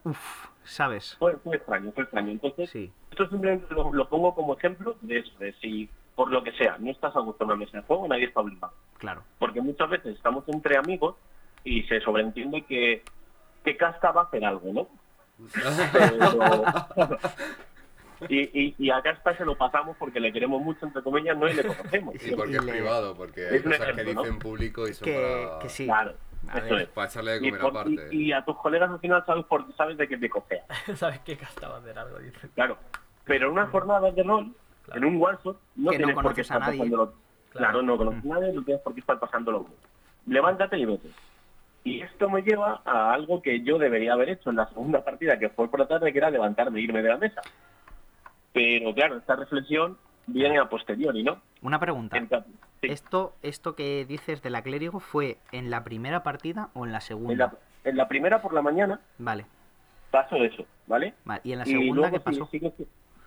Uff, 0.03 0.47
¿sabes? 0.65 1.15
Fue, 1.17 1.37
fue 1.37 1.55
extraño, 1.55 1.93
fue 1.93 2.03
extraño. 2.03 2.29
Entonces, 2.31 2.69
Sí. 2.69 2.91
esto 3.09 3.29
simplemente 3.29 3.73
lo, 3.73 3.93
lo 3.93 4.09
pongo 4.09 4.35
como 4.35 4.53
ejemplo 4.57 4.97
de 4.99 5.19
eso, 5.19 5.31
de 5.39 5.53
si 5.61 5.89
por 6.15 6.29
lo 6.29 6.43
que 6.43 6.51
sea 6.53 6.77
no 6.77 6.91
estás 6.91 7.15
a 7.15 7.21
gusto 7.21 7.45
en 7.45 7.51
una 7.51 7.59
mesa 7.59 7.77
de 7.77 7.83
juego, 7.83 8.05
nadie 8.09 8.25
está 8.25 8.41
obligado. 8.41 8.73
Claro. 8.97 9.23
Porque 9.39 9.61
muchas 9.61 9.89
veces 9.89 10.13
estamos 10.17 10.43
entre 10.49 10.75
amigos 10.75 11.15
y 11.63 11.83
se 11.83 12.01
sobreentiende 12.01 12.63
que, 12.63 13.01
que 13.63 13.77
Casta 13.77 14.11
va 14.11 14.23
a 14.23 14.25
hacer 14.25 14.43
algo, 14.43 14.73
¿no? 14.73 14.87
Pero- 15.93 17.17
y, 18.29 18.39
y, 18.67 18.75
y 18.79 18.89
a 18.89 19.01
Casta 19.01 19.37
se 19.37 19.45
lo 19.45 19.55
pasamos 19.57 19.95
porque 19.97 20.19
le 20.19 20.33
queremos 20.33 20.61
mucho, 20.61 20.85
entre 20.85 21.01
comillas, 21.03 21.37
no 21.37 21.47
y 21.47 21.53
le 21.53 21.63
conocemos. 21.63 22.15
Sí, 22.19 22.31
porque 22.35 22.51
Y 22.53 22.55
es 22.55 22.63
le- 22.63 22.71
privado, 22.73 23.15
porque 23.15 23.47
hay 23.47 23.55
Es 23.57 23.65
un 23.65 23.71
cosas 23.71 23.85
que 23.85 23.91
ejemplo, 23.91 24.03
dice 24.03 24.15
¿no? 24.15 24.25
en 24.25 24.39
público 24.39 24.87
y 24.87 24.93
son 24.93 25.05
Que, 25.05 25.47
para, 25.47 25.59
que 25.59 25.69
sí. 25.69 25.85
Claro, 25.85 26.13
A 26.49 26.57
eso 26.57 26.73
ver. 26.75 26.81
es. 26.83 26.89
para 26.89 27.07
echarle 27.07 27.31
de 27.31 27.37
Y, 27.37 27.49
comer 27.49 27.61
por- 27.61 27.69
aparte. 27.71 28.07
y- 28.11 28.23
y 28.23 28.31
a 28.33 28.43
tus 28.43 28.57
colegas 28.57 28.89
al 28.89 28.99
final 28.99 29.23
sabes 29.25 29.45
porque 29.47 29.73
sabes 29.73 29.97
de 29.97 30.07
qué 30.07 30.17
te 30.17 30.29
cogea. 30.29 30.63
¿Sabes 30.95 31.19
va 31.69 31.75
a 31.75 31.79
hacer 31.79 31.97
algo? 31.99 32.17
Dice. 32.19 32.49
Claro. 32.55 32.77
Pero 33.25 33.47
en 33.47 33.53
una 33.53 33.67
jornada 33.67 34.09
de 34.11 34.23
rol, 34.23 34.53
Claro. 34.85 34.99
en 35.01 35.05
un 35.15 35.23
one 35.23 35.37
shot, 35.43 35.57
no 35.75 35.91
Que 35.91 35.99
no 35.99 36.05
tienes 36.05 36.23
por 36.23 36.33
qué 36.33 36.41
estar 36.41 36.59
pasándolo. 36.59 37.13
Claro. 37.51 37.67
Claro, 37.71 37.81
no 37.81 37.97
conoces 37.97 38.23
a 38.23 38.27
nadie, 38.27 38.53
no 38.53 38.63
tienes 38.63 38.81
por 38.83 38.93
qué 38.93 38.99
estar 39.01 39.19
pasándolo. 39.19 39.67
Levántate 40.25 40.77
y 40.79 40.85
vete. 40.85 41.09
Y 41.87 42.01
esto 42.01 42.29
me 42.29 42.41
lleva 42.41 42.81
a 42.83 43.13
algo 43.13 43.41
que 43.41 43.61
yo 43.61 43.77
debería 43.77 44.11
haber 44.11 44.27
hecho 44.27 44.49
en 44.49 44.57
la 44.57 44.67
segunda 44.67 45.05
partida, 45.05 45.39
que 45.39 45.47
fue 45.47 45.69
por 45.71 45.79
la 45.79 45.87
tarde, 45.87 46.11
que 46.11 46.17
era 46.17 46.29
levantarme 46.29 46.79
e 46.79 46.83
irme 46.83 47.01
de 47.01 47.07
la 47.07 47.17
mesa. 47.17 47.41
Pero 48.51 48.93
claro, 48.93 49.17
esta 49.17 49.37
reflexión 49.37 49.97
viene 50.25 50.57
a 50.59 50.65
posteriori, 50.67 51.23
¿no? 51.23 51.41
Una 51.61 51.79
pregunta. 51.79 52.17
Entonces, 52.17 52.51
sí, 52.81 52.87
¿Esto, 52.87 53.35
¿Esto 53.41 53.75
que 53.75 54.03
dices 54.03 54.41
de 54.41 54.49
la 54.49 54.63
clérigo 54.63 54.99
fue 54.99 55.37
en 55.53 55.69
la 55.69 55.85
primera 55.85 56.23
partida 56.23 56.71
o 56.73 56.85
en 56.85 56.91
la 56.91 56.99
segunda? 56.99 57.31
en, 57.31 57.39
la, 57.39 57.53
en 57.85 57.95
la 57.95 58.07
primera 58.09 58.41
por 58.41 58.53
la 58.53 58.61
mañana 58.61 58.99
Vale. 59.17 59.45
pasó 60.11 60.35
eso, 60.43 60.65
¿vale? 60.87 61.13
vale. 61.23 61.39
¿Y 61.45 61.53
en 61.53 61.59
la 61.59 61.67
y 61.69 61.71
segunda 61.71 61.95
luego 61.95 62.11
qué 62.11 62.19
pasó? 62.19 62.49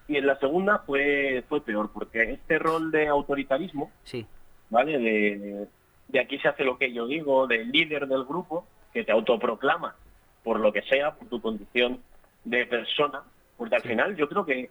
y 0.06 0.16
en 0.16 0.26
la 0.26 0.38
segunda 0.38 0.80
fue, 0.80 1.44
fue 1.48 1.62
peor, 1.62 1.90
porque 1.94 2.32
este 2.32 2.58
rol 2.58 2.90
de 2.90 3.08
autoritarismo 3.08 3.90
Sí. 4.04 4.26
¿vale? 4.68 4.98
De, 4.98 5.66
de 6.10 6.20
aquí 6.20 6.38
se 6.38 6.48
hace 6.48 6.64
lo 6.64 6.76
que 6.76 6.92
yo 6.92 7.06
digo, 7.06 7.46
del 7.46 7.70
líder 7.70 8.06
del 8.06 8.24
grupo, 8.24 8.66
que 8.92 9.04
te 9.04 9.12
autoproclama 9.12 9.94
por 10.42 10.58
lo 10.58 10.72
que 10.72 10.82
sea, 10.82 11.14
por 11.14 11.28
tu 11.28 11.40
condición 11.40 12.00
de 12.44 12.66
persona, 12.66 13.22
porque 13.56 13.76
al 13.76 13.82
final 13.82 14.16
yo 14.16 14.28
creo 14.28 14.44
que, 14.44 14.70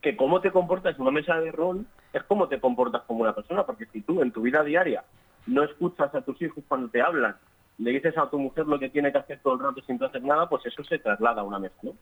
que 0.00 0.16
cómo 0.16 0.40
te 0.40 0.50
comportas 0.50 0.96
en 0.96 1.02
una 1.02 1.12
mesa 1.12 1.40
de 1.40 1.52
rol 1.52 1.86
es 2.12 2.22
cómo 2.24 2.48
te 2.48 2.60
comportas 2.60 3.02
como 3.02 3.22
una 3.22 3.34
persona, 3.34 3.64
porque 3.64 3.86
si 3.86 4.00
tú 4.00 4.20
en 4.20 4.32
tu 4.32 4.42
vida 4.42 4.62
diaria 4.64 5.04
no 5.46 5.62
escuchas 5.62 6.14
a 6.14 6.20
tus 6.20 6.40
hijos 6.42 6.62
cuando 6.68 6.88
te 6.88 7.00
hablan, 7.00 7.36
le 7.78 7.92
dices 7.92 8.16
a 8.18 8.28
tu 8.28 8.38
mujer 8.38 8.66
lo 8.66 8.78
que 8.78 8.90
tiene 8.90 9.12
que 9.12 9.18
hacer 9.18 9.40
todo 9.42 9.54
el 9.54 9.60
rato 9.60 9.80
sin 9.82 10.02
hacer 10.02 10.22
nada, 10.22 10.48
pues 10.48 10.66
eso 10.66 10.82
se 10.84 10.98
traslada 10.98 11.42
a 11.42 11.44
una 11.44 11.58
mesa, 11.58 11.76
¿no? 11.82 11.92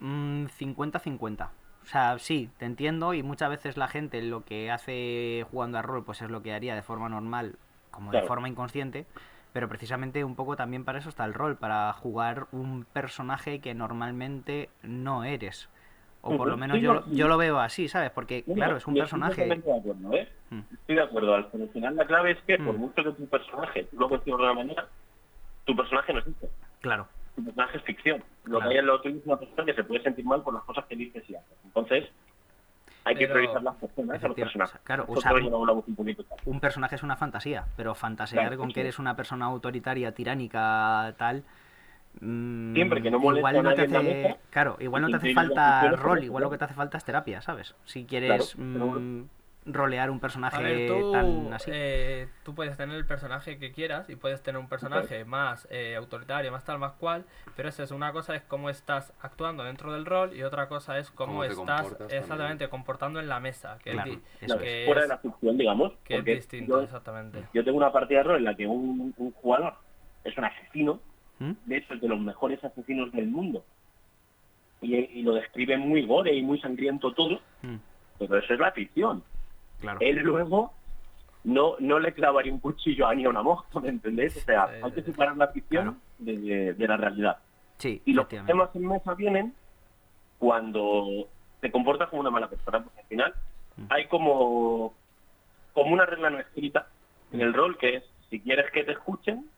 Mm, 0.00 0.46
50-50. 0.46 1.48
O 1.88 1.90
sea, 1.90 2.18
sí, 2.18 2.50
te 2.58 2.66
entiendo 2.66 3.14
y 3.14 3.22
muchas 3.22 3.48
veces 3.48 3.78
la 3.78 3.88
gente 3.88 4.20
lo 4.20 4.44
que 4.44 4.70
hace 4.70 5.46
jugando 5.50 5.78
a 5.78 5.82
rol 5.82 6.04
pues 6.04 6.20
es 6.20 6.28
lo 6.28 6.42
que 6.42 6.52
haría 6.52 6.74
de 6.74 6.82
forma 6.82 7.08
normal, 7.08 7.54
como 7.90 8.12
de 8.12 8.20
forma 8.24 8.46
inconsciente, 8.46 9.06
pero 9.54 9.70
precisamente 9.70 10.22
un 10.22 10.36
poco 10.36 10.54
también 10.54 10.84
para 10.84 10.98
eso 10.98 11.08
está 11.08 11.24
el 11.24 11.32
rol, 11.32 11.56
para 11.56 11.90
jugar 11.94 12.46
un 12.52 12.84
personaje 12.92 13.60
que 13.60 13.72
normalmente 13.72 14.68
no 14.82 15.24
eres. 15.24 15.70
O 16.20 16.36
por 16.36 16.48
lo 16.48 16.58
menos 16.58 16.78
yo, 16.78 17.06
yo 17.10 17.26
lo 17.26 17.38
veo 17.38 17.58
así, 17.58 17.88
¿sabes? 17.88 18.10
Porque, 18.10 18.44
No, 18.46 18.52
claro, 18.54 18.76
es 18.76 18.86
un 18.86 18.94
yo 18.94 19.04
estoy 19.04 19.18
personaje... 19.20 19.42
totalmente 19.44 19.70
de 19.70 19.78
acuerdo, 19.78 20.12
¿eh? 20.14 20.28
Mm. 20.50 20.60
Estoy 20.74 20.94
de 20.96 21.02
acuerdo. 21.02 21.34
Al 21.36 21.48
al 21.54 21.68
final 21.70 21.96
la 21.96 22.04
clave 22.06 22.32
es 22.32 22.38
que 22.46 22.58
por 22.58 22.74
Mm. 22.74 22.80
mucho 22.80 23.02
que 23.02 23.12
tu 23.12 23.26
personaje 23.28 23.88
lo 23.92 24.10
consigas 24.10 24.38
de 24.38 24.44
una 24.44 24.52
manera, 24.52 24.88
tu 25.64 25.74
personaje 25.74 26.12
no 26.12 26.18
existe. 26.18 26.50
Claro, 26.82 27.08
Tu 27.38 27.44
personaje 27.44 27.76
es 27.78 27.84
ficción. 27.84 28.24
Lo 28.46 28.56
Claro. 28.58 28.68
que 28.68 28.74
hay 28.74 28.80
en 28.80 28.86
la 28.88 28.94
otra 28.94 29.10
es 29.12 29.16
una 29.24 29.36
persona 29.38 29.64
que 29.64 29.74
se 29.74 29.84
puede 29.84 30.02
sentir 30.02 30.24
mal 30.24 30.42
por 30.42 30.52
las 30.54 30.64
cosas 30.64 30.84
que 30.86 30.96
dices 30.96 31.22
y 31.30 31.36
haces. 31.36 31.56
Entonces, 31.64 32.08
hay 33.04 33.14
que 33.14 33.28
priorizar 33.28 33.62
las 33.62 33.76
personas 33.76 34.22
a 34.24 34.26
los 34.28 34.36
personajes. 34.36 34.80
claro, 34.82 35.04
usar- 35.06 35.40
lo 35.40 35.84
un 36.46 36.58
personaje 36.60 36.96
es 36.96 37.02
una 37.04 37.14
fantasía, 37.16 37.66
pero 37.76 37.94
fantasear 37.94 38.42
Claro, 38.42 38.58
con 38.58 38.72
que 38.72 38.80
eres 38.80 38.98
una 38.98 39.14
persona 39.14 39.44
autoritaria, 39.46 40.10
tiránica, 40.12 41.14
tal. 41.16 41.44
mm, 42.20 42.74
Siempre 42.74 43.02
que 43.02 43.10
no 43.12 43.18
igual 43.18 43.56
a 43.56 43.62
no 43.62 43.74
te 43.74 43.82
hace, 43.82 44.02
mesa, 44.02 44.36
claro, 44.50 44.76
igual 44.80 45.02
no 45.02 45.10
te 45.10 45.16
hace 45.16 45.32
falta 45.32 45.92
rol, 45.92 46.24
igual 46.24 46.42
lo 46.42 46.50
que 46.50 46.58
te 46.58 46.64
hace 46.64 46.74
falta 46.74 46.98
es 46.98 47.04
terapia, 47.04 47.40
¿sabes? 47.40 47.76
Si 47.84 48.04
quieres 48.04 48.56
mm, 48.58 49.22
rolear 49.72 50.10
un 50.10 50.18
personaje 50.20 50.56
A 50.56 50.60
ver, 50.60 50.86
tú, 50.86 51.10
tan 51.12 51.52
así. 51.52 51.70
eh, 51.72 52.28
tú 52.42 52.54
puedes 52.54 52.76
tener 52.76 52.96
el 52.96 53.06
personaje 53.06 53.58
que 53.58 53.70
quieras 53.72 54.08
y 54.08 54.16
puedes 54.16 54.42
tener 54.42 54.58
un 54.60 54.68
personaje 54.68 55.24
más 55.24 55.68
eh, 55.70 55.94
autoritario, 55.96 56.50
más 56.50 56.64
tal, 56.64 56.78
más 56.78 56.92
cual, 56.92 57.24
pero 57.56 57.68
eso 57.68 57.82
es 57.82 57.90
una 57.90 58.12
cosa 58.12 58.34
es 58.34 58.42
cómo 58.42 58.70
estás 58.70 59.12
actuando 59.20 59.64
dentro 59.64 59.92
del 59.92 60.06
rol 60.06 60.34
y 60.34 60.42
otra 60.42 60.68
cosa 60.68 60.98
es 60.98 61.10
cómo, 61.10 61.44
estás 61.44 61.94
exactamente 62.08 62.68
comportando 62.68 63.20
en 63.20 63.28
la 63.28 63.40
mesa, 63.40 63.78
que 63.82 63.92
Claro, 63.92 64.12
es, 64.40 64.54
que 64.54 64.82
fuera 64.86 65.02
de 65.02 65.06
es- 65.06 65.08
la 65.10 65.18
ficción, 65.18 65.58
digamos. 65.58 65.92
que 66.04 66.14
es 66.14 66.18
porque 66.20 66.34
distinto, 66.36 66.78
yo, 66.78 66.82
exactamente. 66.84 67.44
yo 67.52 67.64
tengo 67.64 67.76
una 67.78 67.92
partida 67.92 68.18
de 68.18 68.24
rol 68.24 68.36
en 68.38 68.44
la 68.44 68.54
que 68.54 68.66
un, 68.66 69.12
un 69.16 69.32
jugador 69.32 69.74
es 70.24 70.36
un 70.38 70.44
asesino, 70.44 71.00
¿Mm? 71.38 71.52
de 71.66 71.76
hecho 71.76 71.94
es 71.94 72.00
de 72.00 72.08
los 72.08 72.20
mejores 72.20 72.62
asesinos 72.64 73.12
del 73.12 73.26
mundo. 73.28 73.64
Y, 74.80 74.94
y 74.96 75.22
lo 75.22 75.34
describe 75.34 75.76
muy 75.76 76.06
gore 76.06 76.32
y 76.34 76.42
muy 76.42 76.60
sangriento 76.60 77.12
todo, 77.12 77.40
Mm, 77.62 77.74
pero 78.20 78.38
eso 78.38 78.54
es 78.54 78.60
la 78.60 78.70
ficción. 78.70 79.24
Claro. 79.80 79.98
él 80.00 80.16
luego 80.18 80.72
no, 81.44 81.76
no 81.78 81.98
le 81.98 82.12
clavaría 82.12 82.52
un 82.52 82.60
cuchillo 82.60 83.06
a 83.06 83.14
ni 83.14 83.24
a 83.24 83.28
una 83.30 83.42
mosca, 83.42 83.80
¿me 83.80 83.88
entendés? 83.88 84.36
O 84.36 84.40
sea, 84.40 84.68
hay 84.82 84.92
que 84.92 85.02
separar 85.02 85.36
la 85.36 85.48
ficción 85.48 85.84
Claro. 85.84 85.98
de, 86.18 86.74
de 86.74 86.88
la 86.88 86.96
realidad. 86.96 87.38
Sí, 87.78 88.02
Y 88.04 88.12
los 88.12 88.26
problemas 88.26 88.74
en 88.74 88.86
mesa 88.86 89.14
vienen 89.14 89.54
cuando 90.38 91.28
te 91.60 91.70
comportas 91.70 92.08
como 92.08 92.20
una 92.20 92.30
mala 92.30 92.48
persona, 92.48 92.82
porque 92.82 93.00
al 93.00 93.06
final 93.06 93.34
Mm. 93.76 93.84
hay 93.90 94.06
como, 94.08 94.92
como 95.72 95.92
una 95.92 96.04
regla 96.04 96.30
no 96.30 96.40
escrita 96.40 96.88
en 97.32 97.40
el 97.42 97.54
rol 97.54 97.78
que 97.78 97.96
es, 97.96 98.04
si 98.28 98.40
quieres 98.40 98.68
que 98.72 98.82
te 98.82 98.90
escuchen, 98.90 99.48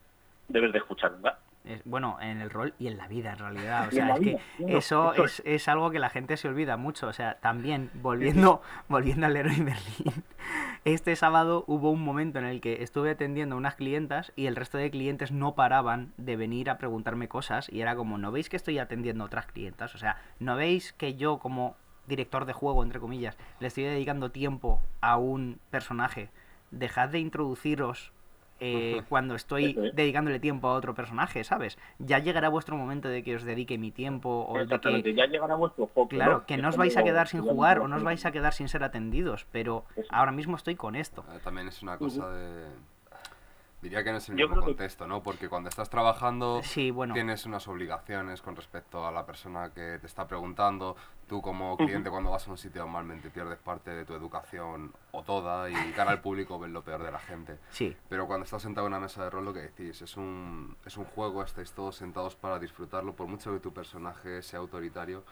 debes 0.47 0.71
de 0.73 0.77
escuchar, 0.77 1.13
¿verdad? 1.13 1.39
Es- 1.63 1.83
bueno, 1.85 2.17
en 2.21 2.41
el 2.41 2.49
rol 2.49 2.73
y 2.79 2.87
en 2.87 2.97
la 2.97 3.07
vida, 3.07 3.33
en 3.33 3.37
realidad. 3.39 3.87
O 3.87 3.91
sea, 3.91 4.15
es 4.15 4.19
que 4.19 4.37
eso 4.67 5.13
es, 5.13 5.41
es 5.45 5.67
algo 5.67 5.91
que 5.91 5.99
la 5.99 6.09
gente 6.09 6.35
se 6.37 6.47
olvida 6.47 6.77
mucho. 6.77 7.07
O 7.07 7.13
sea, 7.13 7.35
también, 7.39 7.91
volviendo, 7.95 8.61
volviendo 8.89 9.27
al 9.27 9.35
héroe 9.37 9.55
Berlín, 9.57 10.23
este 10.85 11.15
sábado 11.15 11.63
hubo 11.67 11.91
un 11.91 12.03
momento 12.03 12.39
en 12.39 12.45
el 12.45 12.61
que 12.61 12.81
estuve 12.83 13.11
atendiendo 13.11 13.55
a 13.55 13.57
unas 13.57 13.75
clientas 13.75 14.31
y 14.35 14.47
el 14.47 14.55
resto 14.55 14.77
de 14.77 14.89
clientes 14.89 15.31
no 15.31 15.53
paraban 15.55 16.13
de 16.17 16.35
venir 16.35 16.69
a 16.69 16.77
preguntarme 16.77 17.27
cosas 17.27 17.69
y 17.69 17.81
era 17.81 17.95
como, 17.95 18.17
¿no 18.17 18.31
veis 18.31 18.49
que 18.49 18.55
estoy 18.57 18.79
atendiendo 18.79 19.23
a 19.23 19.27
otras 19.27 19.45
clientas? 19.45 19.93
O 19.95 19.97
sea, 19.97 20.17
¿no 20.39 20.55
veis 20.55 20.93
que 20.93 21.15
yo 21.15 21.37
como 21.39 21.75
director 22.07 22.45
de 22.45 22.53
juego, 22.53 22.81
entre 22.83 22.99
comillas, 22.99 23.37
le 23.59 23.67
estoy 23.67 23.83
dedicando 23.83 24.31
tiempo 24.31 24.81
a 25.01 25.17
un 25.17 25.59
personaje? 25.69 26.29
Dejad 26.71 27.09
de 27.09 27.19
introduciros 27.19 28.11
eh, 28.63 29.01
cuando 29.09 29.33
estoy 29.33 29.73
dedicándole 29.93 30.39
tiempo 30.39 30.67
a 30.67 30.73
otro 30.73 30.93
personaje, 30.93 31.43
¿sabes? 31.43 31.77
Ya 31.97 32.19
llegará 32.19 32.47
vuestro 32.47 32.77
momento 32.77 33.09
de 33.09 33.23
que 33.23 33.35
os 33.35 33.43
dedique 33.43 33.77
mi 33.79 33.91
tiempo 33.91 34.45
o 34.47 34.55
de 34.55 34.63
Exactamente, 34.63 35.09
que... 35.09 35.15
ya 35.15 35.25
llegará 35.25 35.55
vuestro 35.55 35.87
foco. 35.87 36.09
Claro, 36.09 36.31
¿no? 36.31 36.45
que 36.45 36.57
no 36.57 36.69
os 36.69 36.77
vais 36.77 36.95
a 36.95 37.03
quedar 37.03 37.27
sin 37.27 37.41
jugar 37.41 37.79
o 37.79 37.87
no 37.87 37.95
os 37.97 38.03
vais 38.03 38.23
a 38.25 38.31
quedar 38.31 38.53
sin 38.53 38.69
ser 38.69 38.83
atendidos, 38.83 39.47
pero 39.51 39.85
Eso. 39.95 40.07
ahora 40.11 40.31
mismo 40.31 40.55
estoy 40.55 40.75
con 40.75 40.95
esto. 40.95 41.25
Eh, 41.33 41.39
También 41.43 41.67
es 41.67 41.81
una 41.81 41.97
cosa 41.97 42.29
de... 42.29 42.67
Diría 43.81 44.03
que 44.03 44.11
no 44.11 44.17
es 44.19 44.29
el 44.29 44.35
Yo 44.37 44.45
mismo 44.45 44.55
creo 44.57 44.61
que- 44.65 44.71
contexto, 44.73 45.07
¿no? 45.07 45.23
Porque 45.23 45.49
cuando 45.49 45.67
estás 45.67 45.89
trabajando 45.89 46.61
Sí, 46.63 46.91
bueno. 46.91 47.15
tienes 47.15 47.47
unas 47.47 47.67
obligaciones 47.67 48.41
con 48.43 48.55
respecto 48.55 49.07
a 49.07 49.11
la 49.11 49.25
persona 49.25 49.71
que 49.73 49.97
te 49.99 50.05
está 50.05 50.27
preguntando. 50.27 50.95
Tú 51.27 51.41
como 51.41 51.75
cliente 51.77 52.09
cuando 52.11 52.29
vas 52.29 52.47
a 52.47 52.51
un 52.51 52.57
sitio 52.59 52.81
normalmente 52.83 53.29
pierdes 53.31 53.57
parte 53.57 53.89
de 53.91 54.05
tu 54.05 54.13
educación 54.13 54.93
o 55.11 55.23
toda 55.23 55.67
y 55.69 55.73
cara 55.95 56.11
al 56.11 56.21
público 56.21 56.59
ves 56.59 56.69
lo 56.69 56.83
peor 56.83 57.01
de 57.01 57.11
la 57.11 57.19
gente. 57.19 57.57
Sí, 57.71 57.95
Pero 58.07 58.27
cuando 58.27 58.43
estás 58.43 58.61
sentado 58.61 58.85
en 58.85 58.93
una 58.93 58.99
mesa 58.99 59.23
de 59.23 59.29
rol, 59.31 59.45
lo 59.45 59.53
que 59.53 59.61
decís, 59.61 60.01
es 60.01 60.15
un, 60.15 60.75
es 60.85 60.97
un 60.97 61.05
juego, 61.05 61.41
estáis 61.41 61.71
todos 61.71 61.95
sentados 61.95 62.35
para 62.35 62.59
disfrutarlo, 62.59 63.13
por 63.13 63.27
mucho 63.27 63.51
que 63.51 63.59
tu 63.59 63.73
personaje 63.73 64.43
sea 64.43 64.59
autoritario, 64.59 65.23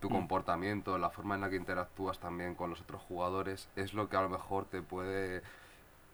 tu 0.00 0.08
comportamiento, 0.10 0.98
la 0.98 1.10
forma 1.10 1.36
en 1.36 1.42
la 1.42 1.48
que 1.50 1.56
interactúas 1.56 2.18
también 2.18 2.54
con 2.56 2.70
los 2.70 2.80
otros 2.80 3.00
jugadores, 3.02 3.68
es 3.76 3.94
lo 3.94 4.08
que 4.08 4.16
a 4.16 4.22
lo 4.22 4.28
mejor 4.30 4.64
te 4.64 4.82
puede 4.82 5.42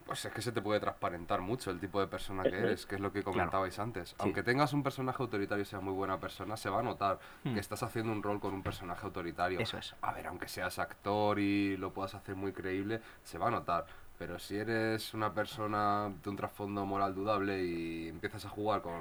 Pues 0.05 0.25
es 0.25 0.33
que 0.33 0.41
se 0.41 0.51
te 0.51 0.61
puede 0.61 0.79
transparentar 0.79 1.41
mucho 1.41 1.71
el 1.71 1.79
tipo 1.79 1.99
de 1.99 2.07
persona 2.07 2.43
que 2.43 2.57
eres, 2.57 2.85
que 2.85 2.95
es 2.95 3.01
lo 3.01 3.11
que 3.13 3.23
comentabais 3.23 3.77
antes. 3.79 4.15
Aunque 4.17 4.43
tengas 4.43 4.73
un 4.73 4.83
personaje 4.83 5.21
autoritario 5.23 5.61
y 5.61 5.65
seas 5.65 5.81
muy 5.81 5.93
buena 5.93 6.19
persona, 6.19 6.57
se 6.57 6.69
va 6.69 6.79
a 6.79 6.83
notar 6.83 7.19
Hmm. 7.43 7.53
que 7.53 7.59
estás 7.59 7.81
haciendo 7.83 8.11
un 8.11 8.21
rol 8.23 8.39
con 8.39 8.53
un 8.53 8.63
personaje 8.63 9.05
autoritario. 9.05 9.59
Eso 9.59 9.77
es. 9.77 9.95
A 10.01 10.11
ver, 10.13 10.27
aunque 10.27 10.47
seas 10.47 10.79
actor 10.79 11.39
y 11.39 11.77
lo 11.77 11.91
puedas 11.93 12.13
hacer 12.15 12.35
muy 12.35 12.51
creíble, 12.51 13.01
se 13.23 13.37
va 13.37 13.47
a 13.47 13.51
notar. 13.51 13.85
Pero 14.17 14.37
si 14.37 14.57
eres 14.57 15.13
una 15.13 15.33
persona 15.33 16.11
de 16.23 16.29
un 16.29 16.35
trasfondo 16.35 16.85
moral 16.85 17.15
dudable 17.15 17.63
y 17.63 18.07
empiezas 18.09 18.45
a 18.45 18.49
jugar 18.49 18.81
con 18.81 18.93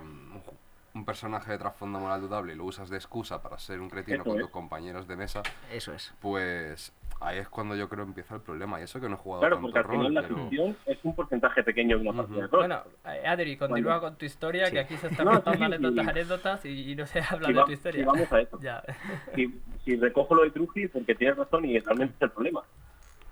un, 0.95 1.05
personaje 1.05 1.53
de 1.53 1.59
trasfondo 1.59 1.99
moral 2.01 2.21
dudable 2.23 2.53
y 2.55 2.57
lo 2.57 2.65
usas 2.65 2.89
de 2.89 2.97
excusa 2.97 3.43
para 3.43 3.59
ser 3.59 3.81
un 3.81 3.91
cretino 3.91 4.23
Eso 4.23 4.25
con 4.25 4.37
es. 4.37 4.43
tus 4.45 4.51
compañeros 4.51 5.07
de 5.07 5.17
mesa, 5.17 5.43
Eso 5.71 5.93
es. 5.93 6.13
pues 6.21 6.93
ahí 7.21 7.39
es 7.39 7.49
cuando 7.49 7.77
yo 7.77 7.89
creo 7.89 8.05
empieza 8.05 8.35
el 8.35 8.41
problema. 8.41 8.81
Y 8.81 8.85
eso 8.85 9.01
que 9.01 9.09
no 9.09 9.15
he 9.15 9.19
jugado 9.19 9.41
Claro, 9.43 9.57
tanto 9.57 9.67
porque 9.69 9.79
al 9.79 9.85
rol, 9.85 9.97
final 9.99 10.15
la 10.15 10.23
pero... 10.23 10.37
ficción 10.37 10.77
es 10.87 10.99
un 11.05 11.15
porcentaje 11.15 11.63
pequeño 11.63 11.99
de 11.99 12.09
una 12.09 12.17
partida 12.23 12.41
de 12.43 12.47
rol. 12.49 12.61
Bueno, 12.61 12.83
eh, 13.07 13.27
Adri, 13.27 13.57
continúa 13.57 14.01
con 14.01 14.17
tu 14.17 14.25
historia, 14.25 14.67
Sí. 14.67 14.73
que 14.73 14.81
aquí 14.81 14.97
se 14.97 15.09
están 15.09 15.27
No, 15.27 15.33
contando 15.33 15.59
sí, 15.59 15.65
anécdotas, 15.65 16.05
sí. 16.05 16.11
anécdotas 16.11 16.65
y, 16.65 16.91
y 16.93 16.97
no 16.97 17.07
se 17.07 17.21
habla 17.31 17.47
Si 17.49 17.53
de 17.53 17.59
va- 17.61 17.65
tu 17.67 17.73
historia. 17.73 18.01
si 18.01 18.07
vamos 18.07 18.33
a 18.33 18.41
eso. 18.41 18.59
Ya. 18.61 18.83
si, 19.35 19.61
si 19.85 19.97
recojo 19.97 20.35
lo 20.35 20.43
de 20.43 20.51
Truji, 20.51 20.89
porque 20.89 21.15
tienes 21.15 21.37
razón 21.37 21.65
y 21.67 21.79
realmente 21.79 22.15
es 22.17 22.23
el 22.23 22.31
problema. 22.31 22.63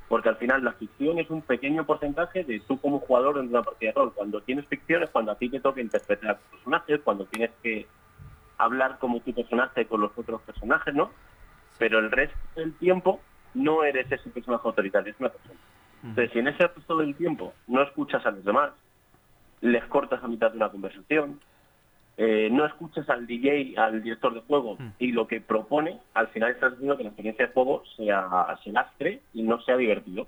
Porque 0.09 0.31
al 0.31 0.37
final 0.37 0.65
la 0.65 0.73
ficción 0.73 1.19
es 1.19 1.29
un 1.29 1.43
pequeño 1.43 1.85
porcentaje 1.85 2.43
de 2.45 2.61
tú 2.61 2.81
como 2.81 2.99
jugador 3.01 3.37
en 3.39 3.49
una 3.49 3.63
partida 3.63 3.91
de 3.91 3.95
rol. 3.95 4.13
Cuando 4.15 4.41
tienes 4.41 4.67
ficción 4.67 5.03
es 5.03 5.11
cuando 5.11 5.33
a 5.33 5.35
ti 5.35 5.51
te 5.51 5.61
toca 5.61 5.83
interpretar 5.83 6.39
personajes, 6.51 7.01
cuando 7.05 7.27
tienes 7.27 7.51
que 7.63 7.87
hablar 8.57 8.99
como 8.99 9.21
tu 9.21 9.35
personaje 9.35 9.87
con 9.87 10.01
los 10.01 10.11
otros 10.17 10.41
personajes, 10.43 10.95
¿no? 10.95 11.11
Pero 11.79 11.99
el 11.99 12.11
resto 12.11 12.37
del 12.57 12.73
tiempo 12.75 13.21
no 13.55 13.85
eres 13.85 14.11
ese 14.11 14.31
personaje 14.31 14.67
autoritario, 14.67 15.13
es 15.13 15.21
una 15.21 15.31
persona. 15.31 15.61
Entonces, 16.03 16.33
si 16.33 16.39
en 16.39 16.49
ese 16.49 16.67
resto 16.67 16.97
del 16.97 17.15
tiempo 17.17 17.53
no 17.67 17.83
escuchas 17.83 18.25
a 18.25 18.31
los 18.31 18.45
demás, 18.45 18.73
les 19.61 19.85
cortas 19.87 20.23
a 20.23 20.29
mitad 20.29 20.51
de 20.51 20.57
una 20.57 20.71
conversación, 20.71 21.41
eh, 22.17 22.49
no 22.51 22.67
escuchas 22.67 23.09
al 23.11 23.27
DJ, 23.27 23.75
al 23.77 24.03
director 24.03 24.35
de 24.35 24.41
juego, 24.41 24.77
y 24.99 25.13
lo 25.13 25.27
que 25.27 25.41
propone, 25.41 26.01
al 26.15 26.29
final 26.29 26.51
estás 26.51 26.73
haciendo 26.73 26.97
que 26.97 27.05
la 27.05 27.11
experiencia 27.11 27.47
de 27.47 27.53
juego 27.53 27.85
sea 27.97 28.57
se 28.63 28.73
lastre 28.73 29.21
y 29.35 29.43
no 29.43 29.61
sea 29.63 29.77
divertido. 29.77 30.27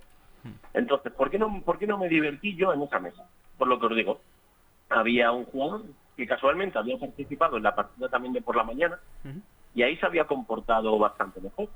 Entonces, 0.73 1.13
¿por 1.13 1.31
qué, 1.31 1.39
no, 1.39 1.63
¿por 1.63 1.79
qué 1.79 1.87
no 1.87 1.99
me 1.99 2.09
divertí 2.09 2.57
yo 2.57 2.73
en 2.73 2.83
esa 2.83 2.99
mesa? 2.99 3.29
Por 3.59 3.69
lo 3.69 3.79
que 3.79 3.87
os 3.87 3.97
digo, 3.97 4.21
había 4.89 5.33
un 5.33 5.45
jugador 5.45 5.83
que 6.17 6.27
casualmente 6.27 6.79
había 6.79 6.99
participado 6.99 7.57
en 7.57 7.65
la 7.65 7.75
partida 7.75 8.09
también 8.09 8.35
de 8.35 8.43
por 8.43 8.57
la 8.57 8.65
mañana, 8.65 8.99
y 9.75 9.83
ahí 9.83 9.97
se 9.97 10.07
había 10.07 10.25
comportado 10.25 10.99
bastante 10.99 11.41
mejor. 11.41 11.69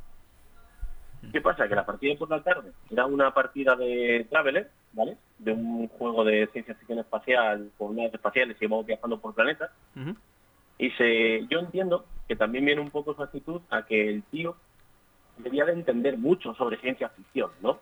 ¿Qué 1.35 1.41
pasa? 1.41 1.67
Que 1.67 1.75
la 1.75 1.85
partida 1.85 2.17
por 2.17 2.31
la 2.31 2.45
tarde 2.45 2.71
era 2.93 3.07
una 3.07 3.35
partida 3.35 3.75
de 3.75 4.25
Traveler, 4.31 4.71
¿vale? 4.93 5.17
De 5.39 5.51
un 5.51 5.89
juego 5.89 6.23
de 6.23 6.47
ciencia 6.53 6.77
ficción 6.77 7.01
espacial 7.01 7.73
con 7.77 7.97
naves 7.97 8.15
espaciales 8.15 8.57
y 8.61 8.67
vamos 8.69 8.87
viajando 8.87 9.19
por 9.19 9.35
planetas. 9.35 9.73
Ujú. 9.97 10.15
Y 10.79 10.91
se, 10.93 11.45
yo 11.49 11.59
entiendo 11.59 12.07
que 12.29 12.37
también 12.37 12.65
viene 12.65 12.81
un 12.81 12.93
poco 12.93 13.15
su 13.15 13.23
actitud 13.25 13.61
a 13.71 13.85
que 13.85 14.11
el 14.11 14.23
tío 14.23 14.55
debía 15.39 15.65
de 15.65 15.73
entender 15.73 16.19
mucho 16.19 16.55
sobre 16.55 16.77
ciencia 16.77 17.09
ficción, 17.09 17.51
¿no? 17.61 17.81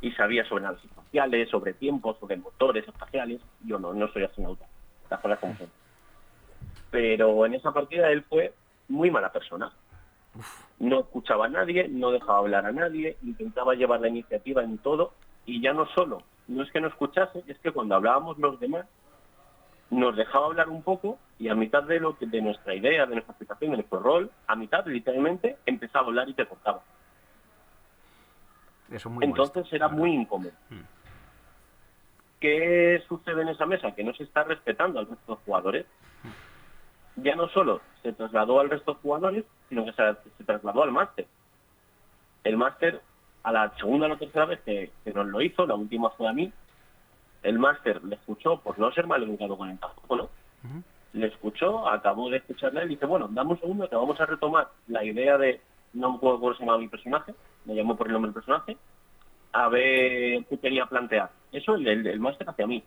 Y 0.00 0.10
sabía 0.12 0.48
sobre 0.48 0.64
naves 0.64 0.82
espaciales, 0.82 1.50
sobre 1.50 1.74
tiempos, 1.74 2.16
sobre 2.18 2.38
motores 2.38 2.88
espaciales. 2.88 3.42
Yo 3.62 3.78
no, 3.78 3.92
no 3.92 4.08
soy 4.08 4.24
astronauta, 4.24 4.64
las 5.10 5.20
cosas 5.20 5.38
como 5.38 5.54
son. 5.58 5.68
Pero 6.90 7.44
en 7.44 7.52
esa 7.52 7.74
partida 7.74 8.10
él 8.10 8.22
fue 8.22 8.54
muy 8.88 9.10
mala 9.10 9.30
persona. 9.30 9.70
No 10.78 11.00
escuchaba 11.00 11.46
a 11.46 11.48
nadie, 11.48 11.88
no 11.88 12.10
dejaba 12.10 12.38
hablar 12.38 12.66
a 12.66 12.72
nadie, 12.72 13.16
intentaba 13.22 13.74
llevar 13.74 14.00
la 14.00 14.08
iniciativa 14.08 14.62
en 14.62 14.78
todo 14.78 15.12
y 15.46 15.60
ya 15.60 15.72
no 15.72 15.86
solo, 15.94 16.22
no 16.48 16.62
es 16.62 16.70
que 16.70 16.80
no 16.80 16.88
escuchase, 16.88 17.44
es 17.46 17.58
que 17.58 17.72
cuando 17.72 17.94
hablábamos 17.94 18.38
los 18.38 18.58
demás 18.60 18.86
nos 19.90 20.16
dejaba 20.16 20.46
hablar 20.46 20.68
un 20.68 20.82
poco 20.82 21.18
y 21.38 21.48
a 21.48 21.54
mitad 21.54 21.82
de 21.84 22.00
lo 22.00 22.16
que 22.18 22.26
de 22.26 22.42
nuestra 22.42 22.74
idea, 22.74 23.06
de 23.06 23.14
nuestra 23.14 23.32
explicación, 23.32 23.70
de 23.70 23.76
nuestro 23.78 24.00
rol, 24.00 24.30
a 24.46 24.56
mitad 24.56 24.84
literalmente 24.86 25.58
empezaba 25.66 26.06
a 26.06 26.08
hablar 26.08 26.28
y 26.28 26.34
te 26.34 26.46
cortaba. 26.46 26.82
Eso 28.90 29.10
muy 29.10 29.24
Entonces 29.24 29.56
molesto, 29.56 29.76
era 29.76 29.88
muy 29.88 30.12
incómodo. 30.12 30.52
¿Qué 32.40 33.02
sucede 33.08 33.42
en 33.42 33.48
esa 33.48 33.66
mesa? 33.66 33.94
Que 33.94 34.04
no 34.04 34.12
se 34.14 34.24
está 34.24 34.44
respetando 34.44 35.00
resto 35.04 35.36
de 35.36 35.42
jugadores. 35.44 35.86
Ya 37.16 37.34
no 37.34 37.48
solo 37.48 37.80
se 38.02 38.12
trasladó 38.12 38.60
al 38.60 38.70
resto 38.70 38.94
de 38.94 39.00
jugadores, 39.00 39.44
sino 39.68 39.84
que 39.84 39.92
se, 39.92 40.02
se 40.36 40.44
trasladó 40.44 40.82
al 40.82 40.92
máster. 40.92 41.26
El 42.44 42.56
máster, 42.56 43.00
a 43.42 43.52
la 43.52 43.74
segunda 43.76 44.06
o 44.06 44.08
la 44.10 44.16
tercera 44.18 44.44
vez 44.44 44.60
que, 44.60 44.90
que 45.02 45.12
nos 45.12 45.26
lo 45.26 45.40
hizo, 45.40 45.66
la 45.66 45.74
última 45.74 46.10
fue 46.10 46.28
a 46.28 46.32
mí, 46.32 46.52
el 47.42 47.58
máster 47.58 48.02
le 48.04 48.16
escuchó 48.16 48.58
por 48.60 48.78
no 48.78 48.92
ser 48.92 49.06
mal 49.06 49.22
educado 49.22 49.56
con 49.56 49.70
el 49.70 49.78
tampoco, 49.78 50.16
¿no? 50.16 50.28
Le 51.12 51.28
escuchó, 51.28 51.88
acabó 51.88 52.28
de 52.28 52.38
escucharle 52.38 52.84
y 52.84 52.88
dice, 52.88 53.06
bueno, 53.06 53.28
dame 53.30 53.52
un 53.52 53.60
segundo 53.60 53.88
que 53.88 53.96
vamos 53.96 54.20
a 54.20 54.26
retomar 54.26 54.68
la 54.88 55.02
idea 55.04 55.38
de, 55.38 55.60
no 55.94 56.10
me 56.10 56.16
acuerdo 56.16 56.40
cómo 56.40 56.54
se 56.54 56.60
llama 56.64 56.78
mi 56.78 56.88
personaje, 56.88 57.34
me 57.64 57.74
llamó 57.74 57.96
por 57.96 58.08
el 58.08 58.12
nombre 58.12 58.28
del 58.28 58.34
personaje, 58.34 58.76
a 59.52 59.68
ver 59.68 60.44
qué 60.44 60.58
quería 60.58 60.86
plantear. 60.86 61.30
Eso 61.52 61.76
el, 61.76 61.86
el, 61.86 62.06
el 62.06 62.20
máster 62.20 62.48
hacia 62.50 62.66
mí. 62.66 62.84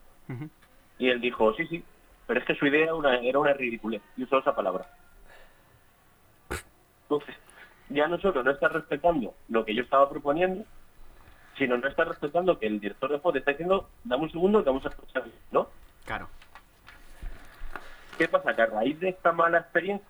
Y 1.00 1.10
él 1.10 1.20
dijo, 1.22 1.54
sí, 1.54 1.66
sí, 1.68 1.84
pero 2.30 2.42
es 2.42 2.46
que 2.46 2.54
su 2.54 2.68
idea 2.68 2.84
era 2.84 2.94
una, 2.94 3.16
era 3.22 3.40
una 3.40 3.54
ridiculez. 3.54 4.04
Y 4.16 4.22
usó 4.22 4.38
esa 4.38 4.56
palabra. 4.56 4.86
Entonces, 7.02 7.36
ya 7.90 8.08
no 8.08 8.20
solo 8.20 8.44
no 8.44 8.52
está 8.52 8.68
respetando 8.68 9.34
lo 9.48 9.66
que 9.66 9.74
yo 9.74 9.82
estaba 9.82 10.08
proponiendo, 10.08 10.64
sino 11.58 11.76
no 11.76 11.88
está 11.88 12.04
respetando 12.04 12.60
que 12.60 12.68
el 12.68 12.80
director 12.80 13.10
de 13.10 13.32
te 13.32 13.40
está 13.40 13.50
diciendo, 13.50 13.90
dame 14.04 14.26
un 14.26 14.32
segundo 14.32 14.64
que 14.64 14.70
vamos 14.70 14.86
a 14.86 14.90
escuchar, 14.90 15.24
¿no? 15.52 15.70
Claro. 16.06 16.30
¿Qué 18.20 18.28
pasa? 18.28 18.56
Que 18.56 18.62
a 18.62 18.68
raíz 18.68 19.00
de 19.00 19.10
esta 19.10 19.32
mala 19.32 19.58
experiencia 19.58 20.08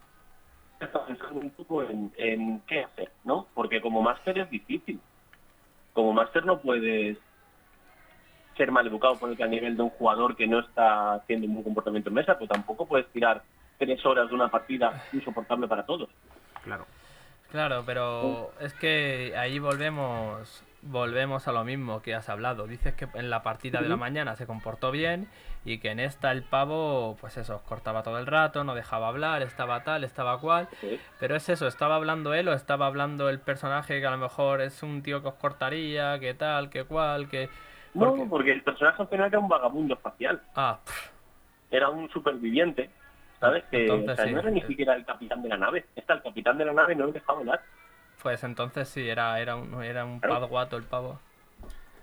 está 0.81 1.05
pensando 1.05 1.39
un 1.39 1.51
poco 1.51 1.83
en, 1.83 2.11
en 2.17 2.59
qué 2.67 2.83
hacer, 2.83 3.13
¿no? 3.23 3.47
Porque 3.53 3.79
como 3.79 4.01
máster 4.01 4.39
es 4.39 4.49
difícil. 4.49 4.99
Como 5.93 6.11
máster 6.11 6.45
no 6.45 6.59
puedes 6.59 7.17
ser 8.59 8.73
mal 8.73 8.85
educado 8.85 9.15
por 9.15 9.31
el 9.31 9.49
nivel 9.49 9.77
de 9.77 9.83
un 9.83 9.89
jugador 9.91 10.35
que 10.35 10.45
no 10.45 10.59
está 10.59 11.13
haciendo 11.13 11.47
un 11.47 11.53
buen 11.53 11.63
comportamiento 11.63 12.09
en 12.09 12.15
mesa, 12.15 12.37
pero 12.37 12.49
tampoco 12.49 12.85
puedes 12.85 13.07
tirar 13.07 13.41
tres 13.77 14.05
horas 14.05 14.27
de 14.27 14.35
una 14.35 14.51
partida 14.51 15.01
insoportable 15.13 15.65
para 15.65 15.85
todos. 15.85 16.09
Claro. 16.65 16.85
Claro, 17.51 17.83
pero 17.85 18.51
es 18.59 18.73
que 18.73 19.33
ahí 19.37 19.57
volvemos 19.59 20.63
volvemos 20.81 21.47
a 21.47 21.51
lo 21.51 21.63
mismo 21.63 22.01
que 22.01 22.15
has 22.15 22.29
hablado. 22.29 22.67
Dices 22.67 22.93
que 22.93 23.07
en 23.13 23.29
la 23.29 23.43
partida 23.43 23.81
de 23.81 23.89
la 23.89 23.97
mañana 23.97 24.35
se 24.35 24.45
comportó 24.45 24.91
bien 24.91 25.27
y 25.65 25.79
que 25.79 25.91
en 25.91 25.99
esta 25.99 26.31
el 26.31 26.43
pavo, 26.43 27.17
pues 27.19 27.37
eso, 27.37 27.55
os 27.55 27.61
cortaba 27.61 28.03
todo 28.03 28.17
el 28.17 28.25
rato, 28.25 28.63
no 28.63 28.75
dejaba 28.75 29.07
hablar, 29.07 29.41
estaba 29.41 29.83
tal, 29.83 30.03
estaba 30.03 30.39
cual. 30.39 30.67
Pero 31.19 31.35
es 31.35 31.49
eso, 31.49 31.67
estaba 31.67 31.95
hablando 31.95 32.33
él 32.33 32.47
o 32.47 32.53
estaba 32.53 32.85
hablando 32.85 33.29
el 33.29 33.39
personaje 33.39 33.99
que 33.99 34.05
a 34.05 34.11
lo 34.11 34.17
mejor 34.17 34.61
es 34.61 34.83
un 34.83 35.01
tío 35.01 35.21
que 35.21 35.29
os 35.29 35.35
cortaría, 35.35 36.19
que 36.19 36.33
tal, 36.33 36.69
que 36.69 36.83
cual, 36.83 37.29
que... 37.29 37.49
No, 37.93 38.09
porque- 38.11 38.25
porque 38.29 38.51
el 38.53 38.61
personaje 38.63 39.01
al 39.01 39.07
final 39.07 39.27
era 39.27 39.39
un 39.39 39.47
vagabundo 39.49 39.93
espacial. 39.95 40.41
Ah, 40.55 40.79
Era 41.71 41.89
un 41.89 42.09
superviviente, 42.09 42.89
¿sabes? 43.39 43.63
Que 43.69 43.83
Entonces, 43.83 44.09
o 44.11 44.15
sea, 44.15 44.25
sí. 44.25 44.31
no 44.33 44.39
era 44.39 44.49
ni 44.49 44.61
siquiera 44.63 44.95
el 44.95 45.05
capitán 45.05 45.43
de 45.43 45.49
la 45.49 45.57
nave. 45.57 45.85
Está 45.95 46.13
el 46.15 46.23
capitán 46.23 46.57
de 46.57 46.65
la 46.65 46.73
nave 46.73 46.95
no 46.95 47.05
le 47.07 47.11
dejaba 47.13 47.39
hablar. 47.39 47.61
pues 48.23 48.43
entonces 48.43 48.89
sí, 48.89 49.07
era, 49.07 49.39
era 49.39 49.55
un, 49.55 49.81
era 49.83 50.03
un 50.03 50.19
Claro. 50.19 50.41
padguato 50.41 50.75
el 50.77 50.83
pavo. 50.83 51.19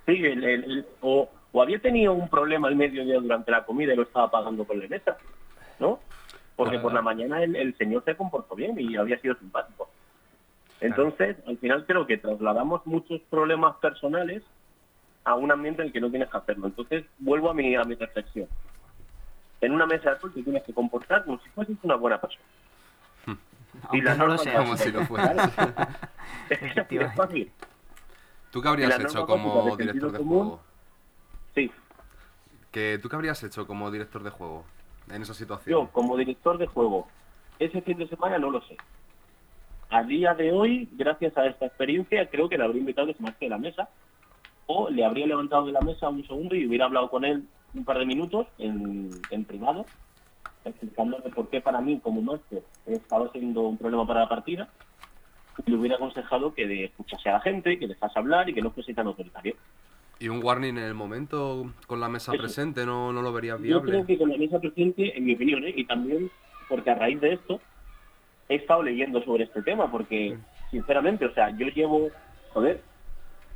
Sí, 0.07 0.13
el- 0.25 0.43
el- 0.45 0.65
el- 0.65 0.87
o, 1.03 1.29
o 1.53 1.63
había 1.63 1.79
tenido 1.79 2.13
un 2.15 2.29
problema 2.31 2.69
al 2.69 2.77
mediodía 2.77 3.19
durante 3.21 3.51
la 3.51 3.65
comida 3.67 3.93
y 3.93 3.97
lo 3.97 4.03
estaba 4.05 4.31
pagando 4.31 4.65
con 4.65 4.79
la 4.81 4.89
mesa, 4.89 5.17
¿no? 5.79 5.99
Porque 6.57 6.71
Claro, 6.77 6.83
por 6.85 6.95
la 6.95 7.03
mañana 7.03 7.43
el 7.43 7.77
señor 7.77 8.03
se 8.05 8.17
comportó 8.17 8.55
bien 8.55 8.81
y 8.81 8.97
había 8.97 9.19
sido 9.19 9.35
simpático. 9.35 9.91
Entonces, 10.81 11.37
al 11.47 11.59
final 11.59 11.85
creo 11.87 12.07
que 12.07 12.19
trasladamos 12.19 12.87
muchos 12.87 13.21
problemas 13.29 13.77
personales 13.77 14.43
a 15.27 15.35
un 15.35 15.51
ambiente 15.51 15.83
en 15.83 15.89
el 15.89 15.93
que 15.93 16.01
no 16.01 16.09
tienes 16.09 16.31
que 16.31 16.37
hacerlo. 16.37 16.69
Entonces, 16.69 17.05
vuelvo 17.19 17.51
a 17.51 17.55
mi, 17.55 17.75
a 17.75 17.83
mi 17.83 17.97
reflexión. 17.97 18.49
En 19.61 19.73
una 19.73 19.85
mesa 19.85 20.15
de 20.15 20.31
te 20.31 20.43
tienes 20.43 20.63
que 20.63 20.73
comportar 20.73 21.25
como 21.25 21.41
si 21.41 21.49
fueses 21.51 21.77
una 21.83 21.97
buena 21.97 22.21
persona. 22.21 22.45
Aunque 23.89 24.03
la 24.03 24.15
no 24.15 24.27
lo 24.29 24.37
norma 24.37 24.45
sea. 24.45 24.59
Como 24.59 24.77
si 24.77 24.93
lo 24.93 25.05
fueras. 25.05 25.53
Es 26.49 26.75
que 26.75 26.81
así 26.81 26.97
es 26.97 27.15
fácil. 27.15 27.51
¿Tú 28.53 28.63
qué 28.63 28.69
habrías 28.69 28.89
Y 28.89 29.03
la 29.03 29.09
hecho 29.09 29.27
como 29.27 29.77
director 29.77 30.13
de 30.13 30.19
común. 30.19 30.39
juego? 30.39 30.63
Sí, 31.55 31.73
¿Que, 32.71 32.99
¿Tú 33.03 33.09
qué 33.09 33.17
habrías 33.17 33.43
hecho 33.43 33.67
como 33.67 33.91
director 33.91 34.23
de 34.23 34.31
juego 34.31 34.65
en 35.11 35.23
esa 35.23 35.35
situación? 35.35 35.73
Yo, 35.73 35.89
como 35.91 36.17
director 36.17 36.57
de 36.57 36.67
juego, 36.69 37.09
ese 37.59 37.83
fin 37.83 37.99
de 37.99 38.07
semana 38.07 38.39
no 38.39 38.51
lo 38.51 38.61
sé. 38.63 38.77
A 39.91 40.05
día 40.05 40.35
de 40.35 40.53
hoy, 40.53 40.89
gracias 40.93 41.37
a 41.37 41.47
esta 41.47 41.67
experiencia, 41.67 42.29
creo 42.31 42.49
que 42.49 42.59
le 42.59 42.65
habría 42.65 42.81
invitado 42.81 43.07
a 43.07 43.11
que 43.11 43.17
se 43.17 43.23
marche 43.23 43.47
de 43.47 43.51
la 43.51 43.59
mesa. 43.59 43.89
O 44.67 44.91
le 44.91 45.05
habría 45.05 45.27
levantado 45.27 45.67
de 45.67 45.73
la 45.73 45.81
mesa 45.81 46.09
un 46.09 46.27
segundo 46.27 46.55
y 46.55 46.67
hubiera 46.67 46.87
hablado 46.87 47.09
con 47.09 47.25
él 47.25 47.45
un 47.75 47.85
par 47.85 47.99
de 47.99 48.07
minutos 48.07 48.47
en, 48.59 49.11
en 49.31 49.45
privado, 49.45 49.87
explicándole 50.65 51.31
por 51.31 51.49
qué 51.49 51.61
para 51.61 51.81
mí, 51.81 52.01
como 52.03 52.23
máster, 52.23 52.63
estaba 52.87 53.31
siendo 53.33 53.63
un 53.63 53.77
problema 53.77 54.07
para 54.07 54.21
la 54.21 54.29
partida. 54.29 54.69
Y 55.65 55.71
le 55.71 55.77
hubiera 55.77 55.97
aconsejado 55.97 56.53
que 56.55 56.85
escuchase 56.85 57.29
a 57.29 57.35
la 57.35 57.41
gente, 57.41 57.79
que 57.79 57.87
dejase 57.87 58.19
hablar 58.19 58.49
y 58.49 58.55
que 58.55 58.63
no 58.63 58.71
fuese 58.71 58.93
tan 58.93 59.07
autoritario. 59.07 59.55
¿Y 60.19 60.29
un 60.29 60.43
warning 60.43 60.79
en 60.79 60.85
el 60.85 60.95
momento 60.95 61.71
con 61.87 62.01
la 62.01 62.09
mesa 62.09 62.33
Eso. 62.33 62.41
presente 62.43 62.85
no, 62.87 63.13
no 63.13 63.23
lo 63.23 63.33
verías 63.33 63.59
Yo 63.59 63.65
viable? 63.81 63.93
creo 63.93 64.07
que 64.07 64.19
con 64.19 64.31
la 64.31 64.39
mesa 64.39 64.59
presente, 64.59 65.17
en 65.17 65.25
mi 65.25 65.35
opinión, 65.35 65.65
¿eh? 65.65 65.73
y 65.77 65.85
también 65.85 66.31
porque 66.69 66.91
a 66.91 66.95
raíz 66.95 67.21
de 67.21 67.35
esto 67.35 67.61
he 68.49 68.57
estado 68.57 68.83
leyendo 68.83 69.23
sobre 69.25 69.45
este 69.45 69.63
tema, 69.63 69.91
porque 69.91 70.37
sinceramente, 70.71 71.27
o 71.27 71.35
sea, 71.35 71.51
yo 71.57 71.67
llevo, 71.69 72.09
joder, 72.53 72.83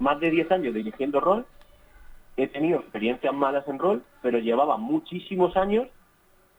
más 0.01 0.19
de 0.21 0.31
10 0.31 0.51
años 0.53 0.75
dirigiendo 0.75 1.21
rol, 1.21 1.47
he 2.37 2.47
tenido 2.47 2.81
experiencias 2.81 3.35
malas 3.35 3.67
en 3.69 3.79
rol, 3.79 4.03
pero 4.23 4.39
llevaba 4.39 4.77
muchísimos 4.77 5.57
años 5.57 5.89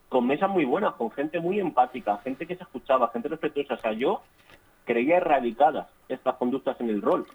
con 0.09 0.27
mesas 0.27 0.49
muy 0.49 0.65
buenas, 0.65 0.93
con 0.95 1.09
gente 1.11 1.39
muy 1.39 1.59
empática, 1.59 2.17
gente 2.17 2.45
que 2.45 2.55
se 2.55 2.63
escuchaba, 2.63 3.09
gente 3.09 3.29
respetuosa. 3.29 3.75
O 3.75 3.77
sea, 3.77 3.93
yo 3.93 4.21
creía 4.85 5.17
erradicadas 5.17 5.87
estas 6.09 6.35
conductas 6.35 6.79
en 6.81 6.89
el 6.89 7.01
rol. 7.01 7.25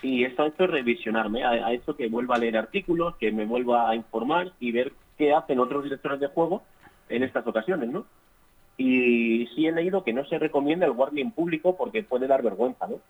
Y 0.00 0.24
esto 0.24 0.44
ha 0.44 0.46
hecho 0.46 0.66
revisionarme, 0.66 1.44
ha, 1.44 1.72
hecho 1.72 1.96
que 1.96 2.08
vuelva 2.08 2.36
a 2.36 2.38
leer 2.38 2.56
artículos, 2.56 3.16
que 3.16 3.32
me 3.32 3.44
vuelva 3.44 3.90
a 3.90 3.94
informar 3.94 4.52
y 4.60 4.72
ver 4.72 4.92
qué 5.18 5.34
hacen 5.34 5.58
otros 5.58 5.84
directores 5.84 6.20
de 6.20 6.28
juego 6.28 6.62
en 7.08 7.22
estas 7.22 7.46
ocasiones, 7.46 7.90
¿no? 7.90 8.06
Y 8.76 9.48
sí 9.54 9.66
he 9.66 9.72
leído 9.72 10.04
que 10.04 10.12
no 10.12 10.24
se 10.24 10.38
recomienda 10.38 10.86
el 10.86 10.92
warning 10.92 11.32
público 11.32 11.76
porque 11.76 12.04
puede 12.04 12.28
dar 12.28 12.42
vergüenza, 12.42 12.86
¿no? 12.86 13.00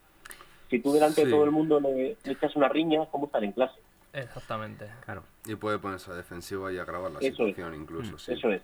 Si 0.71 0.79
tú 0.81 0.93
delante 0.93 1.23
Sí. 1.23 1.25
de 1.27 1.31
todo 1.33 1.45
el 1.45 1.51
mundo 1.51 1.81
le, 1.81 2.17
le 2.23 2.33
echas 2.33 2.55
una 2.57 2.69
riña, 2.69 3.07
¿cómo 3.11 3.27
estar 3.27 3.43
en 3.43 3.53
clase? 3.53 3.79
Exactamente. 4.13 4.87
Claro. 5.05 5.23
Y 5.47 5.55
puede 5.55 5.79
ponerse 5.79 6.11
a 6.11 6.15
defensiva 6.15 6.73
y 6.73 6.79
agravar 6.79 7.11
la 7.11 7.19
Eso 7.19 7.27
es. 7.29 7.33
situación 7.55 7.75
incluso, 7.75 8.19
sí. 8.19 8.33
Eso 8.33 8.51
es. 8.51 8.63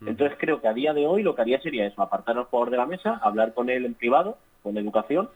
Entonces 0.00 0.36
creo 0.38 0.60
que 0.60 0.68
a 0.68 0.72
día 0.72 0.92
de 0.94 1.06
hoy 1.06 1.22
lo 1.22 1.34
que 1.34 1.42
haría 1.42 1.60
sería 1.60 1.84
eso, 1.86 2.00
apartar 2.02 2.38
al 2.38 2.44
jugador 2.44 2.70
de 2.70 2.76
la 2.76 2.86
mesa, 2.86 3.14
hablar 3.22 3.52
con 3.52 3.68
él 3.68 3.84
en 3.84 3.94
privado, 3.94 4.38
con 4.62 4.76
educación, 4.78 5.28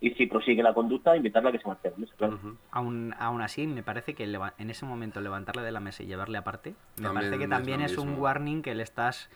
y 0.00 0.10
si 0.12 0.26
prosigue 0.26 0.62
la 0.62 0.74
conducta, 0.74 1.16
invitarle 1.16 1.48
a 1.48 1.52
que 1.52 1.58
se 1.58 1.66
marche 1.66 1.90
la 1.90 1.96
mesa, 1.96 2.14
claro. 2.16 2.38
Aún, 2.70 3.14
aún 3.18 3.40
así, 3.42 3.66
me 3.66 3.82
parece 3.82 4.14
que 4.14 4.24
en 4.24 4.70
ese 4.70 4.84
momento 4.86 5.20
levantarle 5.20 5.62
de 5.62 5.72
la 5.72 5.80
mesa 5.80 6.02
y 6.02 6.06
llevarle 6.06 6.38
aparte, 6.38 6.74
me 6.96 7.02
También 7.02 7.14
parece 7.14 7.38
que 7.38 7.44
es 7.44 7.50
también 7.50 7.80
lo 7.80 7.86
es, 7.86 7.98
un 7.98 8.14
warning 8.18 8.62
que 8.62 8.74
le 8.74 8.82
estás... 8.84 9.28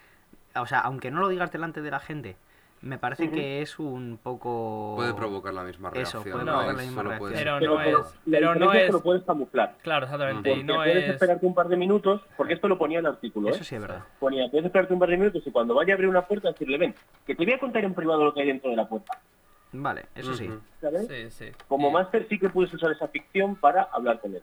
O 0.54 0.66
sea, 0.66 0.80
aunque 0.80 1.10
no 1.10 1.20
lo 1.20 1.28
digas 1.28 1.50
delante 1.50 1.80
de 1.82 1.90
la 1.90 1.98
gente, 2.00 2.36
me 2.82 2.96
parece 2.98 3.30
que 3.30 3.60
es 3.60 3.78
un 3.78 4.18
poco... 4.22 4.94
Puede 4.96 5.12
provocar 5.12 5.52
la 5.52 5.64
misma 5.64 5.90
Eso, 5.90 6.22
reacción. 6.22 6.22
puede 6.22 6.44
¿no? 6.46 6.52
provocar 6.52 6.74
la 6.74 6.82
Eso 6.82 6.90
misma 6.90 7.18
puede- 7.18 7.34
Pero 7.36 7.56
Pero, 7.58 7.70
no 7.74 7.76
pero 7.84 8.00
es- 8.00 8.14
pero 8.30 8.54
no 8.54 8.72
es 8.72 8.78
es- 8.80 8.86
que 8.86 8.92
lo 8.92 9.02
puedes 9.02 9.22
camuflar. 9.24 9.76
Claro, 9.82 10.04
exactamente. 10.06 10.52
Y 10.52 10.64
no 10.64 10.76
puedes 10.76 11.04
es. 11.04 11.10
esperarte 11.10 11.44
un 11.46 11.54
par 11.54 11.68
de 11.68 11.76
minutos, 11.76 12.22
porque 12.38 12.54
esto 12.54 12.68
lo 12.68 12.78
ponía 12.78 13.00
en 13.00 13.06
el 13.06 13.12
artículo, 13.12 13.48
¿eh? 13.48 13.52
Eso 13.52 13.64
sí 13.64 13.74
es 13.74 13.80
verdad. 13.82 14.02
Ponía, 14.18 14.48
puedes 14.50 14.64
esperarte 14.66 14.94
un 14.94 14.98
par 15.00 15.10
de 15.10 15.16
minutos 15.18 15.42
y 15.46 15.50
cuando 15.50 15.74
vaya 15.74 15.92
a 15.92 15.94
abrir 15.94 16.08
una 16.08 16.22
puerta 16.26 16.48
decirle, 16.52 16.78
ven, 16.78 16.94
que 17.26 17.34
te 17.34 17.44
voy 17.44 17.52
a 17.52 17.58
contar 17.58 17.84
en 17.84 17.92
privado 17.94 18.24
lo 18.24 18.32
que 18.32 18.40
hay 18.40 18.46
dentro 18.46 18.70
de 18.70 18.76
la 18.76 18.88
puerta. 18.88 19.18
Vale, 19.72 20.06
eso 20.14 20.32
sí. 20.34 20.50
¿sabes? 20.80 21.06
Sí, 21.06 21.30
sí. 21.30 21.52
Como 21.68 21.90
Y- 21.90 21.92
máster 21.92 22.26
sí 22.28 22.38
que 22.38 22.48
puedes 22.48 22.72
usar 22.72 22.90
esa 22.92 23.06
ficción 23.08 23.56
para 23.56 23.82
hablar 23.92 24.20
con 24.20 24.34
él. 24.34 24.42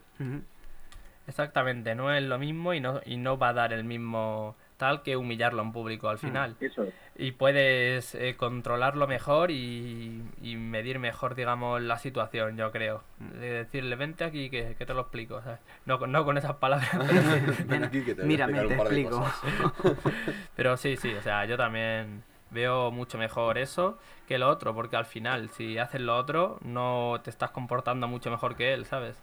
Exactamente, 1.27 1.93
no 1.95 2.13
es 2.13 2.23
lo 2.23 2.38
mismo 2.39 2.73
y 2.73 2.79
no, 2.79 3.01
y 3.05 3.17
no 3.17 3.38
va 3.38 3.49
a 3.49 3.53
dar 3.53 3.73
el 3.73 3.83
mismo 3.83 4.55
tal 4.78 5.01
que 5.03 5.17
humillarlo 5.17 5.61
en 5.63 5.71
público 5.71 6.07
Mm. 6.07 6.09
al 6.11 6.17
final. 6.19 6.55
Eso 6.59 6.84
es. 6.84 6.93
Y 7.15 7.32
puedes 7.32 8.13
eh, 8.15 8.36
controlarlo 8.38 9.07
mejor 9.07 9.49
y, 9.49 10.23
y 10.41 10.55
medir 10.55 10.99
mejor, 10.99 11.34
digamos, 11.34 11.82
la 11.82 11.97
situación, 11.97 12.55
yo 12.57 12.71
creo. 12.71 13.03
De 13.19 13.49
decirle, 13.63 13.95
vente 13.95 14.23
aquí 14.23 14.49
que, 14.51 14.75
que 14.78 14.86
te 14.86 14.93
lo 14.93 15.01
explico. 15.01 15.41
¿sabes? 15.41 15.59
No, 15.86 15.97
con- 15.97 16.11
no 16.11 16.23
con 16.25 16.38
esas 16.38 16.55
palabras, 16.57 16.89
pero 17.09 17.53
sí. 17.53 17.63
Ven 17.63 17.84
aquí 17.84 18.03
que 18.03 18.13
te 18.15 18.23
explico. 18.34 19.09
cosas. 19.19 19.41
Pero 20.55 20.78
sí, 20.78 20.95
sí, 20.97 21.13
o 21.13 21.21
sea, 21.21 21.45
yo 21.45 21.57
también 21.57 22.23
veo 22.51 22.91
mucho 22.91 23.17
mejor 23.17 23.57
eso 23.57 23.97
que 24.28 24.38
lo 24.38 24.47
otro, 24.49 24.73
porque 24.73 24.95
al 24.95 25.05
final, 25.05 25.49
si 25.49 25.78
haces 25.78 26.01
lo 26.01 26.15
otro, 26.17 26.59
no 26.61 27.19
te 27.23 27.30
estás 27.30 27.51
comportando 27.51 28.07
mucho 28.07 28.30
mejor 28.32 28.55
que 28.55 28.73
él, 28.73 28.86
¿sabes? 28.86 29.15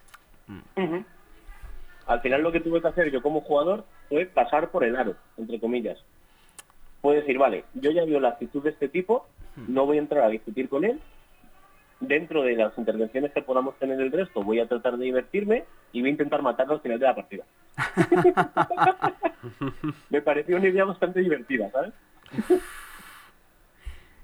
Ujú. 0.75 1.03
Al 2.07 2.21
final 2.21 2.41
lo 2.43 2.51
que 2.51 2.59
tuve 2.59 2.81
que 2.81 2.87
hacer 2.87 3.11
yo 3.11 3.21
como 3.21 3.41
jugador 3.41 3.83
fue 4.09 4.25
pasar 4.25 4.69
por 4.69 4.83
el 4.83 4.95
aro, 4.95 5.15
entre 5.37 5.59
comillas. 5.59 5.97
Puedo 7.01 7.19
decir, 7.19 7.37
vale, 7.37 7.65
yo 7.73 7.91
ya 7.91 8.05
veo 8.05 8.19
la 8.19 8.29
actitud 8.29 8.63
de 8.63 8.71
este 8.71 8.89
tipo, 8.89 9.27
no 9.67 9.85
voy 9.85 9.97
a 9.97 10.01
entrar 10.01 10.23
a 10.23 10.29
discutir 10.29 10.69
con 10.69 10.85
él. 10.85 10.99
Dentro 11.99 12.43
de 12.43 12.55
las 12.55 12.77
intervenciones 12.77 13.31
que 13.31 13.41
podamos 13.41 13.75
tener 13.79 13.99
el 14.01 14.11
resto, 14.11 14.43
voy 14.43 14.59
a 14.59 14.67
tratar 14.67 14.97
de 14.97 15.05
divertirme 15.05 15.63
y 15.93 16.01
voy 16.01 16.09
a 16.09 16.11
intentar 16.11 16.41
matarlo 16.41 16.73
al 16.73 16.81
final 16.81 16.99
de 16.99 17.05
la 17.05 17.15
partida. 17.15 17.43
Me 20.09 20.21
pareció 20.21 20.57
una 20.57 20.67
idea 20.67 20.83
bastante 20.83 21.21
divertida, 21.21 21.71
¿sabes? 21.71 21.93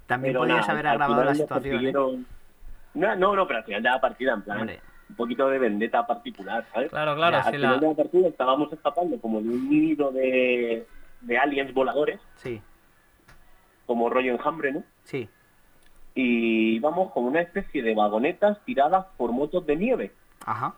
También 0.06 0.36
podrías 0.36 0.68
haber 0.68 0.88
agravado 0.88 1.24
la 1.24 1.36
situación. 1.36 1.86
¿eh? 1.86 1.92
No, 1.94 3.16
no, 3.16 3.36
no, 3.36 3.48
pero 3.48 3.60
al 3.60 3.66
final 3.66 3.84
de 3.84 3.90
la 3.90 4.02
partida, 4.02 4.34
en 4.34 4.42
plan, 4.42 4.60
Hombre. 4.60 4.82
Un 5.12 5.16
poquito 5.16 5.48
de 5.50 5.60
vendetta 5.60 6.08
particular, 6.08 6.66
¿sabes? 6.74 6.90
Claro, 6.90 7.16
claro, 7.16 7.38
Ya, 7.38 7.44
sí, 7.44 7.48
al 7.50 7.56
final 7.56 7.72
la- 7.76 7.80
de 7.80 7.88
la 7.90 7.94
partida 7.96 8.28
estábamos 8.30 8.74
escapando 8.74 9.20
como 9.20 9.42
de 9.42 9.50
un 9.50 9.70
nido 9.70 10.12
de, 10.12 10.88
de 11.22 11.38
aliens 11.38 11.74
voladores, 11.74 12.20
Sí, 12.36 12.62
como 13.86 14.10
rollo 14.10 14.32
enjambre, 14.34 14.72
¿no? 14.74 14.84
sí. 15.04 15.30
Y 16.14 16.76
íbamos 16.76 17.12
como 17.14 17.28
una 17.28 17.40
especie 17.40 17.82
de 17.82 17.96
vagonetas 17.96 18.60
tiradas 18.66 19.06
por 19.16 19.32
motos 19.32 19.66
de 19.66 19.78
nieve. 19.78 20.12
Ajá. 20.46 20.74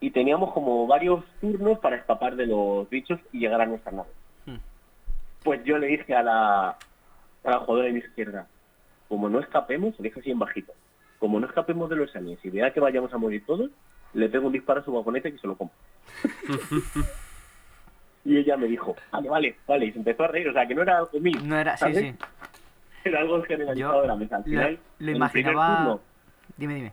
Y 0.00 0.10
teníamos 0.10 0.52
como 0.52 0.88
varios 0.88 1.24
turnos 1.40 1.78
para 1.78 1.94
escapar 1.96 2.34
de 2.34 2.46
los 2.46 2.88
bichos 2.90 3.20
y 3.32 3.38
llegar 3.38 3.60
a 3.60 3.66
nuestra 3.66 3.92
nave. 3.92 4.08
Hmm. 4.44 4.56
Pues 5.44 5.62
yo 5.64 5.78
le 5.78 5.86
dije 5.86 6.16
a 6.16 6.22
la, 6.24 6.68
a 6.70 6.76
la 7.50 7.58
jugadora 7.60 7.86
de 7.86 7.92
mi 7.92 7.98
izquierda, 8.00 8.48
como 9.08 9.28
no 9.28 9.38
escapemos, 9.38 9.94
le 10.00 10.08
dije 10.08 10.18
así 10.18 10.32
en 10.32 10.40
bajito, 10.40 10.72
como 11.18 11.38
no 11.40 11.46
escapemos 11.46 11.88
de 11.90 11.96
los 11.96 12.14
aliens 12.16 12.42
y 12.44 12.50
vea 12.50 12.72
que 12.72 12.80
vayamos 12.80 13.12
a 13.12 13.18
morir 13.18 13.44
todos, 13.46 13.70
le 14.14 14.28
pego 14.28 14.46
un 14.46 14.52
disparo 14.52 14.80
a 14.80 14.84
su 14.84 14.92
vagoneta 14.92 15.28
y 15.28 15.32
que 15.32 15.38
se 15.38 15.46
lo 15.46 15.56
coma. 15.56 15.70
y 18.24 18.38
ella 18.38 18.56
me 18.56 18.66
dijo, 18.66 18.96
vale, 19.12 19.28
vale, 19.28 19.56
vale, 19.68 19.86
y 19.86 19.92
se 19.92 19.98
empezó 19.98 20.24
a 20.24 20.28
reír, 20.28 20.48
o 20.48 20.52
sea, 20.52 20.66
que 20.66 20.74
no 20.74 20.82
era 20.82 20.98
algo 20.98 21.20
mío. 21.20 21.38
No 21.44 21.56
era, 21.58 21.76
sí, 21.76 21.80
¿sabes? 21.80 21.98
sí. 21.98 22.14
Era 23.04 23.20
algo 23.20 23.40
generalizado 23.44 23.94
Yo 23.94 24.02
de 24.02 24.08
la 24.08 24.16
mesa. 24.16 24.36
Al 24.36 24.42
lo- 24.42 24.46
final, 24.46 24.78
lo 24.98 25.10
el 25.10 25.16
imaginaba- 25.16 25.76
turno, 25.76 26.00
Dime, 26.56 26.74
dime. 26.74 26.92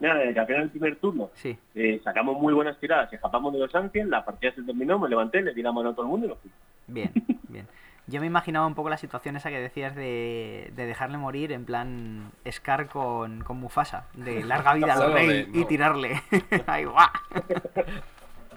nada, 0.00 0.32
que 0.32 0.40
al 0.40 0.46
final 0.46 0.62
del 0.62 0.70
primer 0.70 0.96
turno 0.96 1.30
Sí. 1.34 1.58
eh, 1.74 2.00
sacamos 2.02 2.40
muy 2.40 2.54
buenas 2.54 2.78
tiradas, 2.78 3.12
escapamos 3.12 3.52
de 3.52 3.58
los 3.58 3.74
aliens, 3.74 4.08
la 4.08 4.24
partida 4.24 4.52
se 4.54 4.62
terminó, 4.62 4.98
me 4.98 5.08
levanté, 5.08 5.42
le 5.42 5.52
di 5.52 5.62
la 5.62 5.72
mano 5.72 5.90
a 5.90 5.94
todo 5.94 6.06
el 6.06 6.10
mundo 6.10 6.26
y 6.26 6.28
nos 6.30 6.38
fuimos. 6.38 6.58
Bien, 6.86 7.12
bien. 7.48 7.66
Yo 8.08 8.20
me 8.20 8.26
imaginaba 8.26 8.66
un 8.66 8.74
poco 8.74 8.88
la 8.88 8.96
situación 8.96 9.36
esa 9.36 9.50
que 9.50 9.60
decías 9.60 9.94
de, 9.94 10.72
de 10.74 10.86
dejarle 10.86 11.18
morir 11.18 11.52
en 11.52 11.66
plan 11.66 12.32
Scar 12.50 12.88
con, 12.88 13.44
con 13.44 13.58
Mufasa, 13.58 14.06
de 14.14 14.42
larga 14.44 14.72
vida 14.74 14.94
al 14.94 15.12
rey 15.12 15.50
y 15.52 15.64
tirarle. 15.66 16.22
Ahí 16.66 16.86
va. 16.86 17.12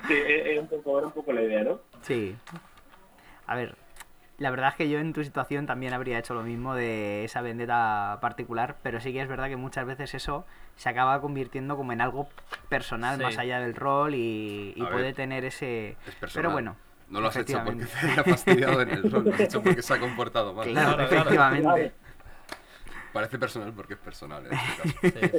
Sí, 0.07 0.13
e- 0.13 0.51
era 0.53 0.61
un 0.61 0.67
poco, 0.67 0.97
era 0.99 1.07
un 1.07 1.13
poco 1.13 1.33
la 1.33 1.41
idea, 1.41 1.63
¿no? 1.63 1.79
Sí. 2.01 2.33
A 3.45 3.55
ver, 3.55 3.75
la 4.37 4.49
verdad 4.51 4.69
es 4.69 4.75
que 4.75 4.89
yo 4.89 4.99
en 4.99 5.11
tu 5.11 5.21
situación 5.23 5.65
también 5.65 5.93
habría 5.93 6.17
hecho 6.17 6.33
lo 6.33 6.43
mismo 6.43 6.73
de 6.73 7.25
esa 7.25 7.41
vendetta 7.41 8.19
particular, 8.21 8.77
pero 8.81 9.01
sí 9.01 9.11
que 9.11 9.21
es 9.21 9.27
verdad 9.27 9.49
que 9.49 9.57
muchas 9.57 9.85
veces 9.85 10.13
eso 10.15 10.45
se 10.77 10.87
acaba 10.87 11.19
convirtiendo 11.19 11.75
como 11.75 11.91
en 11.91 11.99
algo 11.99 12.29
personal 12.69 13.17
Sí. 13.17 13.23
más 13.23 13.37
allá 13.37 13.59
del 13.59 13.75
rol 13.75 14.15
y, 14.15 14.73
y 14.77 14.81
A 14.81 14.85
ver, 14.85 14.93
puede 14.93 15.13
tener 15.13 15.43
ese... 15.43 15.97
Es 16.07 16.15
personal. 16.15 16.33
Pero 16.41 16.51
bueno. 16.51 16.75
No 17.11 17.19
lo 17.21 17.27
has 17.27 17.35
hecho 17.35 17.61
porque 17.65 17.83
efectivamente. 17.83 18.07
te 18.07 18.07
haya 18.07 18.23
fastidiado 18.23 18.81
en 18.81 18.89
el 18.89 19.11
rol, 19.11 19.25
lo 19.25 19.33
has 19.33 19.39
hecho 19.41 19.61
porque 19.61 19.81
se 19.81 19.93
ha 19.93 19.99
comportado 19.99 20.53
mal. 20.53 20.67
Claro, 20.67 21.07
Claro, 21.09 21.29
claro. 21.29 21.91
Parece 23.13 23.37
personal 23.37 23.73
porque 23.73 23.95
es 23.95 23.99
personal 23.99 24.45
en 24.47 24.53
este 24.53 25.11
caso. 25.11 25.31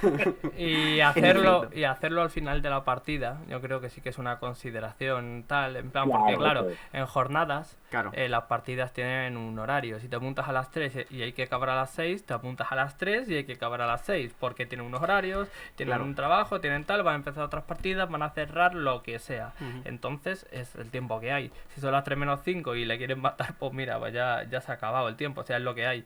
Sí, 0.00 0.14
sí. 0.54 0.62
Y 0.62 1.00
hacerlo, 1.00 1.68
y 1.74 1.84
hacerlo 1.84 2.22
al 2.22 2.30
final 2.30 2.62
de 2.62 2.70
la 2.70 2.84
partida, 2.84 3.38
yo 3.48 3.60
creo 3.60 3.80
que 3.80 3.90
sí 3.90 4.00
que 4.00 4.08
es 4.08 4.18
una 4.18 4.38
consideración 4.38 5.44
tal, 5.46 5.76
en 5.76 5.90
plan, 5.90 6.08
porque 6.10 6.36
Claro, 6.36 6.68
en 6.92 7.06
jornadas 7.06 7.76
Claro. 7.90 8.10
eh, 8.14 8.28
las 8.28 8.44
partidas 8.44 8.92
tienen 8.92 9.36
un 9.36 9.58
horario. 9.58 10.00
Si 10.00 10.08
te 10.08 10.16
apuntas 10.16 10.48
a 10.48 10.52
las 10.52 10.70
3 10.70 11.06
y 11.10 11.22
hay 11.22 11.32
que 11.32 11.42
acabar 11.44 11.68
a 11.70 11.76
las 11.76 11.90
6, 11.90 12.24
te 12.24 12.34
apuntas 12.34 12.72
a 12.72 12.74
las 12.74 12.96
3 12.96 13.28
y 13.28 13.36
hay 13.36 13.44
que 13.44 13.54
acabar 13.54 13.80
a 13.82 13.86
las 13.86 14.00
6, 14.02 14.34
porque 14.38 14.64
tienen 14.66 14.86
unos 14.86 15.02
horarios, 15.02 15.48
tienen 15.76 15.92
Claro. 15.94 16.04
un 16.04 16.14
trabajo, 16.14 16.60
tienen 16.60 16.84
tal, 16.84 17.02
van 17.02 17.12
a 17.12 17.16
empezar 17.16 17.44
otras 17.44 17.64
partidas, 17.64 18.08
van 18.10 18.22
a 18.22 18.30
cerrar 18.30 18.74
lo 18.74 19.02
que 19.02 19.18
sea. 19.18 19.52
Entonces 19.84 20.46
es 20.50 20.74
el 20.76 20.90
tiempo 20.90 21.20
que 21.20 21.30
hay. 21.32 21.52
Si 21.74 21.80
son 21.80 21.92
las 21.92 22.04
3 22.04 22.18
menos 22.18 22.40
5 22.44 22.74
y 22.74 22.84
le 22.84 22.96
quieren 22.98 23.20
matar, 23.20 23.54
pues 23.58 23.72
mira, 23.72 23.98
pues 23.98 24.12
ya, 24.14 24.44
ya 24.50 24.60
se 24.60 24.72
ha 24.72 24.74
acabado 24.76 25.08
el 25.08 25.16
tiempo, 25.16 25.42
o 25.42 25.44
sea, 25.44 25.56
es 25.58 25.62
lo 25.62 25.74
que 25.74 25.86
hay. 25.86 26.04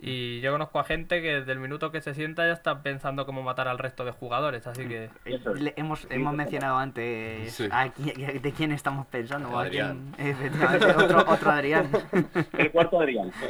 Y 0.00 0.40
yo 0.40 0.52
conozco 0.52 0.78
a 0.78 0.84
gente 0.84 1.20
que 1.20 1.40
desde 1.40 1.50
el 1.50 1.58
minuto 1.58 1.90
que 1.90 2.00
se 2.00 2.14
sienta 2.14 2.46
ya 2.46 2.52
está 2.52 2.82
pensando 2.82 3.26
cómo 3.26 3.42
matar 3.42 3.66
al 3.66 3.78
resto 3.78 4.04
de 4.04 4.12
jugadores, 4.12 4.64
así 4.68 4.86
que... 4.86 5.10
Le- 5.56 5.74
hemos, 5.76 6.06
hemos 6.10 6.34
mencionado 6.34 6.78
antes 6.78 7.52
Sí. 7.52 7.66
a 7.72 7.88
qui- 7.88 8.40
de 8.40 8.52
quién 8.52 8.70
estamos 8.70 9.06
pensando. 9.08 9.48
o 9.50 9.58
a 9.58 9.62
Adrián. 9.62 10.12
quién- 10.16 10.28
efectivamente, 10.28 10.86
otro, 11.04 11.24
otro 11.26 11.50
Adrián. 11.50 11.90
El 12.58 12.70
cuarto 12.70 13.00
Adrián. 13.00 13.32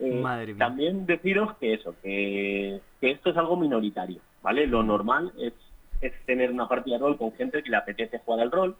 Eh, 0.00 0.20
Madre 0.20 0.54
mía. 0.54 0.58
También 0.58 1.06
deciros 1.06 1.56
que 1.56 1.74
eso, 1.74 1.92
que, 2.04 2.80
que 3.00 3.10
esto 3.10 3.30
es 3.30 3.36
algo 3.36 3.56
minoritario, 3.56 4.20
¿vale? 4.42 4.64
Lo 4.68 4.84
normal 4.84 5.32
es, 5.40 5.52
es 6.00 6.12
tener 6.24 6.52
una 6.52 6.68
partida 6.68 6.96
de 6.98 7.02
rol 7.02 7.18
con 7.18 7.32
gente 7.32 7.64
que 7.64 7.70
le 7.70 7.76
apetece 7.78 8.20
jugar 8.20 8.40
al 8.42 8.52
rol, 8.52 8.76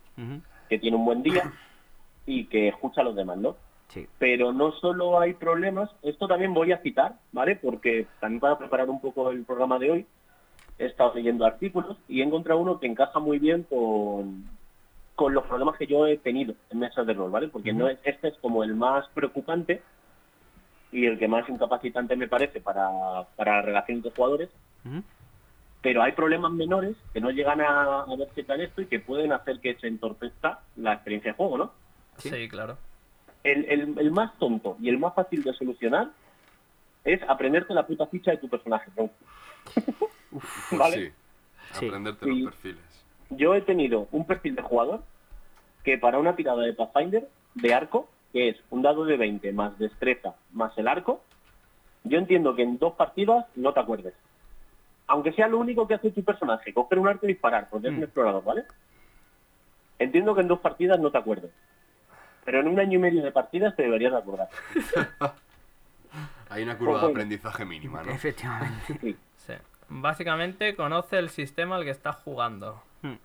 que 0.68 0.78
tiene 0.78 0.96
un 0.96 1.04
buen 1.04 1.24
día 1.24 1.52
y 2.24 2.44
que 2.44 2.68
escucha 2.68 3.00
a 3.00 3.04
los 3.04 3.16
demás, 3.16 3.36
¿no? 3.38 3.56
Sí. 3.88 4.06
Pero 4.18 4.52
no 4.52 4.72
solo 4.72 5.18
hay 5.18 5.34
problemas, 5.34 5.90
esto 6.02 6.28
también 6.28 6.52
voy 6.52 6.72
a 6.72 6.82
citar, 6.82 7.14
¿vale? 7.32 7.56
Porque 7.56 8.06
también 8.20 8.40
para 8.40 8.58
preparar 8.58 8.90
un 8.90 9.00
poco 9.00 9.30
el 9.30 9.44
programa 9.44 9.78
de 9.78 9.90
hoy, 9.90 10.06
he 10.78 10.86
estado 10.86 11.14
leyendo 11.14 11.44
artículos 11.44 11.96
y 12.06 12.20
he 12.20 12.24
encontrado 12.24 12.60
uno 12.60 12.78
que 12.78 12.86
encaja 12.86 13.18
muy 13.18 13.38
bien 13.38 13.64
con, 13.64 14.44
con 15.14 15.34
los 15.34 15.44
problemas 15.46 15.76
que 15.76 15.86
yo 15.86 16.06
he 16.06 16.18
tenido 16.18 16.54
en 16.70 16.78
mesas 16.78 17.06
de 17.06 17.14
rol, 17.14 17.30
¿vale? 17.30 17.48
Porque 17.48 17.72
no 17.72 17.88
es, 17.88 17.98
este 18.04 18.28
es 18.28 18.38
como 18.38 18.62
el 18.62 18.74
más 18.74 19.08
preocupante 19.14 19.82
y 20.92 21.06
el 21.06 21.18
que 21.18 21.28
más 21.28 21.48
incapacitante 21.48 22.14
me 22.16 22.28
parece 22.28 22.60
para, 22.60 23.24
para 23.36 23.56
la 23.56 23.62
relación 23.62 24.02
de 24.02 24.10
jugadores, 24.10 24.48
pero 25.82 26.02
hay 26.02 26.12
problemas 26.12 26.52
menores 26.52 26.96
que 27.12 27.20
no 27.20 27.30
llegan 27.30 27.60
a, 27.60 28.02
a 28.02 28.16
verse 28.16 28.44
tan 28.44 28.60
esto 28.60 28.82
y 28.82 28.86
que 28.86 29.00
pueden 29.00 29.32
hacer 29.32 29.60
que 29.60 29.74
se 29.76 29.88
entorpezca 29.88 30.60
la 30.76 30.94
experiencia 30.94 31.32
de 31.32 31.36
juego, 31.36 31.58
¿no? 31.58 31.72
Sí. 32.18 32.30
Sí, 32.30 32.48
claro. 32.48 32.78
El, 33.44 33.64
el- 33.66 33.98
el 33.98 34.10
más 34.10 34.36
tonto 34.38 34.76
y 34.80 34.88
el 34.88 34.98
más 34.98 35.14
fácil 35.14 35.42
de 35.42 35.52
solucionar 35.54 36.10
es 37.04 37.20
aprenderte 37.28 37.72
la 37.74 37.86
puta 37.86 38.06
ficha 38.06 38.32
de 38.32 38.38
tu 38.38 38.48
personaje. 38.48 38.90
¿no? 38.96 39.10
Pues 40.70 40.78
Vale. 40.78 40.96
sí. 40.96 41.12
Sí. 41.78 41.86
Aprenderte 41.86 42.24
Sí. 42.26 42.40
los 42.42 42.52
perfiles. 42.52 43.04
Yo 43.30 43.54
he 43.54 43.60
tenido 43.62 44.08
un 44.12 44.26
perfil 44.26 44.54
de 44.56 44.62
jugador 44.62 45.02
que 45.84 45.98
para 45.98 46.18
una 46.18 46.34
tirada 46.36 46.62
de 46.62 46.72
Pathfinder 46.72 47.28
de 47.54 47.74
arco, 47.74 48.08
que 48.32 48.48
es 48.50 48.56
un 48.70 48.82
dado 48.82 49.04
de 49.04 49.16
20 49.16 49.52
más 49.52 49.78
destreza 49.78 50.34
más 50.52 50.76
el 50.78 50.88
arco, 50.88 51.22
yo 52.04 52.18
entiendo 52.18 52.54
que 52.54 52.62
en 52.62 52.78
dos 52.78 52.94
partidas 52.94 53.46
no 53.54 53.72
te 53.72 53.80
acuerdes. 53.80 54.14
Aunque 55.06 55.32
sea 55.32 55.48
lo 55.48 55.58
único 55.58 55.86
que 55.86 55.94
hace 55.94 56.10
tu 56.10 56.22
personaje, 56.22 56.72
coger 56.74 56.98
un 56.98 57.08
arco 57.08 57.26
y 57.26 57.28
disparar, 57.28 57.68
porque 57.70 57.88
es 57.88 57.92
un 57.94 58.00
Mm. 58.00 58.04
explorador, 58.04 58.44
¿vale? 58.44 58.64
Entiendo 59.98 60.34
que 60.34 60.42
en 60.42 60.48
dos 60.48 60.60
partidas 60.60 60.98
no 61.00 61.10
te 61.10 61.18
acuerdes. 61.18 61.50
Pero 62.48 62.60
en 62.60 62.68
un 62.68 62.80
año 62.80 62.94
y 62.98 63.02
medio 63.02 63.22
de 63.22 63.30
partidas 63.30 63.76
te 63.76 63.82
deberías 63.82 64.10
de 64.10 64.16
acordar. 64.16 64.48
Hay 66.48 66.62
una 66.62 66.78
curva 66.78 67.02
de 67.02 67.10
aprendizaje 67.10 67.66
mínima, 67.66 68.02
¿no? 68.02 68.10
Efectivamente. 68.10 68.98
Sí. 69.02 69.16
Sí. 69.36 69.52
Básicamente 69.90 70.74
conoce 70.74 71.18
el 71.18 71.28
sistema 71.28 71.76
al 71.76 71.84
que 71.84 71.90
estás 71.90 72.16
jugando. 72.16 72.82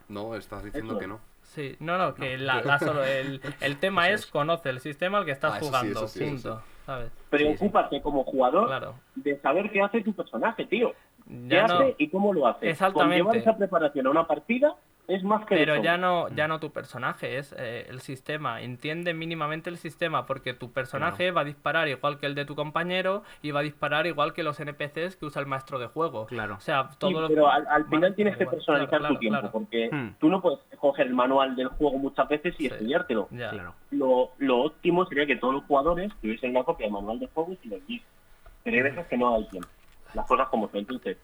No, 0.10 0.36
estás 0.36 0.62
diciendo 0.66 0.92
Eso. 0.94 1.00
que 1.00 1.08
no. 1.08 1.20
Sí, 1.42 1.78
no, 1.80 1.98
no, 1.98 2.14
que 2.16 2.38
la, 2.38 2.62
la 2.64 2.80
solo, 2.80 3.02
el, 3.06 3.40
el 3.62 3.78
tema 3.78 4.10
es 4.10 4.26
conoce 4.26 4.70
el 4.70 4.82
sistema 4.82 5.20
al 5.20 5.26
que 5.26 5.32
estás 5.32 5.54
Ah, 5.56 5.60
jugando. 5.62 6.00
eso 6.00 6.08
sí, 6.10 6.26
punto. 6.26 6.62
¿Sabes? 6.86 7.10
Preocúpate 7.30 8.02
como 8.02 8.26
jugador 8.26 8.68
Claro. 8.68 8.96
de 9.16 9.38
saber 9.40 9.72
qué 9.72 9.82
hace 9.84 10.02
tu 10.02 10.12
personaje, 10.12 10.66
tío. 10.66 10.92
¿Qué 11.26 11.48
Ya 11.48 11.66
no, 11.68 11.76
hace 11.76 11.96
y 11.98 12.10
cómo 12.10 12.34
lo 12.34 12.46
hace? 12.46 12.70
Exactamente. 12.72 13.24
Con 13.24 13.32
llevar 13.32 13.38
esa 13.38 13.58
preparación 13.58 14.06
a 14.08 14.10
una 14.10 14.28
partida 14.28 14.76
es 15.08 15.22
más 15.24 15.46
que 15.46 15.56
de 15.56 15.62
pero 15.66 15.82
ya 15.84 15.98
no, 15.98 16.30
ya 16.30 16.48
no 16.48 16.60
tu 16.60 16.72
personaje, 16.72 17.38
es 17.38 17.54
eh, 17.58 17.88
el 17.90 18.00
sistema. 18.00 18.62
Entiende 18.62 19.14
mínimamente 19.14 19.70
el 19.70 19.78
sistema, 19.78 20.26
porque 20.26 20.54
tu 20.54 20.72
personaje 20.72 21.32
va 21.32 21.42
a 21.42 21.44
disparar 21.44 21.88
igual 21.90 22.20
que 22.20 22.26
el 22.26 22.36
de 22.36 22.46
tu 22.46 22.56
compañero 22.56 23.24
y 23.42 23.52
va 23.52 23.60
a 23.60 23.64
disparar 23.64 24.08
igual 24.08 24.34
que 24.34 24.44
los 24.44 24.60
NPCs 24.60 25.18
que 25.18 25.26
usa 25.26 25.42
el 25.42 25.46
maestro 25.48 25.78
de 25.78 25.88
juego. 25.88 26.26
Claro. 26.28 26.56
O 26.56 26.60
sea, 26.62 26.90
todo 26.98 27.10
Sí, 27.12 27.18
lo- 27.18 27.28
pero 27.28 27.50
al, 27.50 27.68
al 27.68 27.84
final 27.86 28.00
Bueno, 28.00 28.16
tienes 28.16 28.38
que 28.38 28.44
igual, 28.44 28.56
personalizar 28.56 28.90
claro, 29.00 29.02
claro, 29.02 29.14
tu 29.16 29.20
tiempo, 29.20 29.40
claro. 29.40 29.52
porque 29.52 29.90
Hmm. 29.92 30.16
tú 30.20 30.30
no 30.30 30.42
puedes 30.42 30.60
coger 30.80 31.08
el 31.08 31.14
manual 31.14 31.56
del 31.56 31.68
juego 31.68 31.98
muchas 31.98 32.28
veces 32.30 32.54
y 32.58 32.64
Sí. 32.64 32.66
estudiártelo. 32.68 33.28
Ya. 33.32 33.50
Claro. 33.52 33.76
Lo, 33.92 34.30
lo 34.38 34.60
óptimo 34.64 35.06
sería 35.08 35.26
que 35.26 35.36
todos 35.36 35.54
los 35.54 35.64
jugadores 35.66 36.12
tuviesen 36.22 36.52
una 36.52 36.64
copia 36.64 36.86
del 36.86 36.94
manual 36.94 37.20
del 37.20 37.30
juego 37.30 37.52
y 37.62 37.68
lo 37.68 37.76
leyeran. 37.78 38.06
Pero 38.64 38.78
hay 38.78 38.84
veces 38.84 39.06
que 39.08 39.18
no 39.18 39.36
hay 39.36 39.46
tiempo. 39.50 39.68
Las 40.14 40.26
cosas 40.28 40.48
como 40.48 40.70
son. 40.70 40.80
Entonces, 40.80 41.18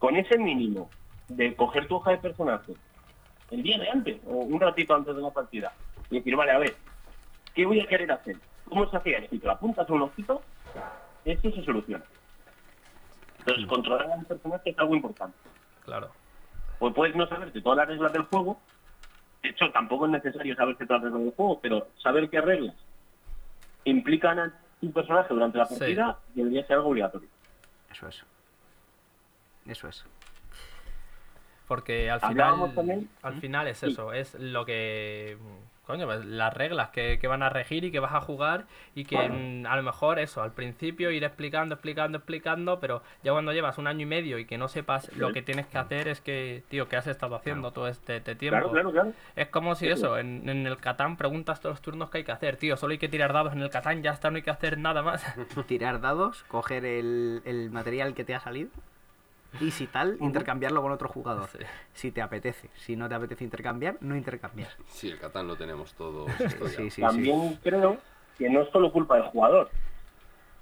con 0.00 0.16
ese 0.16 0.36
mínimo 0.38 0.90
de 1.28 1.54
coger 1.54 1.86
tu 1.86 1.94
hoja 1.96 2.10
de 2.10 2.18
personaje 2.18 2.72
el 3.52 3.62
día 3.62 3.78
de 3.78 3.88
antes 3.90 4.20
o 4.26 4.30
un 4.32 4.60
ratito 4.60 4.94
antes 4.94 5.14
de 5.14 5.22
la 5.22 5.30
partida 5.30 5.72
y 6.10 6.16
decir, 6.16 6.34
vale, 6.36 6.52
a 6.52 6.58
ver, 6.58 6.74
¿qué 7.54 7.64
voy 7.66 7.80
a 7.80 7.86
querer 7.86 8.10
hacer? 8.10 8.36
¿Cómo 8.68 8.88
se 8.90 8.96
hacía 8.96 9.18
esto? 9.18 9.34
Y 9.34 9.38
te 9.38 9.46
lo 9.46 9.52
apuntas 9.52 9.88
a 9.88 9.92
un 9.92 10.02
ojito, 10.02 10.42
esto 11.24 11.50
se 11.52 11.62
soluciona. 11.64 12.04
Entonces, 13.40 13.66
controlar 13.66 14.10
al 14.10 14.24
personaje 14.24 14.70
es 14.70 14.78
algo 14.78 14.94
importante. 14.94 15.36
Claro. 15.84 16.10
Pues 16.78 16.94
puedes 16.94 17.14
no 17.14 17.26
saberte 17.28 17.60
todas 17.60 17.78
las 17.78 17.88
reglas 17.88 18.12
del 18.12 18.22
juego. 18.22 18.58
De 19.42 19.50
hecho, 19.50 19.70
tampoco 19.72 20.06
es 20.06 20.12
necesario 20.12 20.54
saberse 20.54 20.86
todas 20.86 21.02
las 21.02 21.12
reglas 21.12 21.24
del 21.26 21.34
juego, 21.36 21.60
pero 21.60 21.88
saber 21.98 22.30
qué 22.30 22.40
reglas 22.40 22.74
implican 23.84 24.38
a 24.38 24.52
tu 24.80 24.92
personaje 24.92 25.34
durante 25.34 25.58
la 25.58 25.66
Sí. 25.66 25.74
partida 25.78 26.18
debería 26.34 26.64
ser 26.66 26.76
algo 26.76 26.90
obligatorio. 26.90 27.28
Eso 27.90 28.08
es. 28.08 28.22
Eso 29.66 29.88
es. 29.88 30.04
Porque 31.72 32.10
al 32.10 32.20
final, 32.20 32.74
también- 32.74 33.08
al 33.22 33.34
final 33.40 33.66
es 33.66 33.78
Sí. 33.78 33.86
eso, 33.86 34.12
es 34.12 34.34
lo 34.34 34.66
que, 34.66 35.38
coño, 35.86 36.04
pues, 36.04 36.22
las 36.26 36.52
reglas 36.52 36.90
que, 36.90 37.18
que 37.18 37.26
van 37.28 37.42
a 37.42 37.48
regir 37.48 37.82
y 37.84 37.90
que 37.90 37.98
vas 37.98 38.12
a 38.12 38.20
jugar 38.20 38.66
y 38.94 39.04
que 39.06 39.16
mm, 39.26 39.66
a 39.66 39.74
lo 39.76 39.82
mejor 39.82 40.18
eso, 40.18 40.42
al 40.42 40.52
principio 40.52 41.10
ir 41.10 41.24
explicando, 41.24 41.74
explicando, 41.74 42.18
explicando, 42.18 42.78
pero 42.78 43.02
ya 43.24 43.32
cuando 43.32 43.54
llevas 43.54 43.78
un 43.78 43.86
año 43.86 44.02
y 44.02 44.06
medio 44.06 44.38
y 44.38 44.44
que 44.44 44.58
no 44.58 44.68
sepas 44.68 45.10
lo 45.16 45.32
que 45.32 45.40
tienes 45.40 45.66
que 45.66 45.78
hacer 45.78 46.08
es 46.08 46.20
que, 46.20 46.62
tío, 46.68 46.88
¿qué 46.90 46.96
has 46.96 47.06
estado 47.06 47.36
haciendo 47.36 47.70
todo 47.72 47.88
este, 47.88 48.16
este 48.16 48.34
tiempo? 48.34 48.70
Claro, 48.70 48.90
claro, 48.90 48.92
claro. 48.92 49.12
Es 49.34 49.48
como 49.48 49.74
si 49.74 49.86
Sí. 49.86 49.92
eso, 49.92 50.18
en, 50.18 50.46
en 50.50 50.66
el 50.66 50.76
Catán 50.76 51.16
preguntas 51.16 51.60
todos 51.60 51.72
los 51.76 51.80
turnos 51.82 52.10
que 52.10 52.18
hay 52.18 52.24
que 52.24 52.32
hacer, 52.32 52.56
tío, 52.58 52.76
solo 52.76 52.92
hay 52.92 52.98
que 52.98 53.08
tirar 53.08 53.32
dados 53.32 53.54
en 53.54 53.62
el 53.62 53.70
Catán, 53.70 54.02
ya 54.02 54.10
está, 54.12 54.30
no 54.30 54.36
hay 54.36 54.42
que 54.42 54.50
hacer 54.50 54.76
nada 54.76 55.00
más. 55.02 55.24
Tirar 55.66 56.02
dados, 56.02 56.44
coger 56.48 56.84
el, 56.84 57.40
el 57.46 57.70
material 57.70 58.12
que 58.12 58.24
te 58.24 58.34
ha 58.34 58.40
salido 58.40 58.68
y 59.60 59.70
si 59.70 59.86
tal, 59.86 60.16
intercambiarlo 60.20 60.82
con 60.82 60.92
otro 60.92 61.08
jugador. 61.08 61.48
Sí. 61.48 61.58
Si 61.92 62.10
te 62.12 62.22
apetece. 62.22 62.68
Si 62.74 62.96
no 62.96 63.08
te 63.08 63.14
apetece 63.14 63.44
intercambiar, 63.44 63.96
no 64.00 64.16
intercambiar. 64.16 64.70
Sí, 64.88 65.08
el 65.10 65.18
Catán 65.18 65.46
lo 65.46 65.56
tenemos 65.56 65.90
estudiado. 65.90 66.26
Sí, 66.68 66.68
sí, 66.76 66.90
sí. 66.90 67.00
También 67.02 67.58
creo 67.62 67.98
que 68.38 68.48
no 68.48 68.62
es 68.62 68.70
solo 68.70 68.90
culpa 68.92 69.16
del 69.16 69.24
jugador, 69.26 69.70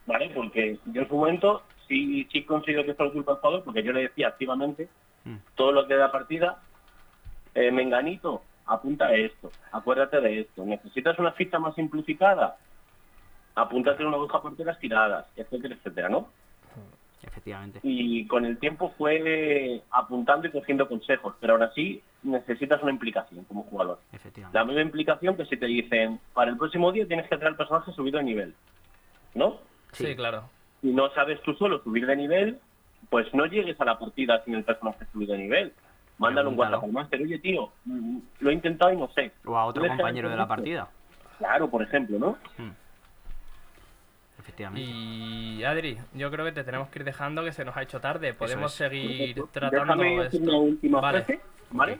¿vale? 0.06 0.30
Porque 0.34 0.78
yo 0.86 1.02
en 1.02 1.08
su 1.08 1.14
momento 1.16 1.62
sí, 1.88 2.26
sí 2.32 2.44
considero 2.44 2.84
que 2.84 2.90
es 2.92 2.96
solo 2.96 3.12
culpa 3.12 3.32
del 3.32 3.40
jugador, 3.40 3.64
porque 3.64 3.82
yo 3.82 3.92
le 3.92 4.02
decía 4.02 4.28
activamente 4.28 4.88
Mm. 5.22 5.36
todo 5.54 5.70
lo 5.72 5.86
que 5.86 5.94
da 5.96 6.10
partida, 6.10 6.62
eh, 7.54 7.70
Menganito, 7.70 8.42
apunta 8.64 9.04
a 9.04 9.14
esto, 9.14 9.52
acuérdate 9.70 10.18
de 10.18 10.40
esto, 10.40 10.64
necesitas 10.64 11.18
una 11.18 11.32
ficha 11.32 11.58
más 11.58 11.74
simplificada, 11.74 12.56
apúntate 13.54 14.00
en 14.02 14.08
una 14.08 14.16
hoja 14.16 14.40
por 14.40 14.58
las 14.60 14.78
tiradas, 14.78 15.26
etcétera, 15.36 15.74
etcétera, 15.74 16.08
¿no? 16.08 16.28
Efectivamente. 17.22 17.80
Y 17.82 18.26
con 18.26 18.44
el 18.44 18.58
tiempo 18.58 18.92
fue 18.96 19.82
apuntando 19.90 20.48
y 20.48 20.50
cogiendo 20.50 20.88
consejos, 20.88 21.34
pero 21.40 21.54
ahora 21.54 21.70
sí 21.74 22.02
necesitas 22.22 22.82
una 22.82 22.92
implicación 22.92 23.44
como 23.44 23.62
jugador. 23.64 24.00
Efectivamente. 24.12 24.58
La 24.58 24.64
misma 24.64 24.82
implicación 24.82 25.36
que 25.36 25.44
si 25.46 25.56
te 25.56 25.66
dicen, 25.66 26.18
para 26.32 26.50
el 26.50 26.56
próximo 26.56 26.92
día 26.92 27.06
tienes 27.06 27.28
que 27.28 27.36
traer 27.36 27.52
el 27.52 27.56
personaje 27.56 27.92
subido 27.92 28.18
de 28.18 28.24
nivel, 28.24 28.54
¿no? 29.34 29.58
Sí, 29.92 30.06
Sí. 30.06 30.16
claro. 30.16 30.44
Si 30.80 30.88
no 30.88 31.10
sabes 31.10 31.40
tú 31.42 31.52
solo 31.54 31.82
subir 31.82 32.06
de 32.06 32.16
nivel, 32.16 32.58
pues 33.10 33.32
no 33.34 33.44
llegues 33.46 33.78
a 33.80 33.84
la 33.84 33.98
partida 33.98 34.42
sin 34.44 34.54
el 34.54 34.64
personaje 34.64 35.04
subido 35.12 35.32
de 35.34 35.38
nivel. 35.40 35.72
Mándale 36.18 36.48
un. 36.48 36.58
WhatsApp 36.58 36.84
al 36.84 36.92
máster, 36.92 37.22
oye 37.22 37.38
tío, 37.38 37.70
lo 38.40 38.50
he 38.50 38.52
intentado 38.52 38.92
y 38.92 38.96
no 38.96 39.08
sé. 39.12 39.32
O 39.44 39.56
a 39.56 39.64
otro 39.66 39.80
¿Puedes 39.80 39.96
compañero 39.96 40.28
de 40.28 40.36
la 40.36 40.46
partida. 40.46 40.88
Claro, 41.38 41.70
por 41.70 41.82
ejemplo, 41.82 42.18
¿no? 42.18 42.38
Mm. 42.58 42.70
Efectivamente. 44.54 44.90
Y 44.90 45.64
Adri, 45.64 45.98
yo 46.14 46.30
creo 46.30 46.44
que 46.44 46.52
te 46.52 46.64
tenemos 46.64 46.88
que 46.88 46.98
ir 46.98 47.04
dejando 47.04 47.44
que 47.44 47.52
se 47.52 47.64
nos 47.64 47.76
ha 47.76 47.82
hecho 47.82 48.00
tarde. 48.00 48.34
Podemos 48.34 48.72
es. 48.72 48.78
seguir 48.78 49.34
Perfecto. 49.34 49.48
tratando 49.52 49.80
Déjame 50.02 50.26
esto. 50.26 50.38
una 50.38 50.56
última 50.58 51.00
Vale. 51.00 51.22
frase, 51.22 51.40
¿vale? 51.70 51.98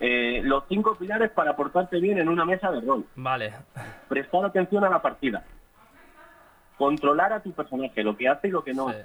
Eh, 0.00 0.40
los 0.42 0.64
cinco 0.68 0.96
pilares 0.96 1.30
para 1.30 1.54
portarte 1.54 2.00
bien 2.00 2.18
en 2.18 2.28
una 2.28 2.44
mesa 2.44 2.70
de 2.72 2.80
rol. 2.80 3.06
Vale, 3.14 3.52
Prestar 4.08 4.44
atención 4.46 4.82
a 4.84 4.90
la 4.90 5.00
partida. 5.00 5.44
Controlar 6.76 7.32
a 7.32 7.40
tu 7.40 7.52
personaje, 7.52 8.02
lo 8.02 8.16
que 8.16 8.28
hace 8.28 8.48
y 8.48 8.50
lo 8.50 8.64
que 8.64 8.74
no 8.74 8.88
Sí. 8.90 8.96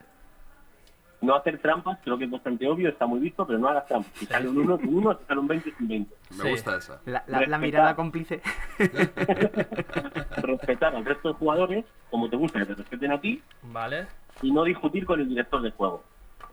No 1.19 1.35
hacer 1.35 1.57
trampas, 1.59 1.97
creo 2.03 2.17
que 2.17 2.25
es 2.25 2.31
bastante 2.31 2.67
obvio, 2.67 2.89
está 2.89 3.07
muy 3.07 3.19
visto, 3.19 3.45
pero 3.47 3.57
no 3.57 3.67
hagas 3.69 3.87
trampas. 3.87 4.11
Si 4.15 4.25
sale 4.27 4.47
un 4.49 4.57
1 4.59 4.75
es 4.75 4.83
un 4.83 4.95
1, 4.97 5.17
si 5.17 5.25
sale 5.25 5.39
un 5.39 5.47
20 5.47 5.69
es 5.69 5.79
un 5.79 5.87
20. 5.87 6.15
Me 6.29 6.43
Sí. 6.43 6.49
gusta 6.51 6.77
esa. 6.77 7.01
La, 7.05 7.23
la- 7.27 7.47
la 7.47 7.57
mirada 7.57 7.95
cómplice. 7.95 8.41
Respetar 10.37 10.95
al 10.95 11.05
resto 11.05 11.29
de 11.29 11.33
jugadores, 11.35 11.85
como 12.09 12.29
te 12.29 12.35
gusta 12.35 12.59
que 12.59 12.65
te 12.67 12.75
respeten 12.75 13.11
a 13.11 13.19
ti, 13.19 13.41
vale. 13.63 14.07
y 14.41 14.51
no 14.51 14.63
discutir 14.63 15.05
con 15.05 15.19
el 15.19 15.27
director 15.29 15.61
de 15.61 15.71
juego. 15.71 16.03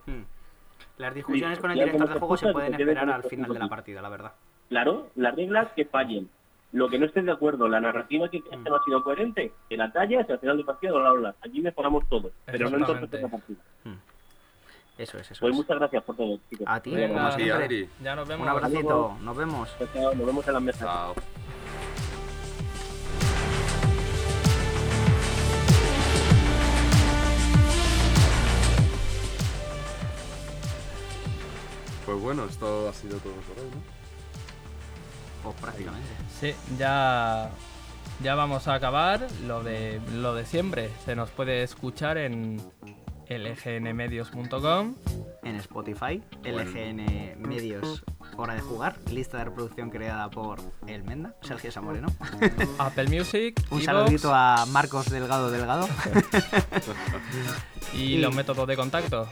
Mm. 0.07 0.21
Las 0.97 1.13
discusiones 1.13 1.59
con 1.59 1.71
el 1.71 1.77
director 1.79 2.07
de 2.09 2.19
juego 2.19 2.37
se 2.37 2.51
pueden 2.51 2.73
esperar 2.73 3.09
al 3.09 3.23
final 3.23 3.53
de 3.53 3.59
la 3.59 3.67
partida, 3.67 4.01
la 4.01 4.09
verdad. 4.09 4.33
Claro, 4.69 5.09
las 5.15 5.35
reglas 5.35 5.67
que 5.75 5.85
fallen, 5.85 6.27
lo 6.71 6.89
que 6.89 6.97
no 6.97 7.05
estés 7.05 7.23
de 7.25 7.31
acuerdo, 7.31 7.67
la 7.67 7.79
narrativa 7.79 8.29
que 8.29 8.41
creas 8.41 8.63
que 8.63 8.69
no 8.69 8.75
ha 8.77 8.83
sido 8.83 9.03
coherente, 9.03 9.51
que 9.69 9.77
la 9.77 9.91
tallas 9.91 10.25
y 10.27 10.31
al 10.31 10.39
final 10.39 10.57
de 10.57 10.63
partida 10.63 10.91
bla, 10.93 11.11
bla, 11.11 11.19
bla. 11.19 11.35
Allí 11.41 11.61
mejoramos 11.61 12.07
todo, 12.09 12.31
pero 12.45 12.69
no 12.69 12.77
entonces 12.77 13.21
la 13.21 13.27
partida. 13.27 13.59
Eso 14.97 15.17
es, 15.17 15.29
eso 15.31 15.39
Pues 15.41 15.51
es. 15.51 15.57
muchas 15.57 15.77
gracias 15.77 16.03
por 16.03 16.15
todo, 16.15 16.39
chicos. 16.49 16.65
A 16.69 16.79
ti, 16.79 16.91
Venga. 16.91 17.13
como 17.29 17.31
siempre. 17.33 17.89
Ya 18.01 18.15
nos 18.15 18.27
vemos. 18.27 18.43
Un 18.45 18.49
abracito, 18.49 19.17
nos 19.21 19.35
vemos. 19.37 19.69
Nos 19.93 20.25
vemos 20.25 20.47
en 20.47 20.53
las 20.53 20.61
mesas. 20.61 20.81
Chao. 20.81 21.15
Pues 32.05 32.21
bueno, 32.21 32.45
esto 32.45 32.87
ha 32.89 32.93
sido 32.93 33.17
todo 33.17 33.33
por 33.33 33.57
hoy, 33.63 33.69
¿no? 33.71 33.81
Pues 35.43 35.55
prácticamente. 35.61 36.07
Sí, 36.39 36.53
ya, 36.77 37.49
ya 38.23 38.35
vamos 38.35 38.67
a 38.67 38.75
acabar. 38.75 39.27
Lo 39.45 39.63
de, 39.63 39.99
lo 40.13 40.35
de 40.35 40.45
siempre. 40.45 40.89
Se 41.03 41.15
nos 41.15 41.29
puede 41.31 41.63
escuchar 41.63 42.17
en 42.17 42.61
lgnmedios.com. 43.29 44.95
En 45.43 45.55
Spotify, 45.57 46.21
LGN 46.43 47.39
Medios 47.39 48.03
Hora 48.37 48.55
de 48.55 48.61
Jugar, 48.61 48.97
lista 49.11 49.37
de 49.37 49.45
reproducción 49.45 49.89
creada 49.89 50.29
por 50.29 50.59
El 50.87 51.03
Menda, 51.03 51.35
Sergio 51.41 51.71
Samoreno. 51.71 52.07
Apple 52.79 53.07
Music. 53.07 53.61
Un 53.69 53.81
saludito 53.81 54.33
a 54.33 54.65
Marcos 54.67 55.09
Delgado 55.09 55.51
Delgado. 55.51 55.87
Y 57.93 58.17
los 58.17 58.35
métodos 58.35 58.67
de 58.67 58.75
contacto. 58.75 59.27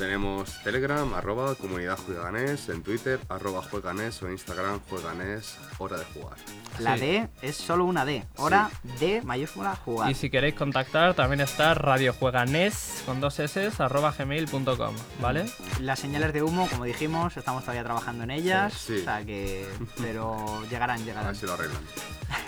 Tenemos 0.00 0.58
Telegram, 0.64 1.12
arroba 1.12 1.54
comunidad 1.56 1.98
jueganés, 1.98 2.70
en 2.70 2.82
Twitter, 2.82 3.20
arroba 3.28 3.60
jueganés 3.62 4.22
o 4.22 4.26
en 4.28 4.32
Instagram 4.32 4.80
jueganés, 4.88 5.58
hora 5.76 5.98
de 5.98 6.04
jugar. 6.06 6.38
La 6.78 6.94
Sí. 6.94 7.00
D 7.02 7.28
es 7.42 7.56
solo 7.56 7.84
una 7.84 8.06
D. 8.06 8.24
Hora 8.36 8.70
D 8.98 9.20
mayúscula 9.22 9.76
jugar. 9.76 10.10
Y 10.10 10.14
si 10.14 10.30
queréis 10.30 10.54
contactar, 10.54 11.12
también 11.12 11.42
está 11.42 11.74
radiojueganes 11.74 13.02
con 13.04 13.20
dos 13.20 13.38
s 13.40 13.70
arroba 13.78 14.14
gmail.com, 14.18 14.94
¿vale? 15.20 15.44
Las 15.80 15.98
señales 15.98 16.32
de 16.32 16.42
humo, 16.42 16.66
como 16.70 16.84
dijimos, 16.84 17.36
estamos 17.36 17.62
todavía 17.64 17.84
trabajando 17.84 18.24
en 18.24 18.30
ellas. 18.30 18.72
Sí, 18.72 18.94
sí. 18.94 19.00
O 19.02 19.04
sea 19.04 19.22
que. 19.22 19.68
Pero 20.00 20.62
llegarán, 20.70 21.02
A 21.02 21.04
llegarán. 21.04 21.26
ver 21.26 21.36
si 21.36 21.44
lo 21.44 21.52
arreglan. 21.52 21.82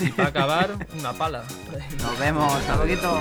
Y 0.00 0.08
para 0.08 0.28
acabar, 0.30 0.70
una 0.98 1.12
pala. 1.12 1.44
Nos 2.00 2.18
vemos, 2.18 2.50
hasta 2.50 2.78
poquito. 2.80 3.20